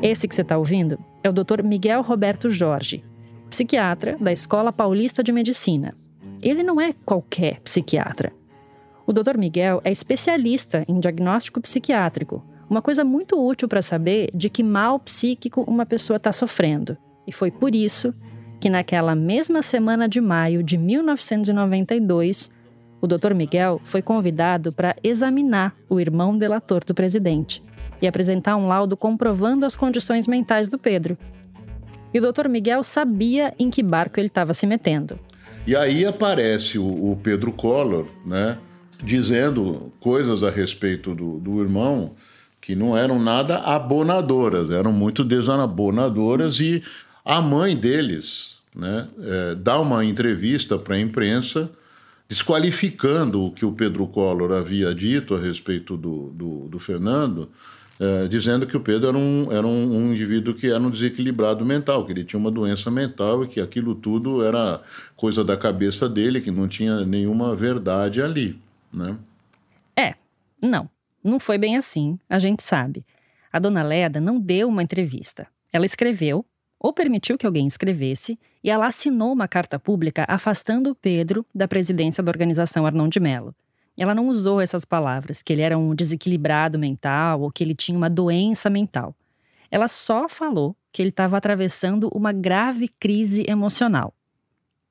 Esse 0.00 0.28
que 0.28 0.34
você 0.34 0.42
está 0.42 0.56
ouvindo 0.56 0.98
é 1.24 1.28
o 1.28 1.32
Dr. 1.32 1.64
Miguel 1.64 2.00
Roberto 2.00 2.48
Jorge, 2.48 3.04
psiquiatra 3.50 4.16
da 4.20 4.32
Escola 4.32 4.72
Paulista 4.72 5.20
de 5.20 5.32
Medicina. 5.32 5.96
Ele 6.40 6.62
não 6.62 6.80
é 6.80 6.94
qualquer 7.04 7.60
psiquiatra. 7.60 8.32
O 9.04 9.12
Dr. 9.12 9.36
Miguel 9.36 9.80
é 9.82 9.90
especialista 9.90 10.84
em 10.86 11.00
diagnóstico 11.00 11.60
psiquiátrico, 11.60 12.40
uma 12.70 12.80
coisa 12.80 13.04
muito 13.04 13.36
útil 13.44 13.66
para 13.66 13.82
saber 13.82 14.30
de 14.32 14.48
que 14.48 14.62
mal 14.62 15.00
psíquico 15.00 15.62
uma 15.62 15.84
pessoa 15.84 16.18
está 16.18 16.30
sofrendo. 16.30 16.96
E 17.26 17.32
foi 17.32 17.50
por 17.50 17.74
isso 17.74 18.14
que, 18.60 18.70
naquela 18.70 19.14
mesma 19.14 19.60
semana 19.60 20.08
de 20.08 20.20
maio 20.20 20.62
de 20.62 20.78
1992, 20.78 22.50
o 23.04 23.06
Dr. 23.06 23.34
Miguel 23.34 23.82
foi 23.84 24.00
convidado 24.00 24.72
para 24.72 24.96
examinar 25.04 25.76
o 25.90 26.00
irmão 26.00 26.38
delator 26.38 26.82
do 26.82 26.94
presidente 26.94 27.62
e 28.00 28.06
apresentar 28.06 28.56
um 28.56 28.66
laudo 28.66 28.96
comprovando 28.96 29.66
as 29.66 29.76
condições 29.76 30.26
mentais 30.26 30.70
do 30.70 30.78
Pedro. 30.78 31.18
E 32.14 32.18
o 32.18 32.32
Dr. 32.32 32.48
Miguel 32.48 32.82
sabia 32.82 33.52
em 33.58 33.68
que 33.68 33.82
barco 33.82 34.18
ele 34.18 34.28
estava 34.28 34.54
se 34.54 34.66
metendo. 34.66 35.18
E 35.66 35.76
aí 35.76 36.06
aparece 36.06 36.78
o, 36.78 36.86
o, 36.86 37.18
Pedro 37.22 37.52
Collor, 37.52 38.06
né, 38.24 38.56
dizendo 39.02 39.92
coisas 40.00 40.42
a 40.42 40.48
respeito 40.48 41.14
do, 41.14 41.38
do 41.38 41.60
irmão 41.60 42.12
que 42.58 42.74
não 42.74 42.96
eram 42.96 43.18
nada 43.18 43.58
abonadoras, 43.58 44.70
eram 44.70 44.92
muito 44.92 45.22
desabonadoras 45.22 46.58
e 46.58 46.82
a 47.22 47.42
mãe 47.42 47.76
deles, 47.76 48.56
né, 48.74 49.08
é, 49.20 49.54
dá 49.56 49.78
uma 49.78 50.02
entrevista 50.06 50.78
para 50.78 50.94
a 50.94 51.00
imprensa 51.00 51.70
desqualificando 52.28 53.44
o 53.44 53.52
que 53.52 53.64
o 53.64 53.72
Pedro 53.72 54.06
Collor 54.06 54.52
havia 54.52 54.94
dito 54.94 55.34
a 55.34 55.40
respeito 55.40 55.96
do, 55.96 56.30
do, 56.30 56.68
do 56.68 56.78
Fernando, 56.78 57.50
é, 58.00 58.26
dizendo 58.26 58.66
que 58.66 58.76
o 58.76 58.80
Pedro 58.80 59.08
era, 59.08 59.16
um, 59.16 59.52
era 59.52 59.66
um, 59.66 59.96
um, 59.96 60.12
indivíduo 60.12 60.54
que 60.54 60.68
era 60.68 60.80
um 60.80 60.90
desequilibrado 60.90 61.64
mental, 61.64 62.04
que 62.04 62.12
ele 62.12 62.24
tinha 62.24 62.40
uma 62.40 62.50
doença 62.50 62.90
mental 62.90 63.44
e 63.44 63.48
que 63.48 63.60
aquilo 63.60 63.94
tudo 63.94 64.42
era 64.42 64.82
coisa 65.16 65.44
da 65.44 65.56
cabeça 65.56 66.08
dele, 66.08 66.40
que 66.40 66.50
não 66.50 66.66
tinha 66.66 67.04
nenhuma 67.04 67.54
verdade 67.54 68.20
ali, 68.20 68.58
né? 68.92 69.16
É, 69.96 70.14
não, 70.60 70.90
não 71.22 71.38
foi 71.38 71.56
bem 71.56 71.76
assim, 71.76 72.18
a 72.28 72.38
gente 72.38 72.62
sabe. 72.62 73.04
A 73.52 73.60
dona 73.60 73.84
Leda 73.84 74.20
não 74.20 74.40
deu 74.40 74.68
uma 74.68 74.82
entrevista. 74.82 75.46
Ela 75.72 75.86
escreveu, 75.86 76.44
ou 76.84 76.92
permitiu 76.92 77.38
que 77.38 77.46
alguém 77.46 77.66
escrevesse, 77.66 78.38
e 78.62 78.68
ela 78.68 78.86
assinou 78.86 79.32
uma 79.32 79.48
carta 79.48 79.78
pública 79.78 80.26
afastando 80.28 80.94
Pedro 80.94 81.46
da 81.54 81.66
presidência 81.66 82.22
da 82.22 82.30
organização 82.30 82.84
Arnon 82.84 83.08
de 83.08 83.18
Mello. 83.18 83.54
Ela 83.96 84.14
não 84.14 84.28
usou 84.28 84.60
essas 84.60 84.84
palavras, 84.84 85.40
que 85.40 85.50
ele 85.50 85.62
era 85.62 85.78
um 85.78 85.94
desequilibrado 85.94 86.78
mental 86.78 87.40
ou 87.40 87.50
que 87.50 87.64
ele 87.64 87.74
tinha 87.74 87.96
uma 87.96 88.10
doença 88.10 88.68
mental. 88.68 89.14
Ela 89.70 89.88
só 89.88 90.28
falou 90.28 90.76
que 90.92 91.00
ele 91.00 91.08
estava 91.08 91.38
atravessando 91.38 92.10
uma 92.12 92.34
grave 92.34 92.86
crise 93.00 93.46
emocional. 93.48 94.12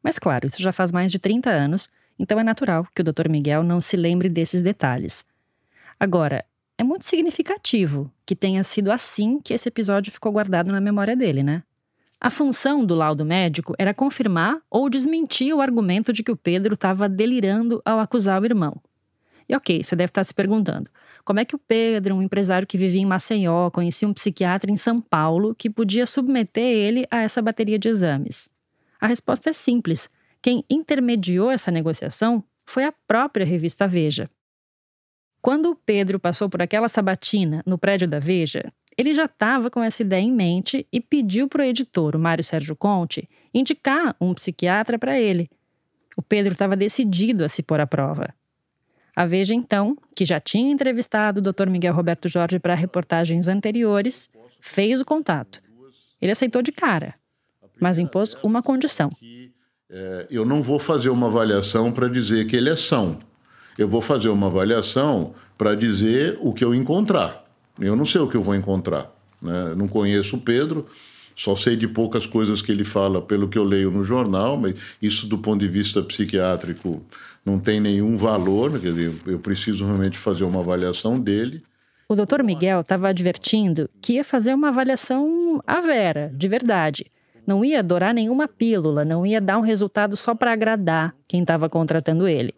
Mas, 0.02 0.18
claro, 0.18 0.48
isso 0.48 0.64
já 0.64 0.72
faz 0.72 0.92
mais 0.92 1.12
de 1.12 1.20
30 1.20 1.52
anos, 1.52 1.88
então 2.18 2.40
é 2.40 2.44
natural 2.44 2.88
que 2.96 3.04
o 3.04 3.06
Dr. 3.06 3.30
Miguel 3.30 3.62
não 3.62 3.80
se 3.80 3.96
lembre 3.96 4.30
desses 4.30 4.64
detalhes. 4.64 5.24
Agora, 6.00 6.44
é 6.76 6.84
muito 6.84 7.06
significativo 7.06 8.12
que 8.26 8.36
tenha 8.36 8.64
sido 8.64 8.92
assim 8.92 9.40
que 9.40 9.54
esse 9.54 9.70
episódio 9.70 10.12
ficou 10.12 10.32
guardado 10.32 10.72
na 10.72 10.82
memória 10.82 11.16
dele, 11.16 11.44
né? 11.44 11.62
A 12.24 12.30
função 12.30 12.86
do 12.86 12.96
laudo 12.96 13.26
médico 13.26 13.76
era 13.78 13.94
confirmar 13.94 14.62
ou 14.72 14.90
desmentir 14.90 15.54
o 15.54 15.60
argumento 15.60 16.14
de 16.14 16.24
que 16.24 16.32
o 16.32 16.38
Pedro 16.38 16.76
estava 16.76 17.10
delirando 17.10 17.82
ao 17.84 18.00
acusar 18.00 18.42
o 18.42 18.46
irmão. 18.46 18.82
E 19.50 19.54
ok, 19.54 19.84
você 19.84 19.94
deve 19.94 20.10
estar 20.10 20.24
se 20.24 20.34
perguntando: 20.34 20.90
como 21.26 21.42
é 21.42 21.44
que 21.46 21.54
o 21.54 21.60
Pedro, 21.60 22.16
um 22.16 22.22
empresário 22.22 22.66
que 22.66 22.78
vivia 22.78 23.02
em 23.02 23.06
Maceió, 23.06 23.70
conhecia 23.70 24.08
um 24.08 24.14
psiquiatra 24.14 24.72
em 24.72 24.78
São 24.78 25.02
Paulo 25.02 25.54
que 25.54 25.70
podia 25.70 26.06
submeter 26.06 26.64
ele 26.64 27.06
a 27.12 27.24
essa 27.24 27.42
bateria 27.42 27.78
de 27.78 27.90
exames? 27.90 28.50
A 29.02 29.08
resposta 29.08 29.50
é 29.50 29.54
simples. 29.54 30.10
Quem 30.42 30.64
intermediou 30.70 31.52
essa 31.52 31.72
negociação 31.72 32.42
foi 32.66 32.86
a 32.86 32.94
própria 33.06 33.46
revista 33.46 33.86
Veja. 33.86 34.30
Quando 35.42 35.72
o 35.72 35.76
Pedro 35.76 36.22
passou 36.22 36.50
por 36.50 36.62
aquela 36.62 36.88
sabatina 36.88 37.62
no 37.66 37.78
prédio 37.78 38.08
da 38.08 38.18
Veja, 38.18 38.72
ele 38.98 39.14
já 39.14 39.26
estava 39.26 39.70
com 39.70 39.82
essa 39.82 40.02
ideia 40.02 40.22
em 40.22 40.32
mente 40.32 40.88
e 40.92 41.00
pediu 41.00 41.48
para 41.48 41.64
o 41.64 41.66
editor, 41.66 42.16
o 42.16 42.20
Mário 42.20 42.44
Sérgio 42.44 42.76
Conte, 42.76 43.28
indicar 43.54 44.16
um 44.20 44.34
psiquiatra 44.34 44.98
para 45.00 45.20
ele. 45.20 45.50
O 46.16 46.22
Pedro 46.22 46.54
estava 46.54 46.76
decidido 46.76 47.44
a 47.44 47.50
se 47.50 47.64
pôr 47.64 47.80
à 47.80 47.88
prova. 47.88 48.34
A 49.16 49.26
Veja, 49.26 49.54
então, 49.54 49.96
que 50.16 50.26
já 50.26 50.40
tinha 50.40 50.72
entrevistado 50.72 51.40
o 51.40 51.54
Dr. 51.54 51.70
Miguel 51.70 51.94
Roberto 51.94 52.28
Jorge 52.28 52.60
para 52.60 52.74
reportagens 52.74 53.48
anteriores, 53.48 54.30
fez 54.60 55.02
o 55.02 55.06
contato. 55.06 55.62
Ele 56.22 56.32
aceitou 56.32 56.62
de 56.62 56.72
cara, 56.72 57.16
mas 57.80 58.00
impôs 58.00 58.36
uma 58.44 58.64
condição. 58.64 59.12
É, 59.90 60.28
eu 60.32 60.46
não 60.46 60.62
vou 60.62 60.80
fazer 60.80 61.10
uma 61.10 61.28
avaliação 61.28 61.92
para 61.92 62.08
dizer 62.08 62.48
que 62.48 62.56
ele 62.56 62.70
é 62.70 62.76
são. 62.76 63.20
Eu 63.78 63.88
vou 63.88 64.02
fazer 64.02 64.30
uma 64.30 64.48
avaliação 64.48 65.36
para 65.58 65.76
dizer 65.76 66.38
o 66.42 66.54
que 66.54 66.64
eu 66.64 66.74
encontrar. 66.74 67.43
Eu 67.80 67.96
não 67.96 68.06
sei 68.06 68.22
o 68.22 68.28
que 68.28 68.36
eu 68.36 68.42
vou 68.42 68.56
encontrar. 68.56 69.12
Né? 69.42 69.74
Não 69.76 69.88
conheço 69.88 70.38
o 70.38 70.42
Pedro, 70.42 70.88
só 71.36 71.56
sei 71.56 71.76
de 71.76 71.88
poucas 71.88 72.26
coisas 72.26 72.62
que 72.62 72.72
ele 72.72 72.84
fala 72.84 73.22
pelo 73.22 73.48
que 73.48 73.58
eu 73.58 73.64
leio 73.64 73.90
no 73.90 74.04
jornal, 74.04 74.58
mas 74.58 74.76
isso 75.02 75.28
do 75.28 75.38
ponto 75.38 75.60
de 75.60 75.68
vista 75.68 76.02
psiquiátrico 76.02 77.04
não 77.46 77.60
tem 77.60 77.80
nenhum 77.80 78.16
valor, 78.16 78.72
quer 78.80 78.92
dizer, 78.92 79.14
eu 79.26 79.40
preciso 79.40 79.86
realmente 79.86 80.18
fazer 80.18 80.44
uma 80.44 80.60
avaliação 80.60 81.20
dele. 81.20 81.64
O 82.08 82.16
doutor 82.16 82.44
Miguel 82.44 82.82
estava 82.82 83.10
advertindo 83.10 83.90
que 84.02 84.14
ia 84.14 84.24
fazer 84.24 84.54
uma 84.54 84.70
avaliação 84.70 85.62
à 85.66 85.80
vera, 85.82 86.32
de 86.34 86.48
verdade. 86.48 87.06
Não 87.46 87.66
ia 87.66 87.80
adorar 87.80 88.14
nenhuma 88.14 88.48
pílula, 88.48 89.04
não 89.04 89.26
ia 89.26 89.42
dar 89.42 89.58
um 89.58 89.62
resultado 89.62 90.16
só 90.16 90.34
para 90.34 90.54
agradar 90.54 91.14
quem 91.28 91.42
estava 91.42 91.68
contratando 91.68 92.28
ele. 92.28 92.54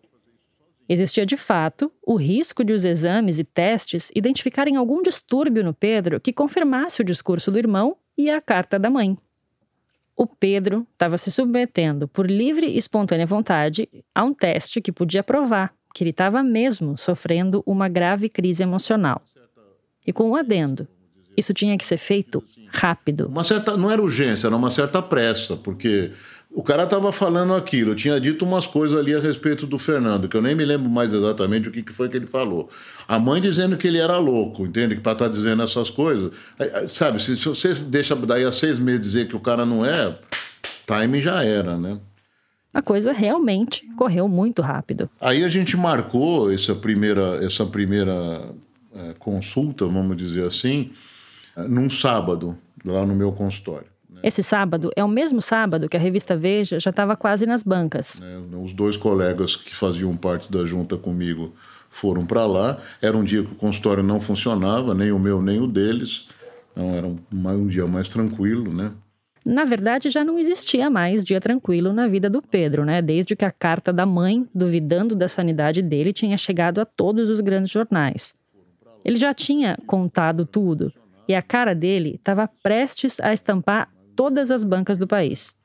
Existia 0.88 1.26
de 1.26 1.36
fato 1.36 1.92
o 2.06 2.16
risco 2.16 2.64
de 2.64 2.72
os 2.72 2.86
exames 2.86 3.40
e 3.40 3.44
testes 3.44 4.12
identificarem 4.16 4.76
algum 4.76 5.02
distúrbio 5.02 5.64
no 5.64 5.74
Pedro 5.74 6.20
que 6.20 6.32
confirmasse 6.32 7.02
o 7.02 7.06
discurso 7.06 7.52
do 7.52 7.58
irmão 7.58 7.98
e 8.18 8.30
a 8.30 8.40
carta 8.40 8.78
da 8.78 8.90
mãe. 8.90 9.18
O 10.16 10.26
Pedro 10.28 10.88
estava 10.94 11.18
se 11.18 11.32
submetendo, 11.32 12.08
por 12.08 12.30
livre 12.30 12.68
e 12.68 12.78
espontânea 12.78 13.26
vontade, 13.26 13.90
a 14.14 14.24
um 14.24 14.34
teste 14.34 14.80
que 14.80 14.92
podia 14.92 15.24
provar 15.24 15.74
que 15.94 16.04
ele 16.04 16.12
estava 16.12 16.42
mesmo 16.44 16.98
sofrendo 16.98 17.64
uma 17.66 17.90
grave 17.90 18.30
crise 18.30 18.64
emocional. 18.64 19.22
E 20.06 20.14
com 20.14 20.30
um 20.30 20.36
adendo: 20.36 20.88
isso 21.36 21.54
tinha 21.54 21.78
que 21.78 21.84
ser 21.84 21.98
feito 21.98 22.44
rápido. 22.68 23.28
Uma 23.28 23.44
certa, 23.44 23.76
não 23.76 23.92
era 23.92 24.02
urgência, 24.02 24.48
era 24.48 24.56
uma 24.56 24.70
certa 24.70 25.02
pressa, 25.02 25.58
porque 25.58 26.12
o 26.56 26.64
cara 26.64 26.84
estava 26.84 27.12
falando 27.12 27.54
aquilo, 27.54 27.92
eu 27.92 27.96
tinha 27.96 28.18
dito 28.18 28.46
umas 28.46 28.66
coisas 28.66 28.98
ali 28.98 29.14
a 29.14 29.20
respeito 29.20 29.68
do 29.68 29.78
Fernando, 29.78 30.30
que 30.30 30.38
eu 30.38 30.42
nem 30.42 30.56
me 30.56 30.64
lembro 30.64 30.90
mais 30.90 31.12
exatamente 31.12 31.68
o 31.68 31.72
que, 31.72 31.84
foi 31.92 32.08
que 32.08 32.16
ele 32.16 32.26
falou. 32.26 32.70
A 33.06 33.20
mãe 33.20 33.42
dizendo 33.42 33.76
que 33.76 33.86
ele 33.86 33.98
era 33.98 34.18
louco, 34.18 34.66
entende? 34.66 34.96
Que 34.96 35.02
para 35.02 35.12
estar 35.12 35.26
tá 35.26 35.32
dizendo 35.32 35.62
essas 35.62 35.90
coisas. 35.90 36.32
Sabe, 36.94 37.22
se, 37.22 37.36
se 37.36 37.50
você 37.50 37.74
deixa 37.74 38.16
daí 38.16 38.46
a 38.46 38.54
seis 38.54 38.80
meses 38.80 39.02
dizer 39.02 39.28
que 39.28 39.36
o 39.36 39.40
cara 39.42 39.66
não 39.66 39.86
é, 39.86 40.18
time 40.88 41.20
já 41.20 41.44
era, 41.44 41.76
né? 41.76 42.00
A 42.74 42.82
coisa 42.82 43.12
realmente 43.12 43.86
correu 43.98 44.30
muito 44.30 44.62
rápido. 44.62 45.10
Aí 45.20 45.44
a 45.44 45.50
gente 45.50 45.76
marcou 45.76 46.50
essa 46.50 46.74
primeira, 46.74 47.44
essa 47.44 47.66
primeira 47.66 48.50
é, 48.96 49.14
consulta, 49.20 49.86
vamos 49.86 50.16
dizer 50.16 50.46
assim, 50.46 50.92
num 51.68 51.90
sábado, 51.90 52.58
lá 52.86 53.06
no 53.06 53.14
meu 53.14 53.34
consultório. 53.34 53.95
Esse 54.24 54.42
sábado 54.42 54.90
é 54.96 55.04
o 55.04 55.08
mesmo 55.08 55.42
sábado 55.42 55.88
que 55.88 55.98
a 55.98 56.00
revista 56.00 56.36
Veja 56.36 56.80
já 56.80 56.90
estava 56.90 57.16
quase 57.16 57.46
nas 57.46 57.64
bancas. 57.64 58.22
É, 58.22 58.58
os 58.58 58.74
dois 58.74 58.98
colegas 58.98 59.56
que 59.56 59.76
faziam 59.76 60.16
parte 60.16 60.52
da 60.52 60.66
junta 60.66 60.98
comigo 60.98 61.54
foram 61.90 62.26
para 62.26 62.46
lá. 62.46 62.78
Era 63.02 63.16
um 63.16 63.24
dia 63.24 63.44
que 63.44 63.52
o 63.52 63.56
consultório 63.56 64.04
não 64.04 64.20
funcionava, 64.20 64.94
nem 64.94 65.12
o 65.12 65.20
meu, 65.20 65.42
nem 65.42 65.62
o 65.62 65.68
deles. 65.68 66.28
Então 66.72 66.90
era 66.90 67.08
um, 67.08 67.18
um 67.32 67.68
dia 67.68 67.88
mais 67.88 68.10
tranquilo, 68.10 68.74
né? 68.74 68.92
Na 69.46 69.64
verdade, 69.64 70.10
já 70.10 70.24
não 70.24 70.40
existia 70.40 70.90
mais 70.90 71.24
dia 71.24 71.40
tranquilo 71.40 71.94
na 71.94 72.08
vida 72.08 72.30
do 72.30 72.42
Pedro, 72.42 72.84
né? 72.84 73.00
Desde 73.00 73.36
que 73.36 73.46
a 73.46 73.52
carta 73.52 73.94
da 73.94 74.06
mãe, 74.06 74.48
duvidando 74.54 75.16
da 75.16 75.28
sanidade 75.28 75.84
dele, 75.84 76.12
tinha 76.12 76.36
chegado 76.36 76.82
a 76.82 76.86
todos 76.86 77.30
os 77.30 77.40
grandes 77.42 77.70
jornais. 77.70 78.34
Ele 79.06 79.18
já 79.18 79.36
tinha 79.36 79.78
contado 79.86 80.48
tudo 80.48 80.92
e 81.28 81.36
a 81.36 81.42
cara 81.42 81.76
dele 81.76 82.16
estava 82.16 82.50
prestes 82.64 83.20
a 83.20 83.32
estampar 83.32 83.88
todas 84.16 84.52
as 84.52 84.64
bancas 84.64 84.98
do 84.98 85.08
país. 85.08 85.56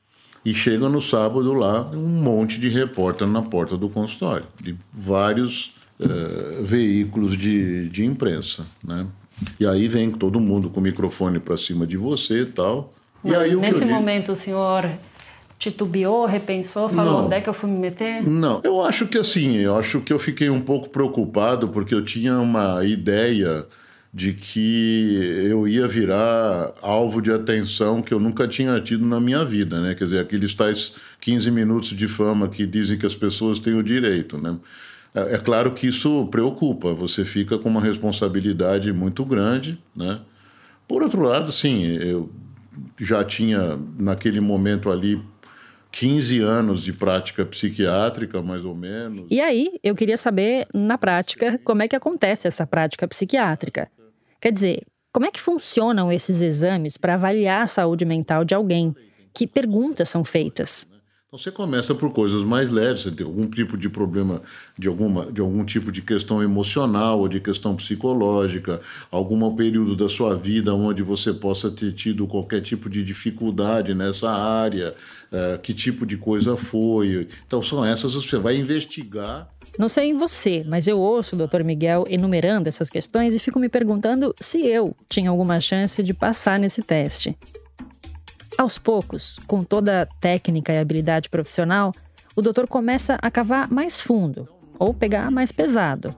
E 0.43 0.53
chega 0.53 0.89
no 0.89 0.99
sábado 0.99 1.53
lá 1.53 1.89
um 1.91 2.07
monte 2.07 2.59
de 2.59 2.67
repórter 2.67 3.27
na 3.27 3.41
porta 3.41 3.77
do 3.77 3.87
consultório, 3.87 4.47
de 4.59 4.75
vários 4.91 5.75
uh, 5.99 6.63
veículos 6.63 7.37
de, 7.37 7.87
de 7.89 8.03
imprensa, 8.03 8.65
né? 8.83 9.05
E 9.59 9.65
aí 9.65 9.87
vem 9.87 10.11
todo 10.11 10.39
mundo 10.39 10.69
com 10.69 10.79
o 10.79 10.83
microfone 10.83 11.39
para 11.39 11.57
cima 11.57 11.85
de 11.85 11.97
você 11.97 12.41
e 12.41 12.45
tal. 12.45 12.93
Não, 13.23 13.31
e 13.31 13.35
aí, 13.35 13.55
nesse 13.55 13.85
momento 13.85 14.31
o 14.31 14.35
senhor 14.35 14.89
titubeou, 15.59 16.25
repensou, 16.25 16.89
falou 16.89 17.13
não, 17.13 17.25
onde 17.25 17.35
é 17.35 17.41
que 17.41 17.47
eu 17.47 17.53
fui 17.53 17.69
me 17.69 17.77
meter? 17.77 18.27
Não, 18.27 18.61
eu 18.63 18.81
acho 18.81 19.05
que 19.05 19.17
assim, 19.17 19.57
eu 19.57 19.77
acho 19.77 20.01
que 20.01 20.11
eu 20.11 20.17
fiquei 20.17 20.49
um 20.49 20.61
pouco 20.61 20.89
preocupado 20.89 21.67
porque 21.69 21.93
eu 21.93 22.03
tinha 22.03 22.39
uma 22.39 22.83
ideia 22.83 23.67
de 24.13 24.33
que 24.33 25.15
eu 25.49 25.65
ia 25.67 25.87
virar 25.87 26.73
alvo 26.81 27.21
de 27.21 27.31
atenção 27.31 28.01
que 28.01 28.13
eu 28.13 28.19
nunca 28.19 28.45
tinha 28.47 28.79
tido 28.81 29.05
na 29.05 29.21
minha 29.21 29.45
vida, 29.45 29.79
né? 29.79 29.95
Quer 29.95 30.03
dizer, 30.03 30.19
aqueles 30.19 30.53
tais 30.53 30.95
15 31.21 31.49
minutos 31.49 31.89
de 31.89 32.07
fama 32.07 32.49
que 32.49 32.67
dizem 32.67 32.97
que 32.97 33.05
as 33.05 33.15
pessoas 33.15 33.57
têm 33.57 33.73
o 33.73 33.83
direito, 33.83 34.37
né? 34.37 34.57
É, 35.15 35.35
é 35.35 35.37
claro 35.37 35.71
que 35.71 35.87
isso 35.87 36.27
preocupa, 36.27 36.93
você 36.93 37.23
fica 37.23 37.57
com 37.57 37.69
uma 37.69 37.81
responsabilidade 37.81 38.91
muito 38.91 39.23
grande, 39.23 39.81
né? 39.95 40.19
Por 40.87 41.03
outro 41.03 41.21
lado, 41.21 41.49
sim, 41.53 41.85
eu 41.85 42.29
já 42.99 43.23
tinha 43.23 43.79
naquele 43.97 44.41
momento 44.41 44.91
ali 44.91 45.21
15 45.89 46.39
anos 46.39 46.83
de 46.83 46.91
prática 46.91 47.45
psiquiátrica, 47.45 48.41
mais 48.41 48.65
ou 48.65 48.75
menos. 48.75 49.25
E 49.29 49.39
aí, 49.39 49.79
eu 49.81 49.95
queria 49.95 50.17
saber, 50.17 50.67
na 50.73 50.97
prática, 50.97 51.57
como 51.63 51.81
é 51.81 51.87
que 51.87 51.95
acontece 51.95 52.45
essa 52.45 52.67
prática 52.67 53.07
psiquiátrica. 53.07 53.89
Quer 54.41 54.51
dizer, 54.51 54.81
como 55.13 55.27
é 55.27 55.31
que 55.31 55.39
funcionam 55.39 56.11
esses 56.11 56.41
exames 56.41 56.97
para 56.97 57.13
avaliar 57.13 57.61
a 57.61 57.67
saúde 57.67 58.03
mental 58.05 58.43
de 58.43 58.55
alguém? 58.55 58.95
Que 59.31 59.45
perguntas 59.45 60.09
são 60.09 60.25
feitas? 60.25 60.87
Então 61.27 61.37
você 61.39 61.51
começa 61.51 61.93
por 61.93 62.11
coisas 62.11 62.43
mais 62.43 62.71
leves, 62.71 63.03
você 63.03 63.11
tem 63.11 63.25
algum 63.25 63.47
tipo 63.47 63.77
de 63.77 63.87
problema, 63.87 64.41
de, 64.77 64.87
alguma, 64.87 65.31
de 65.31 65.39
algum 65.39 65.63
tipo 65.63 65.91
de 65.91 66.01
questão 66.01 66.41
emocional 66.41 67.19
ou 67.19 67.27
de 67.27 67.39
questão 67.39 67.75
psicológica, 67.75 68.81
algum 69.09 69.55
período 69.55 69.95
da 69.95 70.09
sua 70.09 70.35
vida 70.35 70.73
onde 70.73 71.03
você 71.03 71.31
possa 71.31 71.69
ter 71.69 71.93
tido 71.93 72.27
qualquer 72.27 72.61
tipo 72.61 72.89
de 72.89 73.01
dificuldade 73.03 73.93
nessa 73.93 74.29
área, 74.29 74.93
uh, 75.31 75.59
que 75.59 75.73
tipo 75.73 76.05
de 76.05 76.17
coisa 76.17 76.57
foi. 76.57 77.27
Então 77.47 77.61
são 77.61 77.83
essas 77.83 78.13
que 78.15 78.29
você 78.29 78.37
vai 78.37 78.57
investigar. 78.57 79.49
Não 79.77 79.87
sei 79.87 80.09
em 80.09 80.13
você, 80.13 80.63
mas 80.67 80.87
eu 80.87 80.99
ouço 80.99 81.35
o 81.35 81.47
Dr. 81.47 81.63
Miguel 81.63 82.03
enumerando 82.09 82.67
essas 82.67 82.89
questões 82.89 83.33
e 83.33 83.39
fico 83.39 83.59
me 83.59 83.69
perguntando 83.69 84.35
se 84.39 84.65
eu 84.67 84.95
tinha 85.07 85.29
alguma 85.29 85.59
chance 85.61 86.03
de 86.03 86.13
passar 86.13 86.59
nesse 86.59 86.81
teste. 86.81 87.37
Aos 88.57 88.77
poucos, 88.77 89.39
com 89.47 89.63
toda 89.63 90.01
a 90.01 90.05
técnica 90.05 90.73
e 90.73 90.77
habilidade 90.77 91.29
profissional, 91.29 91.93
o 92.35 92.41
doutor 92.41 92.67
começa 92.67 93.17
a 93.21 93.31
cavar 93.31 93.71
mais 93.71 93.99
fundo 93.99 94.47
ou 94.81 94.95
pegar 94.95 95.29
mais 95.29 95.51
pesado. 95.51 96.15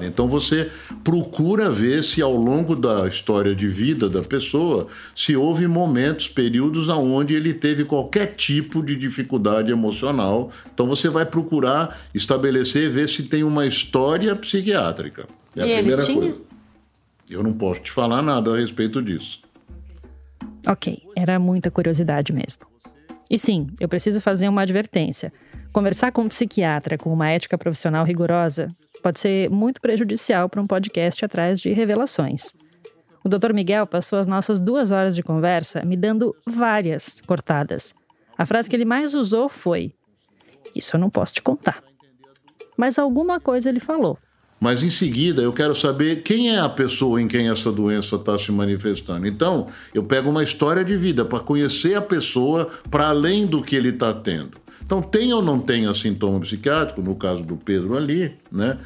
Então 0.00 0.26
você 0.26 0.70
procura 1.04 1.70
ver 1.70 2.02
se 2.02 2.22
ao 2.22 2.34
longo 2.34 2.74
da 2.74 3.06
história 3.06 3.54
de 3.54 3.68
vida 3.68 4.08
da 4.08 4.22
pessoa 4.22 4.86
se 5.14 5.36
houve 5.36 5.66
momentos, 5.66 6.26
períodos 6.26 6.88
aonde 6.88 7.34
ele 7.34 7.52
teve 7.52 7.84
qualquer 7.84 8.34
tipo 8.34 8.82
de 8.82 8.96
dificuldade 8.96 9.70
emocional. 9.70 10.50
Então 10.72 10.86
você 10.86 11.10
vai 11.10 11.26
procurar 11.26 12.00
estabelecer, 12.14 12.90
ver 12.90 13.06
se 13.06 13.24
tem 13.24 13.44
uma 13.44 13.66
história 13.66 14.34
psiquiátrica. 14.34 15.26
É 15.54 15.62
a 15.62 15.66
e 15.66 15.74
primeira 15.74 16.06
coisa. 16.06 16.36
Eu 17.28 17.42
não 17.42 17.52
posso 17.52 17.82
te 17.82 17.90
falar 17.90 18.22
nada 18.22 18.50
a 18.54 18.58
respeito 18.58 19.02
disso. 19.02 19.42
Ok, 20.66 21.02
era 21.14 21.38
muita 21.38 21.70
curiosidade 21.70 22.32
mesmo. 22.32 22.62
E 23.28 23.38
sim, 23.38 23.66
eu 23.78 23.90
preciso 23.90 24.22
fazer 24.22 24.48
uma 24.48 24.62
advertência. 24.62 25.30
Conversar 25.76 26.10
com 26.10 26.22
um 26.22 26.28
psiquiatra 26.28 26.96
com 26.96 27.12
uma 27.12 27.28
ética 27.28 27.58
profissional 27.58 28.02
rigorosa 28.02 28.68
pode 29.02 29.20
ser 29.20 29.50
muito 29.50 29.78
prejudicial 29.78 30.48
para 30.48 30.62
um 30.62 30.66
podcast 30.66 31.22
atrás 31.22 31.60
de 31.60 31.70
revelações. 31.70 32.54
O 33.22 33.28
Dr. 33.28 33.52
Miguel 33.52 33.86
passou 33.86 34.18
as 34.18 34.26
nossas 34.26 34.58
duas 34.58 34.90
horas 34.90 35.14
de 35.14 35.22
conversa 35.22 35.84
me 35.84 35.94
dando 35.94 36.34
várias 36.46 37.20
cortadas. 37.26 37.92
A 38.38 38.46
frase 38.46 38.70
que 38.70 38.74
ele 38.74 38.86
mais 38.86 39.12
usou 39.12 39.50
foi: 39.50 39.92
Isso 40.74 40.96
eu 40.96 41.00
não 41.00 41.10
posso 41.10 41.34
te 41.34 41.42
contar. 41.42 41.84
Mas 42.74 42.98
alguma 42.98 43.38
coisa 43.38 43.68
ele 43.68 43.78
falou. 43.78 44.18
Mas 44.58 44.82
em 44.82 44.88
seguida 44.88 45.42
eu 45.42 45.52
quero 45.52 45.74
saber 45.74 46.22
quem 46.22 46.56
é 46.56 46.58
a 46.58 46.70
pessoa 46.70 47.20
em 47.20 47.28
quem 47.28 47.50
essa 47.50 47.70
doença 47.70 48.16
está 48.16 48.38
se 48.38 48.50
manifestando. 48.50 49.26
Então, 49.26 49.66
eu 49.92 50.02
pego 50.02 50.30
uma 50.30 50.42
história 50.42 50.82
de 50.82 50.96
vida 50.96 51.22
para 51.22 51.40
conhecer 51.40 51.94
a 51.96 52.00
pessoa 52.00 52.70
para 52.90 53.08
além 53.08 53.46
do 53.46 53.62
que 53.62 53.76
ele 53.76 53.90
está 53.90 54.14
tendo. 54.14 54.64
Então, 54.86 55.02
tem 55.02 55.32
ou 55.32 55.42
não 55.42 55.58
tem 55.58 55.92
sintoma 55.92 56.38
psiquiátrico, 56.40 57.02
no 57.02 57.16
caso 57.16 57.42
do 57.42 57.56
Pedro 57.56 57.96
ali, 57.96 58.32
né? 58.50 58.78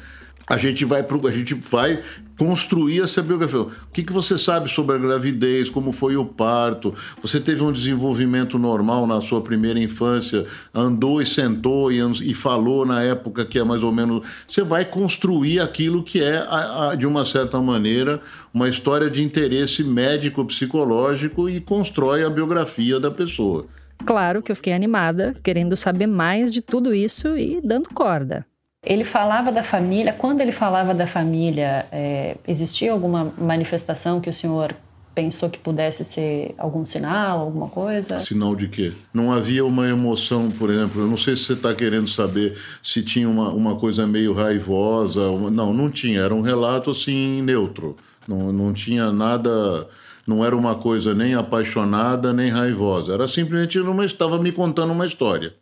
A 0.47 0.57
gente 0.57 0.83
vai, 0.83 1.01
pro, 1.01 1.25
a 1.27 1.31
gente 1.31 1.53
vai 1.53 2.01
construir 2.37 3.01
essa 3.01 3.21
biografia. 3.21 3.61
O 3.61 3.71
que, 3.93 4.03
que 4.03 4.11
você 4.11 4.37
sabe 4.37 4.69
sobre 4.69 4.95
a 4.95 4.99
gravidez, 4.99 5.69
como 5.69 5.93
foi 5.93 6.17
o 6.17 6.25
parto? 6.25 6.93
Você 7.21 7.39
teve 7.39 7.63
um 7.63 7.71
desenvolvimento 7.71 8.57
normal 8.57 9.07
na 9.07 9.21
sua 9.21 9.39
primeira 9.41 9.79
infância, 9.79 10.45
andou 10.73 11.21
e 11.21 11.25
sentou 11.25 11.89
e, 11.89 11.99
e 11.99 12.33
falou 12.33 12.85
na 12.85 13.01
época 13.01 13.45
que 13.45 13.59
é 13.59 13.63
mais 13.63 13.81
ou 13.83 13.93
menos. 13.93 14.27
Você 14.45 14.63
vai 14.63 14.83
construir 14.83 15.61
aquilo 15.61 16.03
que 16.03 16.21
é, 16.21 16.39
a, 16.39 16.89
a, 16.89 16.95
de 16.95 17.07
uma 17.07 17.23
certa 17.23 17.61
maneira, 17.61 18.19
uma 18.53 18.67
história 18.67 19.09
de 19.09 19.23
interesse 19.23 19.83
médico-psicológico 19.83 21.47
e 21.47 21.61
constrói 21.61 22.25
a 22.25 22.29
biografia 22.29 22.99
da 22.99 23.11
pessoa. 23.11 23.67
Claro 24.05 24.41
que 24.41 24.51
eu 24.51 24.55
fiquei 24.55 24.73
animada, 24.73 25.35
querendo 25.43 25.75
saber 25.75 26.07
mais 26.07 26.51
de 26.51 26.61
tudo 26.61 26.93
isso 26.93 27.37
e 27.37 27.61
dando 27.63 27.89
corda. 27.93 28.45
Ele 28.83 29.03
falava 29.03 29.51
da 29.51 29.63
família. 29.63 30.11
Quando 30.11 30.41
ele 30.41 30.51
falava 30.51 30.93
da 30.93 31.05
família, 31.05 31.85
é, 31.91 32.35
existia 32.47 32.91
alguma 32.91 33.31
manifestação 33.37 34.19
que 34.19 34.29
o 34.29 34.33
senhor 34.33 34.75
pensou 35.13 35.49
que 35.49 35.59
pudesse 35.59 36.03
ser 36.03 36.55
algum 36.57 36.85
sinal, 36.85 37.41
alguma 37.41 37.67
coisa? 37.67 38.17
Sinal 38.17 38.55
de 38.55 38.67
quê? 38.67 38.93
Não 39.13 39.31
havia 39.31 39.65
uma 39.65 39.87
emoção, 39.87 40.49
por 40.49 40.69
exemplo. 40.69 41.01
Eu 41.01 41.07
não 41.07 41.17
sei 41.17 41.35
se 41.35 41.43
você 41.43 41.53
está 41.53 41.73
querendo 41.75 42.07
saber 42.07 42.57
se 42.81 43.03
tinha 43.03 43.29
uma, 43.29 43.49
uma 43.49 43.75
coisa 43.75 44.07
meio 44.07 44.33
raivosa. 44.33 45.29
Uma... 45.29 45.51
Não, 45.51 45.73
não 45.73 45.89
tinha. 45.91 46.21
Era 46.21 46.33
um 46.33 46.41
relato 46.41 46.89
assim 46.91 47.41
neutro. 47.41 47.95
Não, 48.27 48.51
não 48.51 48.73
tinha 48.73 49.11
nada. 49.11 49.87
Não 50.31 50.45
era 50.45 50.55
uma 50.55 50.75
coisa 50.75 51.13
nem 51.13 51.35
apaixonada 51.35 52.31
nem 52.31 52.49
raivosa. 52.49 53.13
Era 53.13 53.27
simplesmente 53.27 53.77
uma 53.77 54.05
estava 54.05 54.41
me 54.41 54.49
contando 54.49 54.93
uma 54.93 55.05
história. 55.05 55.53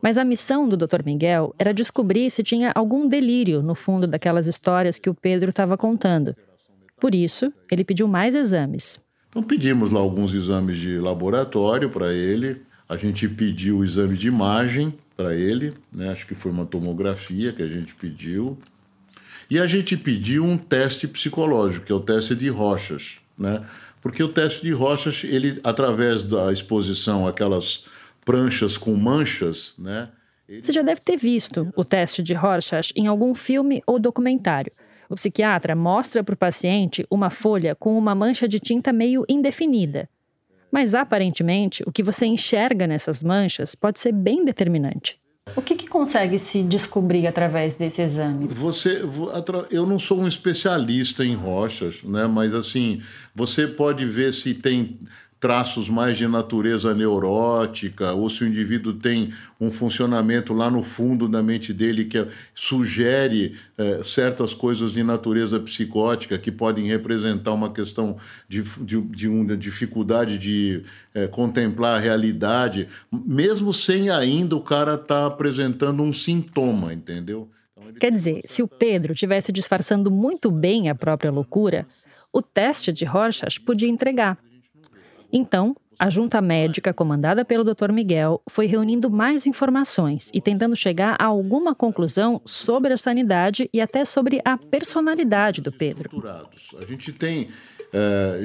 Mas 0.00 0.16
a 0.16 0.24
missão 0.24 0.68
do 0.68 0.76
Dr. 0.76 1.02
Miguel 1.04 1.52
era 1.58 1.74
descobrir 1.74 2.30
se 2.30 2.44
tinha 2.44 2.70
algum 2.72 3.08
delírio 3.08 3.64
no 3.64 3.74
fundo 3.74 4.06
daquelas 4.06 4.46
histórias 4.46 5.00
que 5.00 5.10
o 5.10 5.14
Pedro 5.14 5.50
estava 5.50 5.76
contando. 5.76 6.36
Por 7.00 7.16
isso, 7.16 7.52
ele 7.68 7.82
pediu 7.82 8.06
mais 8.06 8.36
exames. 8.36 9.00
Então 9.28 9.42
pedimos 9.42 9.90
lá 9.90 9.98
alguns 9.98 10.32
exames 10.32 10.78
de 10.78 10.98
laboratório 10.98 11.90
para 11.90 12.14
ele. 12.14 12.62
A 12.88 12.96
gente 12.96 13.28
pediu 13.28 13.78
o 13.78 13.84
exame 13.84 14.16
de 14.16 14.28
imagem 14.28 14.94
para 15.16 15.34
ele, 15.34 15.74
né? 15.92 16.12
acho 16.12 16.28
que 16.28 16.34
foi 16.36 16.52
uma 16.52 16.64
tomografia 16.64 17.52
que 17.52 17.62
a 17.62 17.66
gente 17.66 17.92
pediu. 17.96 18.56
E 19.50 19.58
a 19.58 19.66
gente 19.66 19.96
pediu 19.96 20.44
um 20.44 20.56
teste 20.56 21.08
psicológico, 21.08 21.86
que 21.86 21.92
é 21.92 21.94
o 21.94 22.00
teste 22.00 22.36
de 22.36 22.48
rochas, 22.48 23.18
né? 23.38 23.64
Porque 24.00 24.22
o 24.22 24.28
teste 24.28 24.62
de 24.62 24.72
rochas, 24.72 25.22
ele 25.24 25.60
através 25.62 26.22
da 26.22 26.52
exposição 26.52 27.26
àquelas 27.26 27.84
pranchas 28.24 28.76
com 28.76 28.94
manchas, 28.94 29.74
né? 29.78 30.08
Você 30.60 30.72
já 30.72 30.82
deve 30.82 31.00
ter 31.00 31.16
visto 31.16 31.72
o 31.74 31.84
teste 31.84 32.22
de 32.22 32.34
Rorschach 32.34 32.92
em 32.94 33.06
algum 33.06 33.34
filme 33.34 33.82
ou 33.86 33.98
documentário. 33.98 34.72
O 35.08 35.14
psiquiatra 35.14 35.74
mostra 35.74 36.22
para 36.22 36.34
o 36.34 36.36
paciente 36.36 37.06
uma 37.10 37.30
folha 37.30 37.74
com 37.74 37.96
uma 37.96 38.14
mancha 38.14 38.46
de 38.46 38.58
tinta 38.58 38.92
meio 38.92 39.24
indefinida. 39.28 40.08
Mas 40.70 40.94
aparentemente, 40.94 41.82
o 41.86 41.92
que 41.92 42.02
você 42.02 42.26
enxerga 42.26 42.86
nessas 42.86 43.22
manchas 43.22 43.74
pode 43.74 44.00
ser 44.00 44.12
bem 44.12 44.44
determinante. 44.44 45.18
O 45.56 45.60
que, 45.60 45.74
que, 45.74 45.88
consegue 45.88 46.38
se 46.38 46.62
descobrir 46.62 47.26
através 47.26 47.74
desse 47.74 48.00
exame? 48.00 48.46
Você, 48.46 49.02
eu 49.70 49.84
não 49.84 49.98
sou 49.98 50.20
um 50.20 50.28
especialista 50.28 51.24
em 51.24 51.34
rochas, 51.34 52.02
né? 52.04 52.28
Mas 52.28 52.54
assim, 52.54 53.02
você 53.34 53.66
pode 53.66 54.06
ver 54.06 54.32
se 54.32 54.54
tem 54.54 55.00
traços 55.42 55.88
mais 55.88 56.16
de 56.16 56.28
natureza 56.28 56.94
neurótica, 56.94 58.12
ou 58.12 58.30
se 58.30 58.44
o 58.44 58.46
indivíduo 58.46 58.92
tem 58.92 59.32
um 59.60 59.72
funcionamento 59.72 60.54
lá 60.54 60.70
no 60.70 60.84
fundo 60.84 61.28
da 61.28 61.42
mente 61.42 61.72
dele 61.72 62.04
que 62.04 62.24
sugere 62.54 63.56
é, 63.76 64.04
certas 64.04 64.54
coisas 64.54 64.92
de 64.92 65.02
natureza 65.02 65.58
psicótica 65.58 66.38
que 66.38 66.52
podem 66.52 66.86
representar 66.86 67.52
uma 67.54 67.72
questão 67.72 68.16
de, 68.48 68.62
de, 68.84 69.00
de 69.00 69.28
uma 69.28 69.56
dificuldade 69.56 70.38
de 70.38 70.84
é, 71.12 71.26
contemplar 71.26 71.96
a 71.96 72.00
realidade, 72.00 72.86
mesmo 73.10 73.74
sem 73.74 74.10
ainda 74.10 74.54
o 74.54 74.60
cara 74.60 74.94
estar 74.94 75.22
tá 75.22 75.26
apresentando 75.26 76.04
um 76.04 76.12
sintoma, 76.12 76.94
entendeu? 76.94 77.50
Então, 77.76 77.94
Quer 77.98 78.12
dizer, 78.12 78.42
se 78.44 78.62
o 78.62 78.68
Pedro 78.68 79.12
tivesse 79.12 79.50
disfarçando 79.50 80.08
muito 80.08 80.52
bem 80.52 80.88
a 80.88 80.94
própria 80.94 81.32
loucura, 81.32 81.84
o 82.32 82.40
teste 82.40 82.92
de 82.92 83.04
Rorschach 83.04 83.60
podia 83.60 83.88
entregar. 83.88 84.38
Então, 85.32 85.74
a 85.98 86.10
junta 86.10 86.40
médica, 86.40 86.92
comandada 86.92 87.44
pelo 87.44 87.64
Dr. 87.64 87.92
Miguel, 87.92 88.42
foi 88.48 88.66
reunindo 88.66 89.10
mais 89.10 89.46
informações 89.46 90.30
e 90.34 90.40
tentando 90.40 90.74
chegar 90.74 91.16
a 91.18 91.26
alguma 91.26 91.74
conclusão 91.74 92.40
sobre 92.44 92.92
a 92.92 92.96
sanidade 92.96 93.70
e 93.72 93.80
até 93.80 94.04
sobre 94.04 94.40
a 94.44 94.58
personalidade 94.58 95.60
do 95.60 95.70
Pedro. 95.70 96.10
A 96.80 96.86
gente 96.86 97.12
tem 97.12 97.48
é, 97.92 98.38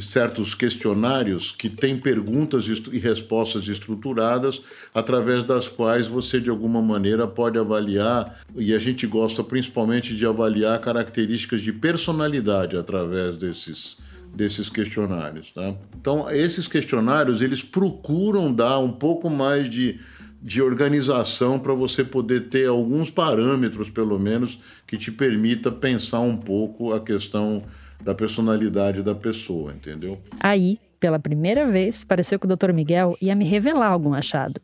certos 0.00 0.54
questionários 0.54 1.50
que 1.52 1.68
têm 1.68 1.98
perguntas 1.98 2.66
e 2.66 2.98
respostas 2.98 3.66
estruturadas, 3.68 4.60
através 4.92 5.44
das 5.44 5.68
quais 5.68 6.08
você, 6.08 6.40
de 6.40 6.50
alguma 6.50 6.82
maneira, 6.82 7.26
pode 7.26 7.58
avaliar, 7.58 8.40
e 8.54 8.74
a 8.74 8.78
gente 8.78 9.06
gosta 9.06 9.42
principalmente 9.42 10.14
de 10.14 10.26
avaliar 10.26 10.80
características 10.80 11.62
de 11.62 11.72
personalidade 11.72 12.76
através 12.76 13.38
desses 13.38 13.96
desses 14.38 14.70
questionários. 14.70 15.50
Tá? 15.50 15.74
Então, 16.00 16.30
esses 16.30 16.68
questionários 16.68 17.42
eles 17.42 17.60
procuram 17.60 18.54
dar 18.54 18.78
um 18.78 18.92
pouco 18.92 19.28
mais 19.28 19.68
de, 19.68 19.98
de 20.40 20.62
organização 20.62 21.58
para 21.58 21.74
você 21.74 22.04
poder 22.04 22.48
ter 22.48 22.68
alguns 22.68 23.10
parâmetros, 23.10 23.90
pelo 23.90 24.16
menos, 24.16 24.60
que 24.86 24.96
te 24.96 25.10
permita 25.10 25.72
pensar 25.72 26.20
um 26.20 26.36
pouco 26.36 26.92
a 26.92 27.00
questão 27.00 27.64
da 28.04 28.14
personalidade 28.14 29.02
da 29.02 29.14
pessoa, 29.14 29.72
entendeu? 29.72 30.16
Aí, 30.38 30.78
pela 31.00 31.18
primeira 31.18 31.68
vez, 31.68 32.04
pareceu 32.04 32.38
que 32.38 32.46
o 32.46 32.56
Dr. 32.56 32.72
Miguel 32.72 33.18
ia 33.20 33.34
me 33.34 33.44
revelar 33.44 33.88
algum 33.88 34.14
achado. 34.14 34.60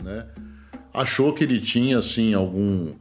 Né? 0.00 0.24
Achou 0.92 1.32
que 1.32 1.42
ele 1.42 1.60
tinha, 1.60 1.98
assim, 1.98 2.32
algum 2.32 2.92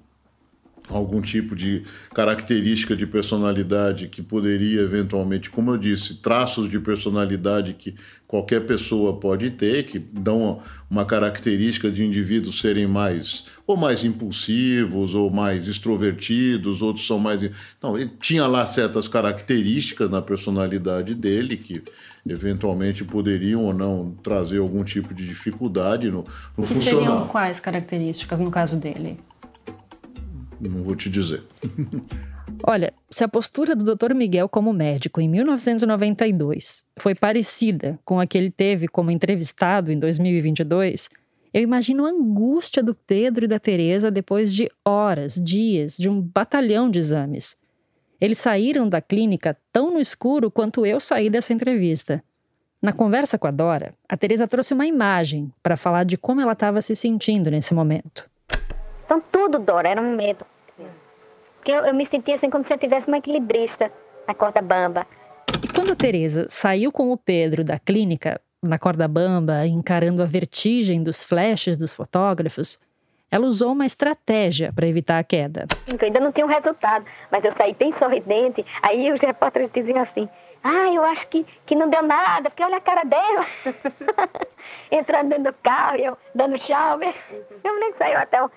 algum 0.89 1.21
tipo 1.21 1.55
de 1.55 1.83
característica 2.13 2.95
de 2.95 3.07
personalidade 3.07 4.07
que 4.07 4.21
poderia 4.21 4.81
eventualmente, 4.81 5.49
como 5.49 5.71
eu 5.71 5.77
disse, 5.77 6.15
traços 6.15 6.69
de 6.69 6.79
personalidade 6.79 7.73
que 7.73 7.95
qualquer 8.27 8.65
pessoa 8.65 9.19
pode 9.19 9.51
ter, 9.51 9.83
que 9.83 9.99
dão 9.99 10.61
uma 10.89 11.05
característica 11.05 11.89
de 11.89 12.03
indivíduos 12.03 12.59
serem 12.59 12.87
mais 12.87 13.45
ou 13.65 13.77
mais 13.77 14.03
impulsivos 14.03 15.15
ou 15.15 15.29
mais 15.29 15.67
extrovertidos, 15.67 16.81
outros 16.81 17.07
são 17.07 17.19
mais. 17.19 17.49
Não, 17.81 17.97
ele 17.97 18.11
tinha 18.21 18.45
lá 18.45 18.65
certas 18.65 19.07
características 19.07 20.09
na 20.09 20.21
personalidade 20.21 21.15
dele 21.15 21.55
que 21.55 21.81
eventualmente 22.27 23.03
poderiam 23.03 23.63
ou 23.63 23.73
não 23.73 24.11
trazer 24.21 24.57
algum 24.57 24.83
tipo 24.83 25.13
de 25.13 25.25
dificuldade 25.25 26.09
no, 26.11 26.25
no 26.57 26.65
que. 26.65 26.81
Seriam 26.81 27.27
quais 27.27 27.59
características 27.59 28.39
no 28.39 28.51
caso 28.51 28.77
dele? 28.77 29.17
Não 30.59 30.83
vou 30.83 30.95
te 30.95 31.09
dizer. 31.09 31.43
Olha, 32.65 32.93
se 33.09 33.23
a 33.23 33.27
postura 33.27 33.75
do 33.75 33.95
Dr. 33.95 34.13
Miguel 34.13 34.47
como 34.47 34.71
médico 34.71 35.19
em 35.19 35.27
1992 35.29 36.85
foi 36.97 37.15
parecida 37.15 37.99
com 38.05 38.19
a 38.19 38.27
que 38.27 38.37
ele 38.37 38.51
teve 38.51 38.87
como 38.87 39.11
entrevistado 39.11 39.91
em 39.91 39.99
2022, 39.99 41.09
eu 41.53 41.61
imagino 41.61 42.05
a 42.05 42.09
angústia 42.09 42.81
do 42.81 42.95
Pedro 42.95 43.45
e 43.45 43.47
da 43.47 43.59
Teresa 43.59 44.09
depois 44.09 44.53
de 44.53 44.69
horas, 44.83 45.35
dias, 45.35 45.97
de 45.97 46.09
um 46.09 46.19
batalhão 46.19 46.89
de 46.89 46.99
exames. 46.99 47.55
Eles 48.19 48.37
saíram 48.37 48.87
da 48.87 49.01
clínica 49.01 49.57
tão 49.71 49.93
no 49.93 49.99
escuro 49.99 50.49
quanto 50.49 50.85
eu 50.85 50.99
saí 50.99 51.29
dessa 51.29 51.53
entrevista. 51.53 52.23
Na 52.81 52.91
conversa 52.91 53.37
com 53.37 53.47
a 53.47 53.51
Dora, 53.51 53.93
a 54.09 54.17
Teresa 54.17 54.47
trouxe 54.47 54.73
uma 54.73 54.87
imagem 54.87 55.51
para 55.61 55.77
falar 55.77 56.03
de 56.05 56.17
como 56.17 56.41
ela 56.41 56.53
estava 56.53 56.81
se 56.81 56.95
sentindo 56.95 57.51
nesse 57.51 57.73
momento. 57.73 58.29
Então 59.13 59.21
tudo, 59.31 59.59
Dora, 59.59 59.89
era 59.89 60.01
um 60.01 60.15
medo. 60.15 60.43
Porque 61.57 61.71
eu, 61.71 61.85
eu 61.85 61.93
me 61.93 62.03
sentia 62.03 62.33
assim 62.33 62.49
como 62.49 62.65
se 62.65 62.73
eu 62.73 62.77
tivesse 62.79 63.07
uma 63.07 63.17
equilibrista 63.17 63.91
na 64.27 64.33
corda 64.33 64.59
bamba. 64.59 65.05
E 65.63 65.67
quando 65.67 65.93
a 65.93 65.95
Teresa 65.95 66.47
saiu 66.49 66.91
com 66.91 67.11
o 67.11 67.17
Pedro 67.17 67.63
da 67.63 67.77
clínica, 67.77 68.41
na 68.61 68.79
corda 68.79 69.07
bamba, 69.07 69.67
encarando 69.67 70.23
a 70.23 70.25
vertigem 70.25 71.03
dos 71.03 71.23
flashes 71.23 71.77
dos 71.77 71.93
fotógrafos, 71.93 72.79
ela 73.29 73.45
usou 73.45 73.73
uma 73.73 73.85
estratégia 73.85 74.73
para 74.73 74.87
evitar 74.87 75.19
a 75.19 75.23
queda. 75.23 75.67
Eu 75.91 75.99
ainda 76.01 76.19
não 76.19 76.31
tinha 76.31 76.47
um 76.47 76.49
resultado, 76.49 77.05
mas 77.31 77.45
eu 77.45 77.53
saí 77.55 77.75
bem 77.75 77.93
sorridente. 77.99 78.65
Aí 78.81 79.11
os 79.13 79.21
repórteres 79.21 79.69
diziam 79.71 79.99
assim: 79.99 80.27
Ah, 80.63 80.91
eu 80.91 81.03
acho 81.03 81.27
que, 81.27 81.45
que 81.67 81.75
não 81.75 81.87
deu 81.87 82.01
nada, 82.01 82.49
porque 82.49 82.63
olha 82.63 82.77
a 82.77 82.81
cara 82.81 83.03
dela. 83.03 83.45
entrando 84.91 85.29
dentro 85.29 85.51
do 85.51 85.53
carro, 85.61 85.97
eu 85.97 86.17
dando 86.33 86.57
tchau. 86.59 86.99
Eu 87.63 87.79
nem 87.79 87.93
saiu 87.93 88.17
até 88.17 88.43
um, 88.43 88.49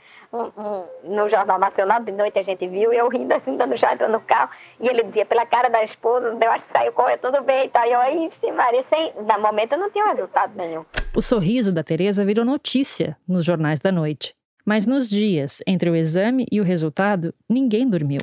no 1.04 1.28
Jornal 1.28 1.58
Nacional, 1.58 2.00
de 2.02 2.12
noite 2.12 2.38
a 2.38 2.42
gente 2.42 2.66
viu, 2.66 2.92
eu 2.92 3.08
rindo 3.08 3.32
assim, 3.34 3.56
dando 3.56 3.76
tchau, 3.76 3.92
entrando 3.92 4.12
no 4.12 4.20
carro. 4.20 4.50
E 4.80 4.88
ele 4.88 5.04
dizia, 5.04 5.26
pela 5.26 5.46
cara 5.46 5.68
da 5.68 5.82
esposa, 5.84 6.36
eu 6.40 6.50
acho 6.50 6.64
que 6.64 6.72
saiu 6.72 6.92
correndo 6.92 7.20
tudo 7.20 7.42
bem 7.42 7.66
e 7.66 7.68
tal. 7.68 7.86
E 7.86 7.92
eu 7.92 8.00
aí, 8.00 8.30
sim, 8.40 8.52
Maria, 8.52 8.84
sem, 8.88 9.12
na 9.24 9.38
momento 9.38 9.76
não 9.76 9.90
tinha 9.90 10.12
resultado 10.12 10.52
nenhum. 10.56 10.84
O 11.14 11.22
sorriso 11.22 11.72
da 11.72 11.82
Tereza 11.82 12.24
virou 12.24 12.44
notícia 12.44 13.16
nos 13.26 13.44
jornais 13.44 13.80
da 13.80 13.90
noite. 13.90 14.34
Mas 14.64 14.84
nos 14.84 15.08
dias 15.08 15.62
entre 15.66 15.88
o 15.88 15.94
exame 15.94 16.46
e 16.50 16.60
o 16.60 16.64
resultado, 16.64 17.32
ninguém 17.48 17.88
dormiu. 17.88 18.18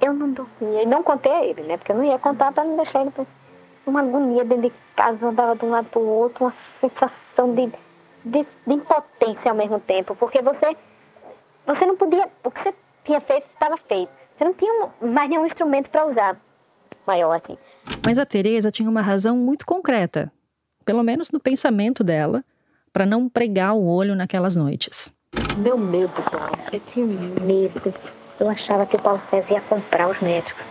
E 0.00 0.04
eu 0.04 0.12
não 0.12 0.32
dormia, 0.32 0.82
e 0.82 0.86
não 0.86 1.02
contei 1.02 1.30
a 1.30 1.44
ele, 1.44 1.62
né? 1.62 1.76
Porque 1.76 1.92
eu 1.92 1.96
não 1.96 2.04
ia 2.04 2.18
contar 2.18 2.52
para 2.52 2.64
não 2.64 2.76
deixar 2.76 3.02
ele 3.02 3.12
uma 3.86 4.00
agonia 4.00 4.44
dentro 4.44 4.62
desse 4.62 4.94
caso, 4.96 5.24
andava 5.26 5.56
de 5.56 5.64
um 5.64 5.70
lado 5.70 5.88
para 5.88 6.00
o 6.00 6.06
outro, 6.06 6.46
uma 6.46 6.54
sensação 6.80 7.54
de, 7.54 7.66
de, 8.24 8.46
de, 8.66 8.74
impotência 8.74 9.50
ao 9.50 9.56
mesmo 9.56 9.78
tempo, 9.80 10.16
porque 10.16 10.40
você, 10.42 10.76
você 11.66 11.86
não 11.86 11.96
podia, 11.96 12.28
o 12.42 12.50
que 12.50 12.62
você 12.62 12.74
tinha 13.04 13.20
feito 13.20 13.46
estava 13.46 13.76
feito. 13.76 14.10
Você 14.36 14.44
não 14.44 14.54
tinha 14.54 14.90
mais 15.00 15.30
nenhum 15.30 15.46
instrumento 15.46 15.88
para 15.90 16.06
usar 16.06 16.40
maior 17.06 17.32
assim. 17.32 17.56
Mas 18.04 18.18
a 18.18 18.26
Teresa 18.26 18.70
tinha 18.70 18.88
uma 18.88 19.02
razão 19.02 19.36
muito 19.36 19.64
concreta, 19.64 20.32
pelo 20.84 21.02
menos 21.02 21.30
no 21.30 21.40
pensamento 21.40 22.02
dela, 22.02 22.44
para 22.92 23.06
não 23.06 23.28
pregar 23.28 23.74
o 23.74 23.86
olho 23.86 24.14
naquelas 24.14 24.56
noites. 24.56 25.14
Meu 25.58 25.78
medo, 25.78 26.12
Paulo, 26.30 26.56
eu 26.72 26.80
tinha 26.80 27.06
medo. 27.06 27.94
Eu 28.38 28.48
achava 28.48 28.86
que 28.86 28.96
o 28.96 28.98
Paulo 29.00 29.20
César 29.30 29.54
ia 29.54 29.60
comprar 29.62 30.08
os 30.08 30.20
médicos. 30.20 30.64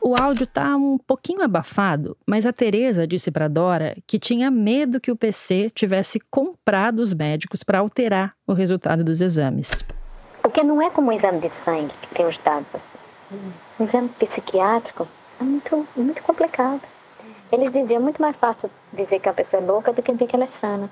O 0.00 0.14
áudio 0.20 0.48
tá 0.48 0.76
um 0.76 0.98
pouquinho 0.98 1.42
abafado, 1.42 2.16
mas 2.26 2.44
a 2.44 2.52
Teresa 2.52 3.06
disse 3.06 3.30
para 3.30 3.46
Dora 3.46 3.96
que 4.04 4.18
tinha 4.18 4.50
medo 4.50 5.00
que 5.00 5.12
o 5.12 5.16
PC 5.16 5.70
tivesse 5.70 6.18
comprado 6.28 6.98
os 6.98 7.14
médicos 7.14 7.62
para 7.62 7.78
alterar 7.78 8.34
o 8.44 8.52
resultado 8.52 9.04
dos 9.04 9.20
exames. 9.20 9.84
Porque 10.52 10.66
não 10.66 10.82
é 10.82 10.90
como 10.90 11.08
um 11.08 11.12
exame 11.12 11.40
de 11.40 11.48
sangue 11.64 11.94
que 12.02 12.14
tem 12.14 12.26
os 12.26 12.36
dados. 12.36 12.66
Um 13.80 13.84
exame 13.86 14.10
psiquiátrico 14.10 15.08
é 15.40 15.44
muito, 15.44 15.88
muito 15.96 16.22
complicado. 16.22 16.82
Eles 17.50 17.72
diziam 17.72 18.02
muito 18.02 18.20
mais 18.20 18.36
fácil 18.36 18.70
dizer 18.92 19.18
que 19.18 19.30
a 19.30 19.32
pessoa 19.32 19.62
é 19.62 19.66
louca 19.66 19.94
do 19.94 20.02
que 20.02 20.12
dizer 20.12 20.26
que 20.26 20.36
ela 20.36 20.44
é 20.44 20.48
sana. 20.48 20.90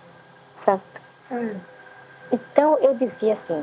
Então 2.33 2.79
eu 2.79 2.95
dizia 2.95 3.35
assim, 3.35 3.63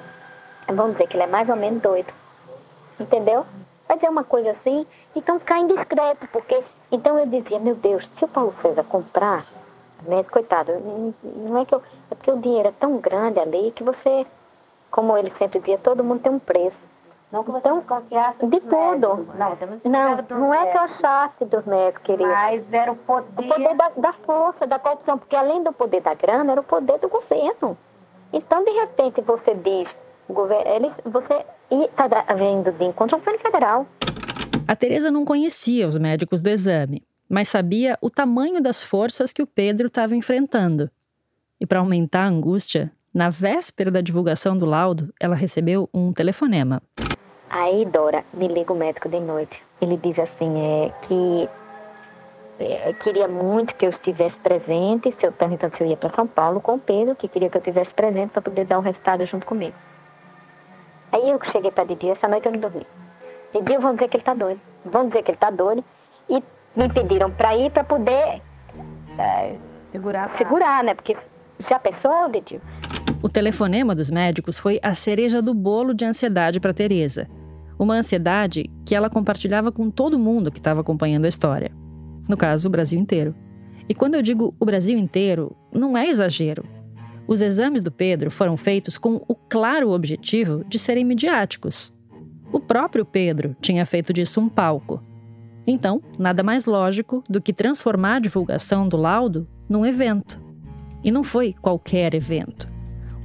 vamos 0.68 0.92
dizer 0.92 1.08
que 1.08 1.16
ele 1.16 1.24
é 1.24 1.28
mais 1.28 1.50
ou 1.50 1.56
menos 1.56 1.82
doido. 1.82 2.14
Entendeu? 3.00 3.44
Vai 3.88 3.98
dizer 3.98 4.10
uma 4.10 4.24
coisa 4.24 4.52
assim, 4.52 4.86
então 5.16 5.40
ficar 5.40 5.58
indiscreto, 5.58 6.28
porque. 6.32 6.64
Então 6.92 7.18
eu 7.18 7.26
dizia, 7.26 7.58
meu 7.58 7.74
Deus, 7.74 8.08
se 8.20 8.24
o 8.24 8.28
Paulo 8.28 8.54
César 8.62 8.84
comprar, 8.84 9.48
né, 10.04 10.24
coitado, 10.24 10.74
não 11.24 11.58
é 11.60 11.66
que 11.66 11.74
eu. 11.74 11.82
É 12.12 12.14
porque 12.14 12.30
o 12.30 12.38
dinheiro 12.38 12.68
é 12.68 12.74
tão 12.80 12.98
grande 12.98 13.40
ali 13.40 13.72
que 13.72 13.84
você, 13.84 14.28
como 14.92 15.18
ele 15.18 15.32
sempre 15.38 15.60
dizia, 15.60 15.78
todo 15.78 16.04
mundo 16.04 16.22
tem 16.22 16.32
um 16.32 16.40
preço. 16.40 16.86
Não 17.32 17.44
que 17.44 17.52
então, 17.52 17.82
confiasse 17.82 18.46
de 18.46 18.60
tudo. 18.62 19.28
Não, 19.38 19.58
não, 19.84 20.40
não 20.40 20.54
é 20.54 20.72
que 20.72 20.78
eu 20.78 20.82
achasse 20.82 21.46
dos 21.46 21.66
médicos, 21.66 22.04
querido. 22.04 22.30
Mas 22.30 22.64
era 22.72 22.92
o 22.92 22.96
poder. 22.96 23.46
O 23.46 23.48
poder 23.50 23.76
da, 23.76 23.90
da 23.90 24.14
força, 24.14 24.66
da 24.66 24.80
corrupção, 24.80 25.18
porque 25.18 25.36
além 25.36 25.62
do 25.62 25.74
poder 25.74 26.02
da 26.02 26.14
grana, 26.14 26.54
era 26.54 26.62
o 26.62 26.64
poder 26.64 26.98
do 27.00 27.10
governo. 27.10 27.78
Então, 28.32 28.64
de 28.64 28.72
repente, 28.72 29.22
você 29.22 29.54
diz, 29.56 29.90
governo, 30.30 30.72
eles, 30.72 30.94
você 31.06 31.46
está 31.70 32.34
vendo 32.34 32.72
de 32.72 32.86
encontro 32.86 33.16
ao 33.16 33.20
governo 33.20 33.40
federal. 33.42 33.86
A 34.66 34.76
Tereza 34.76 35.12
não 35.12 35.26
conhecia 35.26 35.86
os 35.86 35.98
médicos 35.98 36.42
do 36.42 36.50
exame, 36.50 37.04
mas 37.28 37.50
sabia 37.50 37.98
o 38.02 38.10
tamanho 38.10 38.62
das 38.62 38.84
forças 38.84 39.34
que 39.34 39.42
o 39.42 39.48
Pedro 39.48 39.88
estava 39.88 40.16
enfrentando. 40.16 40.90
E 41.60 41.66
para 41.66 41.80
aumentar 41.80 42.24
a 42.24 42.28
angústia, 42.28 42.92
na 43.18 43.30
véspera 43.30 43.90
da 43.90 44.00
divulgação 44.00 44.56
do 44.56 44.64
laudo, 44.64 45.12
ela 45.20 45.36
recebeu 45.36 45.90
um 45.92 46.14
telefonema. 46.14 46.84
Aí, 47.50 47.84
Dora, 47.84 48.24
me 48.32 48.48
liga 48.48 48.72
o 48.72 48.76
médico 48.76 49.10
de 49.10 49.20
noite. 49.20 49.60
Ele 49.82 49.98
diz 49.98 50.20
assim, 50.20 50.56
é 50.60 50.94
que 51.02 51.50
é, 52.60 52.94
queria 52.94 53.28
muito 53.28 53.74
que 53.74 53.88
eu 53.88 53.90
estivesse 53.90 54.40
presente, 54.40 55.12
se 55.12 55.26
eu 55.26 55.32
perguntando 55.32 55.76
se 55.76 55.84
eu 55.84 55.88
ia 55.88 55.98
para 55.98 56.14
São 56.14 56.28
Paulo 56.28 56.62
com 56.62 56.76
o 56.76 56.80
Pedro, 56.80 57.16
que 57.16 57.28
queria 57.28 57.50
que 57.50 57.58
eu 57.58 57.60
estivesse 57.60 57.92
presente 57.92 58.30
para 58.30 58.42
poder 58.44 58.66
dar 58.66 58.78
o 58.78 58.82
resultado 58.82 59.26
junto 59.26 59.48
comigo. 59.48 59.76
Aí 61.12 61.28
eu 61.28 61.40
cheguei 61.52 61.72
para 61.72 61.86
Didi, 61.86 62.10
essa 62.10 62.28
noite 62.28 62.46
eu 62.46 62.52
não 62.52 62.60
dormi. 62.60 62.86
Didi, 63.52 63.80
vão 63.80 63.96
dizer 63.96 64.10
que 64.10 64.18
ele 64.18 64.22
está 64.22 64.36
doido. 64.36 64.62
Vão 64.86 65.08
dizer 65.08 65.24
que 65.24 65.32
ele 65.32 65.38
está 65.38 65.50
doido. 65.50 65.84
E 66.30 66.44
me 66.76 66.88
pediram 66.94 67.32
para 67.32 67.58
ir 67.58 67.72
para 67.72 67.84
poder 67.84 68.44
é, 69.18 69.56
segurar, 69.92 70.38
segurar, 70.38 70.84
né? 70.84 70.94
Porque 70.94 71.18
já 71.68 71.80
pensou, 71.80 72.30
Didi? 72.30 72.62
O 73.28 73.30
telefonema 73.30 73.94
dos 73.94 74.10
médicos 74.10 74.58
foi 74.58 74.80
a 74.82 74.96
cereja 74.96 75.42
do 75.42 75.54
bolo 75.54 75.94
de 75.94 76.06
ansiedade 76.06 76.62
para 76.62 76.74
Teresa. 76.74 77.28
Uma 77.78 77.96
ansiedade 77.96 78.72
que 78.86 78.96
ela 78.96 79.10
compartilhava 79.10 79.70
com 79.70 79.92
todo 79.92 80.18
mundo 80.18 80.50
que 80.50 80.60
estava 80.60 80.80
acompanhando 80.80 81.26
a 81.26 81.28
história. 81.28 81.70
No 82.30 82.38
caso, 82.38 82.70
o 82.70 82.72
Brasil 82.72 82.98
inteiro. 82.98 83.36
E 83.90 83.94
quando 83.94 84.16
eu 84.16 84.22
digo 84.22 84.56
o 84.58 84.66
Brasil 84.66 84.98
inteiro, 84.98 85.54
não 85.74 85.98
é 85.98 86.08
exagero. 86.08 86.64
Os 87.28 87.42
exames 87.42 87.84
do 87.84 87.92
Pedro 87.92 88.32
foram 88.32 88.56
feitos 88.56 88.98
com 88.98 89.22
o 89.28 89.36
claro 89.36 89.90
objetivo 89.90 90.64
de 90.64 90.80
serem 90.80 91.04
midiáticos. 91.04 91.94
O 92.50 92.62
próprio 92.62 93.04
Pedro 93.04 93.58
tinha 93.60 93.86
feito 93.86 94.14
disso 94.14 94.40
um 94.40 94.48
palco. 94.48 95.04
Então, 95.68 96.02
nada 96.18 96.44
mais 96.44 96.66
lógico 96.66 97.22
do 97.30 97.42
que 97.42 97.52
transformar 97.52 98.16
a 98.16 98.20
divulgação 98.20 98.88
do 98.88 98.96
laudo 98.96 99.46
num 99.68 99.86
evento. 99.86 100.42
E 101.04 101.12
não 101.12 101.26
foi 101.26 101.52
qualquer 101.52 102.14
evento. 102.14 102.77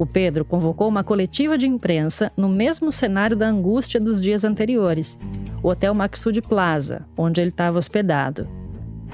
O 0.03 0.07
Pedro 0.07 0.45
convocou 0.45 0.89
uma 0.89 1.05
coletiva 1.05 1.57
de 1.57 1.67
imprensa 1.67 2.33
no 2.37 2.49
mesmo 2.49 2.91
cenário 2.91 3.37
da 3.37 3.49
angústia 3.49 4.01
dos 4.01 4.21
dias 4.21 4.45
anteriores, 4.45 5.19
o 5.63 5.69
Hotel 5.69 5.95
Maxud 5.95 6.43
Plaza, 6.43 7.07
onde 7.17 7.41
ele 7.41 7.51
estava 7.51 7.79
hospedado. 7.79 8.49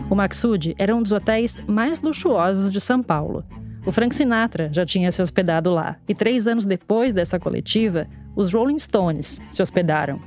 O 0.09 0.14
Maxud 0.14 0.74
era 0.78 0.97
um 0.97 1.03
dos 1.03 1.12
hotéis 1.12 1.62
mais 1.66 2.01
luxuosos 2.01 2.72
de 2.72 2.80
São 2.80 3.03
Paulo 3.03 3.45
o 3.89 3.93
Frank 3.93 4.14
Sinatra 4.14 4.68
já 4.70 4.84
tinha 4.84 5.11
se 5.11 5.22
hospedado 5.22 5.70
lá, 5.72 5.97
e 6.07 6.14
três 6.14 6.47
anos 6.47 6.66
depois 6.66 7.11
dessa 7.11 7.39
coletiva, 7.39 8.07
os 8.36 8.53
Rolling 8.53 8.78
Stones 8.78 9.41
se 9.51 9.62
hospedaram. 9.62 10.20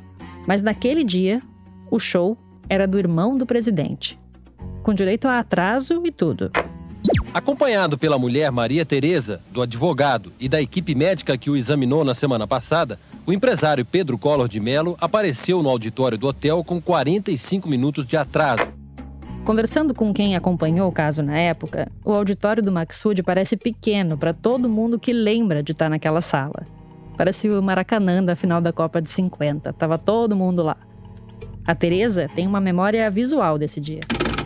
Mas 0.47 0.63
naquele 0.63 1.03
dia, 1.03 1.39
o 1.91 1.99
show 1.99 2.35
era 2.67 2.87
do 2.87 2.97
irmão 2.97 3.37
do 3.37 3.45
presidente, 3.45 4.19
com 4.81 4.95
direito 4.95 5.27
a 5.27 5.37
atraso 5.37 6.01
e 6.03 6.11
tudo. 6.11 6.49
Acompanhado 7.33 7.97
pela 7.97 8.19
mulher 8.19 8.51
Maria 8.51 8.85
Tereza, 8.85 9.41
do 9.51 9.61
advogado 9.61 10.31
e 10.39 10.49
da 10.49 10.61
equipe 10.61 10.93
médica 10.93 11.37
que 11.37 11.49
o 11.49 11.55
examinou 11.55 12.03
na 12.03 12.13
semana 12.13 12.45
passada, 12.45 12.99
o 13.25 13.31
empresário 13.33 13.85
Pedro 13.85 14.17
Collor 14.17 14.47
de 14.47 14.59
Mello 14.59 14.97
apareceu 14.99 15.63
no 15.63 15.69
auditório 15.69 16.17
do 16.17 16.27
hotel 16.27 16.63
com 16.63 16.81
45 16.81 17.69
minutos 17.69 18.05
de 18.05 18.17
atraso 18.17 18.81
Conversando 19.43 19.95
com 19.95 20.13
quem 20.13 20.35
acompanhou 20.35 20.87
o 20.87 20.91
caso 20.91 21.23
na 21.23 21.35
época, 21.35 21.91
o 22.05 22.13
auditório 22.13 22.61
do 22.61 22.71
Maxud 22.71 23.23
parece 23.23 23.57
pequeno 23.57 24.15
para 24.15 24.33
todo 24.33 24.69
mundo 24.69 24.99
que 24.99 25.11
lembra 25.11 25.63
de 25.63 25.71
estar 25.71 25.85
tá 25.85 25.89
naquela 25.89 26.21
sala. 26.21 26.63
Parece 27.17 27.49
o 27.49 27.61
Maracanã 27.61 28.23
da 28.23 28.35
final 28.35 28.61
da 28.61 28.71
Copa 28.71 29.01
de 29.01 29.09
50, 29.09 29.73
tava 29.73 29.97
todo 29.97 30.35
mundo 30.35 30.61
lá. 30.61 30.77
A 31.65 31.73
Teresa 31.73 32.29
tem 32.35 32.45
uma 32.45 32.61
memória 32.61 33.09
visual 33.09 33.57
desse 33.57 33.81
dia. 33.81 34.01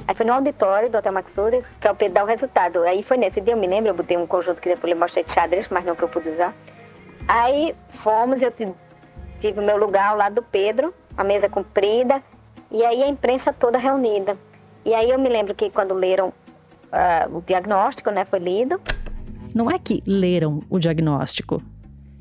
Aí 0.08 0.14
foi 0.16 0.26
no 0.26 0.34
auditório 0.34 0.90
do 0.90 0.98
Hotel 0.98 1.14
Maxud 1.14 1.66
para 1.80 1.92
o 1.92 1.96
Pedro 1.96 2.14
dar 2.14 2.24
o 2.24 2.28
resultado. 2.28 2.84
Aí 2.84 3.02
foi 3.04 3.18
nesse 3.18 3.42
dia, 3.42 3.54
eu 3.54 3.58
me 3.58 3.68
lembro, 3.68 3.90
eu 3.90 3.96
botei 3.96 4.16
um 4.18 4.28
conjunto 4.28 4.62
que 4.62 4.70
depois 4.70 4.94
eu 4.94 5.00
mostrei 5.00 5.24
de 5.24 5.34
xadrez, 5.34 5.68
mas 5.70 5.84
não 5.84 5.96
que 5.96 6.04
eu 6.04 6.10
pude 6.10 6.30
usar. 6.30 6.54
Aí 7.28 7.76
fomos, 8.04 8.42
eu 8.42 8.52
tive 8.52 9.60
o 9.60 9.64
meu 9.64 9.78
lugar 9.78 10.12
ao 10.12 10.18
lado 10.18 10.36
do 10.36 10.44
Pedro, 10.44 10.94
a 11.18 11.24
mesa 11.24 11.50
comprida, 11.50 12.22
e 12.70 12.84
aí 12.86 13.02
a 13.02 13.08
imprensa 13.08 13.52
toda 13.52 13.80
reunida. 13.80 14.38
E 14.86 14.94
aí 14.94 15.10
eu 15.10 15.18
me 15.18 15.28
lembro 15.28 15.56
que 15.56 15.72
quando 15.72 15.96
leram 15.96 16.28
uh, 16.30 17.38
o 17.38 17.42
diagnóstico, 17.42 18.12
né, 18.12 18.26
foi 18.26 18.40
lido. 18.40 18.80
Não 19.54 19.72
é 19.72 19.80
que 19.80 20.04
leram 20.06 20.60
o 20.70 20.78
diagnóstico. 20.78 21.60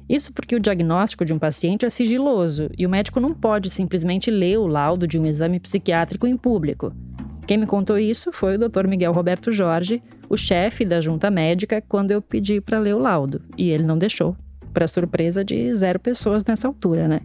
Isso 0.08 0.32
porque 0.32 0.54
o 0.54 0.60
diagnóstico 0.60 1.24
de 1.24 1.32
um 1.32 1.38
paciente 1.38 1.84
é 1.84 1.90
sigiloso 1.90 2.70
e 2.78 2.86
o 2.86 2.90
médico 2.90 3.20
não 3.20 3.34
pode 3.34 3.70
simplesmente 3.70 4.30
ler 4.30 4.58
o 4.58 4.66
laudo 4.66 5.06
de 5.06 5.18
um 5.18 5.26
exame 5.26 5.58
psiquiátrico 5.58 6.26
em 6.26 6.36
público. 6.36 6.92
Quem 7.46 7.58
me 7.58 7.66
contou 7.66 7.98
isso 7.98 8.32
foi 8.32 8.56
o 8.56 8.58
Dr. 8.58 8.86
Miguel 8.86 9.12
Roberto 9.12 9.52
Jorge, 9.52 10.02
o 10.30 10.36
chefe 10.36 10.84
da 10.84 11.00
junta 11.00 11.30
médica, 11.30 11.82
quando 11.82 12.10
eu 12.10 12.22
pedi 12.22 12.60
para 12.60 12.78
ler 12.78 12.94
o 12.94 12.98
laudo, 12.98 13.42
e 13.56 13.68
ele 13.68 13.82
não 13.82 13.98
deixou, 13.98 14.34
para 14.72 14.86
surpresa 14.86 15.44
de 15.44 15.74
zero 15.74 16.00
pessoas 16.00 16.42
nessa 16.44 16.66
altura, 16.66 17.06
né? 17.06 17.20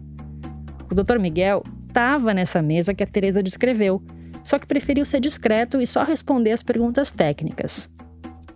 O 0.90 0.94
Dr. 0.94 1.18
Miguel 1.18 1.62
estava 1.88 2.34
nessa 2.34 2.60
mesa 2.60 2.92
que 2.92 3.02
a 3.02 3.06
Teresa 3.06 3.42
descreveu, 3.42 4.02
só 4.42 4.58
que 4.58 4.66
preferiu 4.66 5.06
ser 5.06 5.20
discreto 5.20 5.80
e 5.80 5.86
só 5.86 6.04
responder 6.04 6.52
as 6.52 6.62
perguntas 6.62 7.10
técnicas. 7.10 7.88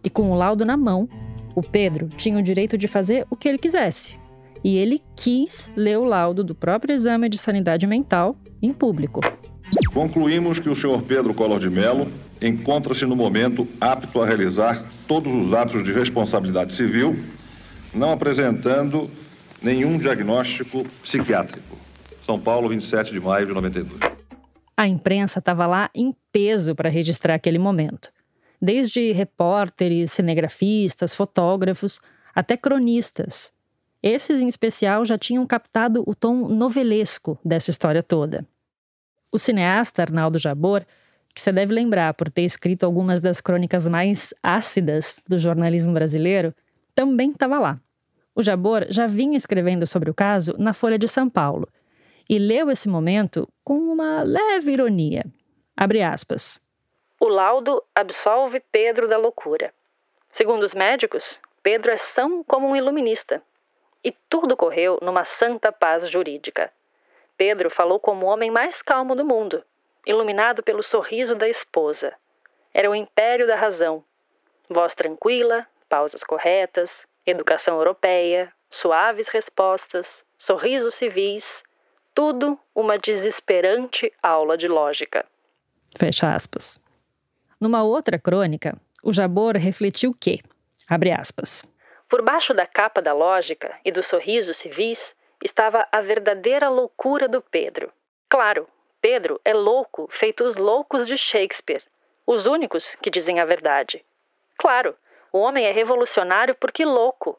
E 0.02 0.10
com 0.10 0.30
o 0.30 0.34
laudo 0.34 0.64
na 0.64 0.76
mão, 0.76 1.08
o 1.54 1.62
Pedro 1.62 2.08
tinha 2.08 2.38
o 2.38 2.42
direito 2.42 2.76
de 2.76 2.86
fazer 2.86 3.26
o 3.30 3.36
que 3.36 3.48
ele 3.48 3.58
quisesse. 3.58 4.18
E 4.62 4.76
ele 4.76 5.00
quis 5.16 5.72
ler 5.76 5.98
o 5.98 6.04
laudo 6.04 6.42
do 6.44 6.54
próprio 6.54 6.94
exame 6.94 7.28
de 7.28 7.38
sanidade 7.38 7.86
mental 7.86 8.36
em 8.60 8.72
público. 8.72 9.20
Concluímos 9.92 10.58
que 10.58 10.68
o 10.68 10.74
senhor 10.74 11.02
Pedro 11.02 11.34
Collor 11.34 11.58
de 11.58 11.70
Mello 11.70 12.08
encontra-se 12.40 13.06
no 13.06 13.16
momento 13.16 13.66
apto 13.80 14.20
a 14.20 14.26
realizar 14.26 14.84
todos 15.06 15.32
os 15.32 15.52
atos 15.54 15.84
de 15.84 15.92
responsabilidade 15.92 16.72
civil, 16.72 17.16
não 17.94 18.12
apresentando 18.12 19.10
nenhum 19.62 19.96
diagnóstico 19.96 20.84
psiquiátrico. 21.02 21.76
São 22.26 22.38
Paulo, 22.38 22.68
27 22.68 23.12
de 23.12 23.20
maio 23.20 23.46
de 23.46 23.52
92. 23.52 24.00
A 24.76 24.88
imprensa 24.88 25.38
estava 25.38 25.66
lá 25.66 25.90
em 25.94 26.14
peso 26.32 26.74
para 26.74 26.90
registrar 26.90 27.34
aquele 27.34 27.58
momento. 27.58 28.10
Desde 28.60 29.12
repórteres, 29.12 30.12
cinegrafistas, 30.12 31.14
fotógrafos, 31.14 32.00
até 32.34 32.56
cronistas. 32.56 33.52
Esses, 34.02 34.42
em 34.42 34.48
especial, 34.48 35.04
já 35.04 35.16
tinham 35.16 35.46
captado 35.46 36.02
o 36.06 36.14
tom 36.14 36.48
novelesco 36.48 37.38
dessa 37.44 37.70
história 37.70 38.02
toda. 38.02 38.46
O 39.34 39.38
cineasta 39.38 40.00
Arnaldo 40.00 40.38
Jabor, 40.38 40.86
que 41.34 41.40
você 41.40 41.50
deve 41.50 41.74
lembrar 41.74 42.14
por 42.14 42.30
ter 42.30 42.42
escrito 42.42 42.86
algumas 42.86 43.20
das 43.20 43.40
crônicas 43.40 43.88
mais 43.88 44.32
ácidas 44.40 45.20
do 45.28 45.40
jornalismo 45.40 45.92
brasileiro, 45.92 46.54
também 46.94 47.32
estava 47.32 47.58
lá. 47.58 47.80
O 48.32 48.44
Jabor 48.44 48.86
já 48.90 49.08
vinha 49.08 49.36
escrevendo 49.36 49.88
sobre 49.88 50.08
o 50.08 50.14
caso 50.14 50.54
na 50.56 50.72
Folha 50.72 50.96
de 50.96 51.08
São 51.08 51.28
Paulo 51.28 51.68
e 52.30 52.38
leu 52.38 52.70
esse 52.70 52.88
momento 52.88 53.48
com 53.64 53.76
uma 53.76 54.22
leve 54.22 54.70
ironia. 54.70 55.24
Abre 55.76 56.00
aspas. 56.00 56.60
O 57.18 57.26
laudo 57.26 57.82
absolve 57.92 58.62
Pedro 58.70 59.08
da 59.08 59.18
loucura. 59.18 59.74
Segundo 60.30 60.62
os 60.62 60.74
médicos, 60.74 61.40
Pedro 61.60 61.90
é 61.90 61.96
são 61.96 62.44
como 62.44 62.68
um 62.68 62.76
iluminista. 62.76 63.42
E 64.04 64.12
tudo 64.30 64.56
correu 64.56 64.96
numa 65.02 65.24
santa 65.24 65.72
paz 65.72 66.08
jurídica. 66.08 66.70
Pedro 67.36 67.70
falou 67.70 67.98
como 67.98 68.26
o 68.26 68.28
homem 68.28 68.50
mais 68.50 68.82
calmo 68.82 69.14
do 69.14 69.24
mundo, 69.24 69.64
iluminado 70.06 70.62
pelo 70.62 70.82
sorriso 70.82 71.34
da 71.34 71.48
esposa. 71.48 72.14
Era 72.72 72.90
o 72.90 72.94
império 72.94 73.46
da 73.46 73.56
razão. 73.56 74.04
Voz 74.68 74.94
tranquila, 74.94 75.66
pausas 75.88 76.24
corretas, 76.24 77.06
educação 77.26 77.76
europeia, 77.76 78.52
suaves 78.70 79.28
respostas, 79.28 80.24
sorrisos 80.38 80.94
civis, 80.94 81.62
tudo 82.14 82.58
uma 82.74 82.98
desesperante 82.98 84.12
aula 84.22 84.56
de 84.56 84.68
lógica. 84.68 85.26
Fecha 85.96 86.34
aspas. 86.34 86.78
Numa 87.60 87.82
outra 87.82 88.18
crônica, 88.18 88.76
o 89.02 89.12
Jabor 89.12 89.56
refletiu 89.56 90.14
que, 90.18 90.40
abre 90.88 91.12
aspas, 91.12 91.64
por 92.08 92.22
baixo 92.22 92.54
da 92.54 92.66
capa 92.66 93.00
da 93.00 93.12
lógica 93.12 93.76
e 93.84 93.90
dos 93.90 94.06
sorrisos 94.06 94.56
civis 94.56 95.14
estava 95.44 95.86
a 95.92 96.00
verdadeira 96.00 96.68
loucura 96.68 97.28
do 97.28 97.42
Pedro. 97.42 97.92
Claro, 98.28 98.66
Pedro 99.00 99.40
é 99.44 99.52
louco, 99.52 100.08
feito 100.10 100.42
os 100.42 100.56
loucos 100.56 101.06
de 101.06 101.18
Shakespeare, 101.18 101.82
os 102.26 102.46
únicos 102.46 102.96
que 103.02 103.10
dizem 103.10 103.38
a 103.38 103.44
verdade. 103.44 104.02
Claro, 104.56 104.96
o 105.30 105.38
homem 105.38 105.66
é 105.66 105.70
revolucionário 105.70 106.54
porque 106.54 106.84
louco. 106.84 107.38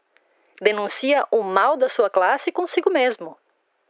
Denuncia 0.62 1.26
o 1.32 1.42
mal 1.42 1.76
da 1.76 1.90
sua 1.90 2.10
classe 2.10 2.52
consigo 2.52 2.90
mesmo. 2.90 3.36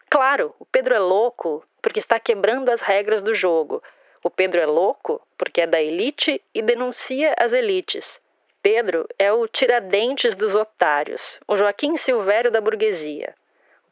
Claro, 0.10 0.56
o 0.58 0.66
Pedro 0.66 0.96
é 0.96 1.00
louco 1.00 1.64
porque 1.82 2.00
está 2.00 2.20
quebrando 2.20 2.70
as 2.70 2.82
regras 2.82 3.22
do 3.22 3.36
jogo, 3.36 3.84
o 4.26 4.30
Pedro 4.32 4.60
é 4.60 4.66
louco 4.66 5.22
porque 5.38 5.62
é 5.62 5.68
da 5.68 5.80
elite 5.80 6.42
e 6.52 6.62
denuncia 6.64 7.36
as 7.38 7.54
elites. 7.54 8.20
Pedro 8.60 9.08
é 9.20 9.32
o 9.32 9.48
Tiradentes 9.48 10.34
dos 10.34 10.56
otários, 10.56 11.40
o 11.48 11.56
Joaquim 11.56 11.96
Silvério 11.96 12.50
da 12.50 12.60
burguesia. 12.60 13.36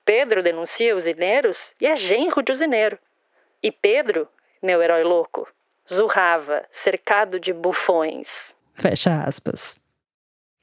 Pedro 0.05 0.43
denuncia 0.43 0.95
os 0.95 1.07
ineiros 1.07 1.73
e 1.79 1.85
é 1.85 1.95
genro 1.95 2.41
de 2.41 2.51
usineiro. 2.51 2.97
E 3.61 3.71
Pedro, 3.71 4.27
meu 4.61 4.81
herói 4.81 5.03
louco, 5.03 5.47
zurrava, 5.91 6.63
cercado 6.71 7.39
de 7.39 7.53
bufões. 7.53 8.53
Fecha 8.73 9.23
aspas. 9.23 9.79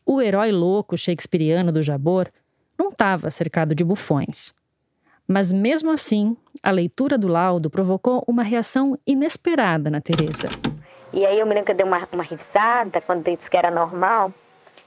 O 0.05 0.21
herói 0.21 0.51
louco 0.51 0.97
shakespeariano 0.97 1.73
do 1.73 1.83
Jabor 1.83 2.31
não 2.79 2.89
estava 2.89 3.31
cercado 3.31 3.75
de 3.75 3.85
bufões. 3.85 4.55
Mas 5.27 5.53
mesmo 5.53 5.91
assim, 5.91 6.37
a 6.63 6.71
leitura 6.71 7.17
do 7.17 7.29
laudo 7.29 7.71
provocou 7.71 8.25
uma 8.27 8.43
reação 8.43 8.99
inesperada 9.07 9.89
na 9.89 10.01
Teresa. 10.01 10.49
E 11.13 11.25
aí 11.25 11.39
eu 11.39 11.47
me 11.47 11.55
lembro 11.55 11.67
que 11.67 11.73
eu 11.73 11.77
dei 11.77 11.87
uma, 11.87 12.09
uma 12.13 12.23
risada 12.23 13.01
quando 13.01 13.25
disse 13.25 13.49
que 13.49 13.57
era 13.57 13.71
normal 13.71 14.33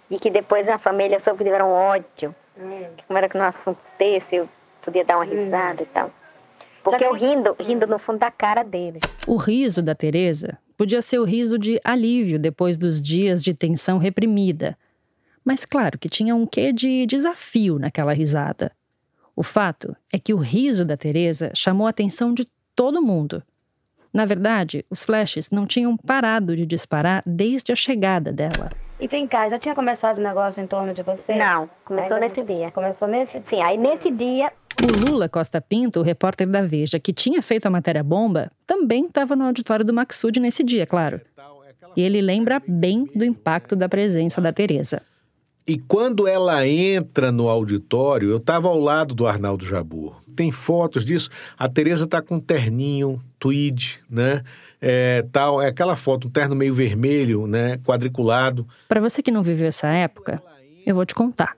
e 0.09 0.19
que 0.19 0.29
depois 0.29 0.67
a 0.67 0.77
família 0.77 1.19
soube 1.21 1.39
que 1.39 1.43
tiveram 1.45 1.71
ódio. 1.71 2.35
Hum. 2.57 2.85
Como 3.07 3.17
era 3.17 3.29
que 3.29 3.37
não 3.37 3.45
acontecesse, 3.45 4.35
eu 4.35 4.49
podia 4.81 5.03
dar 5.03 5.17
uma 5.17 5.25
risada 5.25 5.81
hum. 5.81 5.85
e 5.85 5.93
tal. 5.93 6.11
Porque 6.83 7.05
eu 7.05 7.13
rindo, 7.13 7.55
rindo 7.59 7.87
no 7.87 7.97
fundo 7.97 8.19
da 8.19 8.29
cara 8.29 8.61
deles. 8.63 9.01
O 9.25 9.37
riso 9.37 9.81
da 9.81 9.95
Teresa 9.95 10.57
podia 10.77 11.01
ser 11.01 11.19
o 11.19 11.23
riso 11.23 11.57
de 11.57 11.79
alívio 11.83 12.37
depois 12.37 12.77
dos 12.77 13.01
dias 13.01 13.41
de 13.41 13.53
tensão 13.53 13.97
reprimida. 13.97 14.77
Mas 15.45 15.65
claro 15.65 15.97
que 15.97 16.09
tinha 16.09 16.35
um 16.35 16.45
quê 16.45 16.73
de 16.73 17.05
desafio 17.05 17.79
naquela 17.79 18.13
risada. 18.13 18.71
O 19.35 19.43
fato 19.43 19.95
é 20.11 20.19
que 20.19 20.33
o 20.33 20.37
riso 20.37 20.85
da 20.85 20.97
Teresa 20.97 21.51
chamou 21.55 21.87
a 21.87 21.89
atenção 21.89 22.33
de 22.33 22.45
todo 22.75 23.01
mundo. 23.01 23.41
Na 24.13 24.25
verdade, 24.25 24.85
os 24.89 25.03
flashes 25.03 25.49
não 25.49 25.65
tinham 25.65 25.97
parado 25.97 26.55
de 26.55 26.65
disparar 26.65 27.23
desde 27.25 27.71
a 27.71 27.75
chegada 27.75 28.31
dela. 28.31 28.69
E 29.03 29.07
tem 29.09 29.27
cá, 29.27 29.49
já 29.49 29.59
tinha 29.59 29.75
começado 29.75 30.19
o 30.19 30.21
negócio 30.21 30.63
em 30.63 30.65
torno 30.65 30.93
de 30.93 31.03
você? 31.03 31.35
Não, 31.35 31.69
começou 31.83 32.17
nesse 32.17 32.41
dia. 32.41 32.71
Começou 32.71 33.05
nesse? 33.05 33.33
Sim, 33.49 33.61
aí 33.61 33.77
nesse 33.77 34.09
dia 34.09 34.49
o 34.81 35.09
Lula 35.09 35.27
Costa 35.27 35.59
Pinto, 35.59 35.99
o 35.99 36.03
repórter 36.03 36.47
da 36.47 36.61
Veja, 36.61 36.97
que 36.97 37.11
tinha 37.11 37.41
feito 37.41 37.65
a 37.65 37.69
matéria 37.69 38.01
bomba, 38.01 38.49
também 38.65 39.05
estava 39.05 39.35
no 39.35 39.43
auditório 39.43 39.83
do 39.83 39.93
Maxud 39.93 40.39
nesse 40.39 40.63
dia, 40.63 40.87
claro. 40.87 41.19
E 41.97 42.01
ele 42.01 42.21
lembra 42.21 42.61
bem 42.65 43.03
do 43.13 43.25
impacto 43.25 43.75
da 43.75 43.89
presença 43.89 44.39
da 44.39 44.53
Teresa. 44.53 45.01
E 45.67 45.77
quando 45.77 46.25
ela 46.25 46.65
entra 46.65 47.29
no 47.29 47.49
auditório, 47.49 48.29
eu 48.29 48.37
estava 48.37 48.69
ao 48.69 48.79
lado 48.79 49.13
do 49.13 49.27
Arnaldo 49.27 49.65
Jabur. 49.65 50.15
Tem 50.33 50.49
fotos 50.49 51.03
disso. 51.03 51.29
A 51.57 51.67
Tereza 51.67 52.05
está 52.05 52.21
com 52.21 52.35
um 52.35 52.39
terninho, 52.39 53.19
tweed, 53.37 53.99
né? 54.09 54.43
É, 54.85 55.21
tal, 55.31 55.61
é 55.61 55.69
aquela 55.69 55.95
foto, 55.95 56.27
um 56.27 56.31
terno 56.31 56.53
meio 56.53 56.73
vermelho, 56.73 57.47
né? 57.47 57.77
Quadriculado. 57.77 58.67
Para 58.89 58.99
você 58.99 59.23
que 59.23 59.31
não 59.31 59.41
viveu 59.41 59.67
essa 59.67 59.87
época, 59.87 60.43
eu 60.85 60.93
vou 60.93 61.05
te 61.05 61.15
contar. 61.15 61.55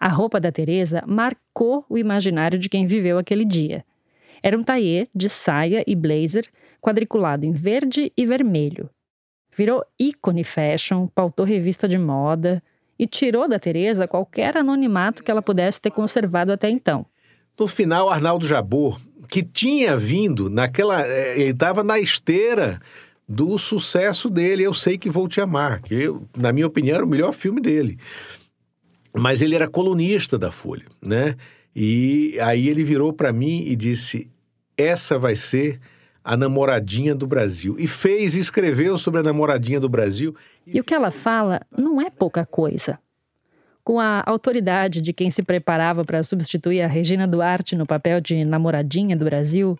A 0.00 0.08
roupa 0.08 0.40
da 0.40 0.50
Teresa 0.50 1.04
marcou 1.06 1.84
o 1.88 1.96
imaginário 1.96 2.58
de 2.58 2.68
quem 2.68 2.86
viveu 2.86 3.18
aquele 3.18 3.44
dia. 3.44 3.84
Era 4.42 4.58
um 4.58 4.64
taillé 4.64 5.06
de 5.14 5.28
saia 5.28 5.84
e 5.86 5.94
blazer 5.94 6.44
quadriculado 6.80 7.46
em 7.46 7.52
verde 7.52 8.12
e 8.16 8.26
vermelho. 8.26 8.90
Virou 9.56 9.84
ícone 9.96 10.42
fashion, 10.42 11.06
pautou 11.06 11.46
revista 11.46 11.86
de 11.86 11.96
moda, 11.96 12.60
e 12.98 13.06
tirou 13.06 13.48
da 13.48 13.60
Teresa 13.60 14.08
qualquer 14.08 14.56
anonimato 14.56 15.22
que 15.22 15.30
ela 15.30 15.40
pudesse 15.40 15.80
ter 15.80 15.92
conservado 15.92 16.50
até 16.50 16.68
então. 16.68 17.06
No 17.58 17.68
final, 17.68 18.10
Arnaldo 18.10 18.44
Jabor, 18.44 18.98
que 19.28 19.42
tinha 19.42 19.96
vindo 19.96 20.48
naquela. 20.50 21.06
Eh, 21.06 21.40
ele 21.40 21.50
estava 21.50 21.82
na 21.82 21.98
esteira 21.98 22.80
do 23.28 23.58
sucesso 23.58 24.28
dele, 24.28 24.62
Eu 24.62 24.74
Sei 24.74 24.98
Que 24.98 25.10
Vou 25.10 25.26
Te 25.26 25.40
Amar, 25.40 25.80
que, 25.82 25.94
eu, 25.94 26.28
na 26.36 26.52
minha 26.52 26.66
opinião, 26.66 26.96
era 26.96 27.04
o 27.04 27.08
melhor 27.08 27.32
filme 27.32 27.60
dele. 27.60 27.98
Mas 29.14 29.40
ele 29.40 29.54
era 29.54 29.68
colunista 29.68 30.36
da 30.36 30.50
Folha, 30.50 30.84
né? 31.00 31.36
E 31.74 32.38
aí 32.40 32.68
ele 32.68 32.84
virou 32.84 33.12
para 33.12 33.32
mim 33.32 33.64
e 33.66 33.74
disse: 33.74 34.28
essa 34.76 35.18
vai 35.18 35.34
ser 35.34 35.80
a 36.22 36.36
namoradinha 36.36 37.14
do 37.14 37.26
Brasil. 37.26 37.76
E 37.78 37.86
fez 37.86 38.34
e 38.34 38.40
escreveu 38.40 38.96
sobre 38.96 39.20
a 39.20 39.22
namoradinha 39.22 39.78
do 39.78 39.88
Brasil. 39.88 40.34
E 40.66 40.80
o 40.80 40.84
que 40.84 40.94
ela 40.94 41.10
fala 41.10 41.60
não 41.76 42.00
é 42.00 42.08
pouca 42.10 42.46
coisa. 42.46 42.98
Com 43.84 44.00
a 44.00 44.22
autoridade 44.24 45.02
de 45.02 45.12
quem 45.12 45.30
se 45.30 45.42
preparava 45.42 46.04
para 46.04 46.22
substituir 46.22 46.80
a 46.80 46.86
Regina 46.86 47.26
Duarte 47.26 47.76
no 47.76 47.86
papel 47.86 48.20
de 48.20 48.44
namoradinha 48.44 49.14
do 49.14 49.26
Brasil, 49.26 49.78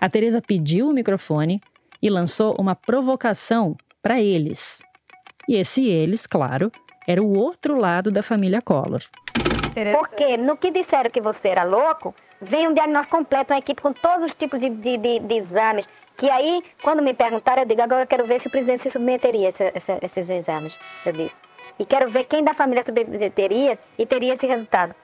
a 0.00 0.08
Teresa 0.08 0.40
pediu 0.40 0.88
o 0.88 0.92
microfone 0.92 1.60
e 2.00 2.08
lançou 2.08 2.56
uma 2.58 2.74
provocação 2.74 3.76
para 4.02 4.20
eles. 4.20 4.82
E 5.46 5.56
esse 5.56 5.86
eles, 5.86 6.26
claro, 6.26 6.72
era 7.06 7.22
o 7.22 7.36
outro 7.36 7.78
lado 7.78 8.10
da 8.10 8.22
família 8.22 8.62
Collor. 8.62 9.02
Porque 9.98 10.38
no 10.38 10.56
que 10.56 10.70
disseram 10.70 11.10
que 11.10 11.20
você 11.20 11.48
era 11.48 11.64
louco, 11.64 12.14
Vem 12.44 12.68
um 12.68 12.74
diagnóstico 12.74 13.16
completo, 13.16 13.52
uma 13.52 13.58
equipe 13.58 13.80
com 13.80 13.92
todos 13.92 14.26
os 14.26 14.34
tipos 14.34 14.60
de, 14.60 14.68
de, 14.68 14.98
de, 14.98 15.18
de 15.20 15.34
exames. 15.34 15.88
Que 16.16 16.28
aí, 16.28 16.62
quando 16.82 17.02
me 17.02 17.14
perguntaram, 17.14 17.62
eu 17.62 17.66
digo, 17.66 17.80
agora 17.80 18.02
eu 18.02 18.06
quero 18.06 18.26
ver 18.26 18.40
se 18.40 18.48
o 18.48 18.50
presidente 18.50 18.82
se 18.82 18.90
submeteria 18.90 19.46
a 19.46 19.48
esse, 19.48 19.72
esse, 19.74 19.98
esses 20.02 20.30
exames. 20.30 20.78
Eu 21.06 21.12
disse. 21.12 21.43
E 21.78 21.84
quero 21.84 22.10
ver 22.10 22.24
quem 22.24 22.44
da 22.44 22.54
família 22.54 22.84
submeteria 22.84 23.74
e 23.98 24.06
teria 24.06 24.34
esse 24.34 24.46
resultado. 24.46 24.94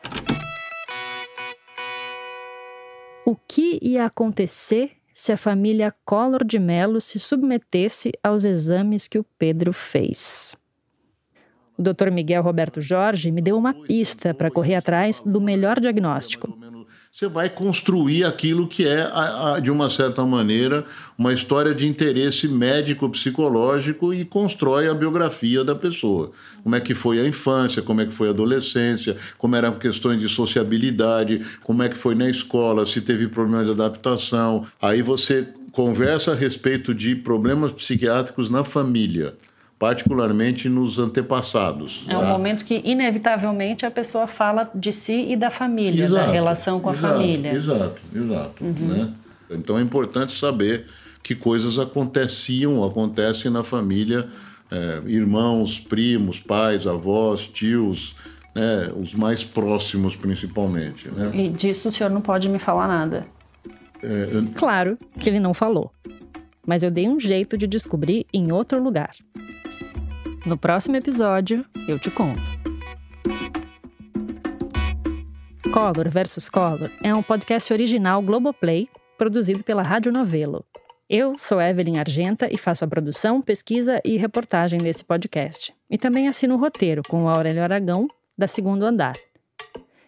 O 3.25 3.37
que 3.37 3.79
ia 3.83 4.07
acontecer 4.07 4.93
se 5.13 5.33
a 5.33 5.37
família 5.37 5.95
Collor 6.05 6.45
de 6.45 6.59
Mello 6.59 7.01
se 7.01 7.19
submetesse 7.19 8.13
aos 8.23 8.45
exames 8.45 9.07
que 9.07 9.19
o 9.19 9.27
Pedro 9.39 9.73
fez? 9.73 10.57
O 11.77 11.83
Dr. 11.83 12.11
Miguel 12.11 12.43
Roberto 12.43 12.81
Jorge 12.81 13.31
me 13.31 13.43
deu 13.43 13.57
uma 13.57 13.75
pista 13.75 14.33
para 14.35 14.51
correr 14.51 14.75
atrás 14.75 15.21
do 15.21 15.41
melhor 15.41 15.81
diagnóstico 15.81 16.70
você 17.13 17.27
vai 17.27 17.51
construir 17.51 18.25
aquilo 18.25 18.69
que 18.69 18.87
é, 18.87 19.03
a, 19.03 19.55
a, 19.55 19.61
de 19.61 19.69
uma 19.69 19.91
certa 19.91 20.25
maneira, 20.25 20.85
uma 21.19 21.33
história 21.33 21.75
de 21.75 21.87
interesse 21.87 22.47
médico-psicológico 22.47 24.15
e 24.15 24.25
constrói 24.25 24.89
a 24.89 24.95
biografia 24.95 25.65
da 25.65 25.75
pessoa. 25.75 26.31
Como 26.63 26.77
é 26.77 26.81
que 26.81 26.95
foi 26.95 27.19
a 27.19 27.27
infância, 27.27 27.83
como 27.83 28.01
é 28.01 28.07
que 28.07 28.13
foi 28.13 28.29
a 28.29 28.31
adolescência, 28.31 29.17
como 29.37 29.57
eram 29.57 29.77
questões 29.77 30.21
de 30.21 30.29
sociabilidade, 30.29 31.45
como 31.65 31.83
é 31.83 31.89
que 31.89 31.97
foi 31.97 32.15
na 32.15 32.31
escola, 32.31 32.87
se 32.87 33.01
teve 33.01 33.27
problema 33.27 33.65
de 33.65 33.73
adaptação. 33.73 34.65
Aí 34.81 35.03
você 35.03 35.49
conversa 35.73 36.31
a 36.31 36.37
respeito 36.37 36.95
de 36.95 37.17
problemas 37.17 37.73
psiquiátricos 37.73 38.49
na 38.49 38.63
família 38.63 39.35
particularmente 39.81 40.69
nos 40.69 40.99
antepassados. 40.99 42.05
É 42.07 42.15
um 42.15 42.21
né? 42.21 42.29
momento 42.29 42.67
que, 42.67 42.83
inevitavelmente, 42.85 43.87
a 43.87 43.91
pessoa 43.91 44.27
fala 44.27 44.71
de 44.75 44.93
si 44.93 45.33
e 45.33 45.37
da 45.37 45.51
família, 45.51 46.05
exato, 46.05 46.27
da 46.27 46.31
relação 46.31 46.79
com 46.79 46.91
a 46.91 46.93
exato, 46.93 47.15
família. 47.15 47.53
Exato, 47.55 48.03
exato. 48.15 48.63
Uhum. 48.63 48.89
Né? 48.89 49.15
Então 49.51 49.79
é 49.79 49.83
importante 49.83 50.35
saber 50.35 50.85
que 51.23 51.35
coisas 51.35 51.79
aconteciam, 51.79 52.85
acontecem 52.85 53.51
na 53.51 53.63
família, 53.63 54.29
é, 54.71 55.01
irmãos, 55.07 55.81
primos, 55.81 56.39
pais, 56.39 56.87
avós, 56.87 57.49
tios, 57.49 58.15
né, 58.55 58.93
os 58.95 59.15
mais 59.15 59.43
próximos 59.43 60.15
principalmente. 60.15 61.09
Né? 61.09 61.31
E 61.33 61.49
disso 61.49 61.89
o 61.89 61.93
senhor 61.93 62.11
não 62.11 62.21
pode 62.21 62.51
me 62.51 62.59
falar 62.59 62.87
nada. 62.87 63.27
É, 64.03 64.29
eu... 64.31 64.47
Claro 64.55 64.99
que 65.19 65.31
ele 65.31 65.41
não 65.41 65.55
falou, 65.55 65.91
mas 66.67 66.83
eu 66.83 66.91
dei 66.91 67.09
um 67.09 67.19
jeito 67.19 67.57
de 67.57 67.67
descobrir 67.67 68.27
em 68.31 68.53
outro 68.53 68.83
lugar. 68.83 69.13
No 70.45 70.57
próximo 70.57 70.97
episódio, 70.97 71.65
eu 71.87 71.99
te 71.99 72.11
conto. 72.11 72.41
Color 75.73 76.09
vs 76.09 76.49
Color 76.49 76.91
é 77.03 77.15
um 77.15 77.23
podcast 77.23 77.73
original 77.73 78.21
Globoplay, 78.21 78.89
produzido 79.17 79.63
pela 79.63 79.83
Rádio 79.83 80.11
Novelo. 80.11 80.65
Eu 81.09 81.39
sou 81.39 81.61
Evelyn 81.61 81.99
Argenta 81.99 82.49
e 82.53 82.57
faço 82.57 82.85
a 82.85 82.89
produção, 82.89 83.43
pesquisa 83.43 84.01
e 84.05 84.17
reportagem 84.17 84.81
desse 84.81 85.05
podcast. 85.05 85.75
E 85.91 85.99
também 85.99 86.29
assino 86.29 86.55
o 86.55 86.59
roteiro 86.59 87.03
com 87.09 87.25
o 87.25 87.29
Aurélio 87.29 87.63
Aragão, 87.63 88.09
da 88.37 88.47
Segundo 88.47 88.85
Andar. 88.85 89.15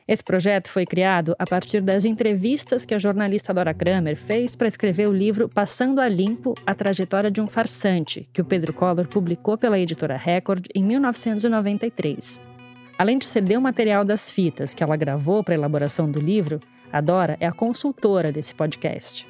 Esse 0.06 0.22
projeto 0.22 0.68
foi 0.68 0.84
criado 0.84 1.34
a 1.38 1.46
partir 1.46 1.80
das 1.80 2.04
entrevistas 2.04 2.84
que 2.84 2.94
a 2.94 2.98
jornalista 2.98 3.54
Dora 3.54 3.72
Kramer 3.72 4.16
fez 4.16 4.56
para 4.56 4.66
escrever 4.66 5.08
o 5.08 5.12
livro 5.12 5.48
Passando 5.48 6.00
a 6.00 6.08
Limpo 6.08 6.54
a 6.66 6.74
Trajetória 6.74 7.30
de 7.30 7.40
um 7.40 7.48
Farsante, 7.48 8.28
que 8.32 8.40
o 8.40 8.44
Pedro 8.44 8.72
Collor 8.72 9.06
publicou 9.06 9.56
pela 9.56 9.78
editora 9.78 10.16
Record 10.16 10.66
em 10.74 10.82
1993. 10.82 12.40
Além 12.98 13.16
de 13.16 13.24
ceder 13.24 13.58
o 13.58 13.62
material 13.62 14.04
das 14.04 14.30
fitas 14.30 14.74
que 14.74 14.82
ela 14.82 14.96
gravou 14.96 15.42
para 15.42 15.54
a 15.54 15.58
elaboração 15.58 16.10
do 16.10 16.20
livro, 16.20 16.58
a 16.92 17.00
Dora 17.00 17.36
é 17.40 17.46
a 17.46 17.52
consultora 17.52 18.32
desse 18.32 18.54
podcast. 18.54 19.26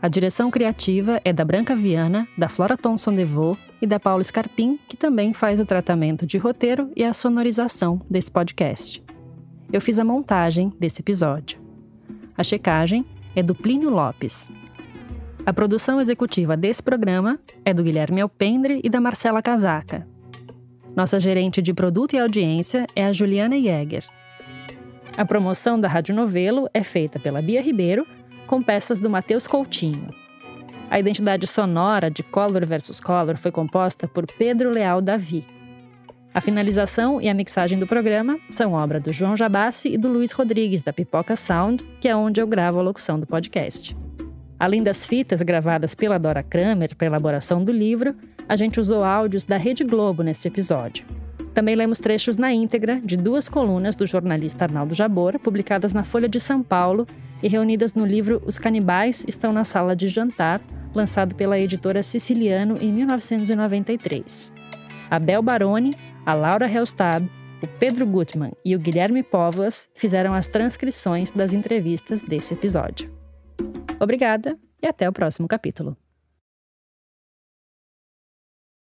A 0.00 0.08
direção 0.08 0.50
criativa 0.50 1.18
é 1.24 1.32
da 1.32 1.46
Branca 1.46 1.74
Viana, 1.74 2.28
da 2.36 2.48
Flora 2.48 2.76
Thomson 2.76 3.14
DeVoe 3.14 3.56
e 3.80 3.86
da 3.86 3.98
Paula 3.98 4.22
Scarpim, 4.22 4.78
que 4.86 4.98
também 4.98 5.32
faz 5.32 5.58
o 5.58 5.64
tratamento 5.64 6.26
de 6.26 6.36
roteiro 6.36 6.90
e 6.94 7.02
a 7.02 7.14
sonorização 7.14 7.98
desse 8.08 8.30
podcast 8.30 9.03
eu 9.72 9.80
fiz 9.80 9.98
a 9.98 10.04
montagem 10.04 10.72
desse 10.78 11.00
episódio. 11.00 11.58
A 12.36 12.44
checagem 12.44 13.04
é 13.34 13.42
do 13.42 13.54
Plínio 13.54 13.90
Lopes. 13.90 14.48
A 15.46 15.52
produção 15.52 16.00
executiva 16.00 16.56
desse 16.56 16.82
programa 16.82 17.38
é 17.64 17.74
do 17.74 17.82
Guilherme 17.82 18.20
Alpendre 18.20 18.80
e 18.82 18.88
da 18.88 19.00
Marcela 19.00 19.42
Casaca. 19.42 20.06
Nossa 20.96 21.18
gerente 21.18 21.60
de 21.60 21.74
produto 21.74 22.14
e 22.14 22.18
audiência 22.18 22.86
é 22.94 23.04
a 23.04 23.12
Juliana 23.12 23.60
Jäger. 23.60 24.04
A 25.16 25.24
promoção 25.24 25.78
da 25.78 25.86
Rádio 25.86 26.14
Novelo 26.14 26.68
é 26.72 26.82
feita 26.82 27.18
pela 27.18 27.42
Bia 27.42 27.60
Ribeiro, 27.60 28.06
com 28.46 28.62
peças 28.62 28.98
do 28.98 29.10
Matheus 29.10 29.46
Coutinho. 29.46 30.08
A 30.90 30.98
identidade 30.98 31.46
sonora 31.46 32.10
de 32.10 32.22
Color 32.22 32.64
vs 32.64 33.00
Color 33.00 33.36
foi 33.36 33.50
composta 33.50 34.06
por 34.06 34.26
Pedro 34.26 34.70
Leal 34.70 35.00
Davi. 35.00 35.44
A 36.34 36.40
finalização 36.40 37.20
e 37.20 37.28
a 37.28 37.34
mixagem 37.34 37.78
do 37.78 37.86
programa 37.86 38.40
são 38.50 38.72
obra 38.72 38.98
do 38.98 39.12
João 39.12 39.36
Jabassi 39.36 39.90
e 39.90 39.96
do 39.96 40.08
Luiz 40.08 40.32
Rodrigues, 40.32 40.80
da 40.80 40.92
Pipoca 40.92 41.36
Sound, 41.36 41.84
que 42.00 42.08
é 42.08 42.16
onde 42.16 42.40
eu 42.40 42.46
gravo 42.48 42.80
a 42.80 42.82
locução 42.82 43.20
do 43.20 43.24
podcast. 43.24 43.96
Além 44.58 44.82
das 44.82 45.06
fitas 45.06 45.42
gravadas 45.42 45.94
pela 45.94 46.18
Dora 46.18 46.42
Kramer 46.42 46.96
para 46.96 47.06
elaboração 47.06 47.64
do 47.64 47.70
livro, 47.70 48.16
a 48.48 48.56
gente 48.56 48.80
usou 48.80 49.04
áudios 49.04 49.44
da 49.44 49.56
Rede 49.56 49.84
Globo 49.84 50.24
neste 50.24 50.48
episódio. 50.48 51.06
Também 51.54 51.76
lemos 51.76 52.00
trechos 52.00 52.36
na 52.36 52.52
íntegra 52.52 53.00
de 53.00 53.16
duas 53.16 53.48
colunas 53.48 53.94
do 53.94 54.04
jornalista 54.04 54.64
Arnaldo 54.64 54.92
Jabor, 54.92 55.38
publicadas 55.38 55.92
na 55.92 56.02
Folha 56.02 56.28
de 56.28 56.40
São 56.40 56.64
Paulo 56.64 57.06
e 57.40 57.46
reunidas 57.46 57.94
no 57.94 58.04
livro 58.04 58.42
Os 58.44 58.58
Canibais 58.58 59.24
Estão 59.28 59.52
na 59.52 59.62
Sala 59.62 59.94
de 59.94 60.08
Jantar, 60.08 60.60
lançado 60.92 61.36
pela 61.36 61.60
editora 61.60 62.02
Siciliano 62.02 62.76
em 62.80 62.92
1993. 62.92 64.52
Abel 65.08 65.42
Baroni 65.42 65.92
a 66.26 66.34
Laura 66.34 66.70
Helstab, 66.70 67.28
o 67.62 67.66
Pedro 67.78 68.06
Gutmann 68.06 68.52
e 68.64 68.74
o 68.74 68.78
Guilherme 68.78 69.22
Povas 69.22 69.88
fizeram 69.94 70.34
as 70.34 70.46
transcrições 70.46 71.30
das 71.30 71.52
entrevistas 71.52 72.20
desse 72.20 72.54
episódio. 72.54 73.12
Obrigada 74.00 74.58
e 74.82 74.86
até 74.86 75.08
o 75.08 75.12
próximo 75.12 75.48
capítulo. 75.48 75.96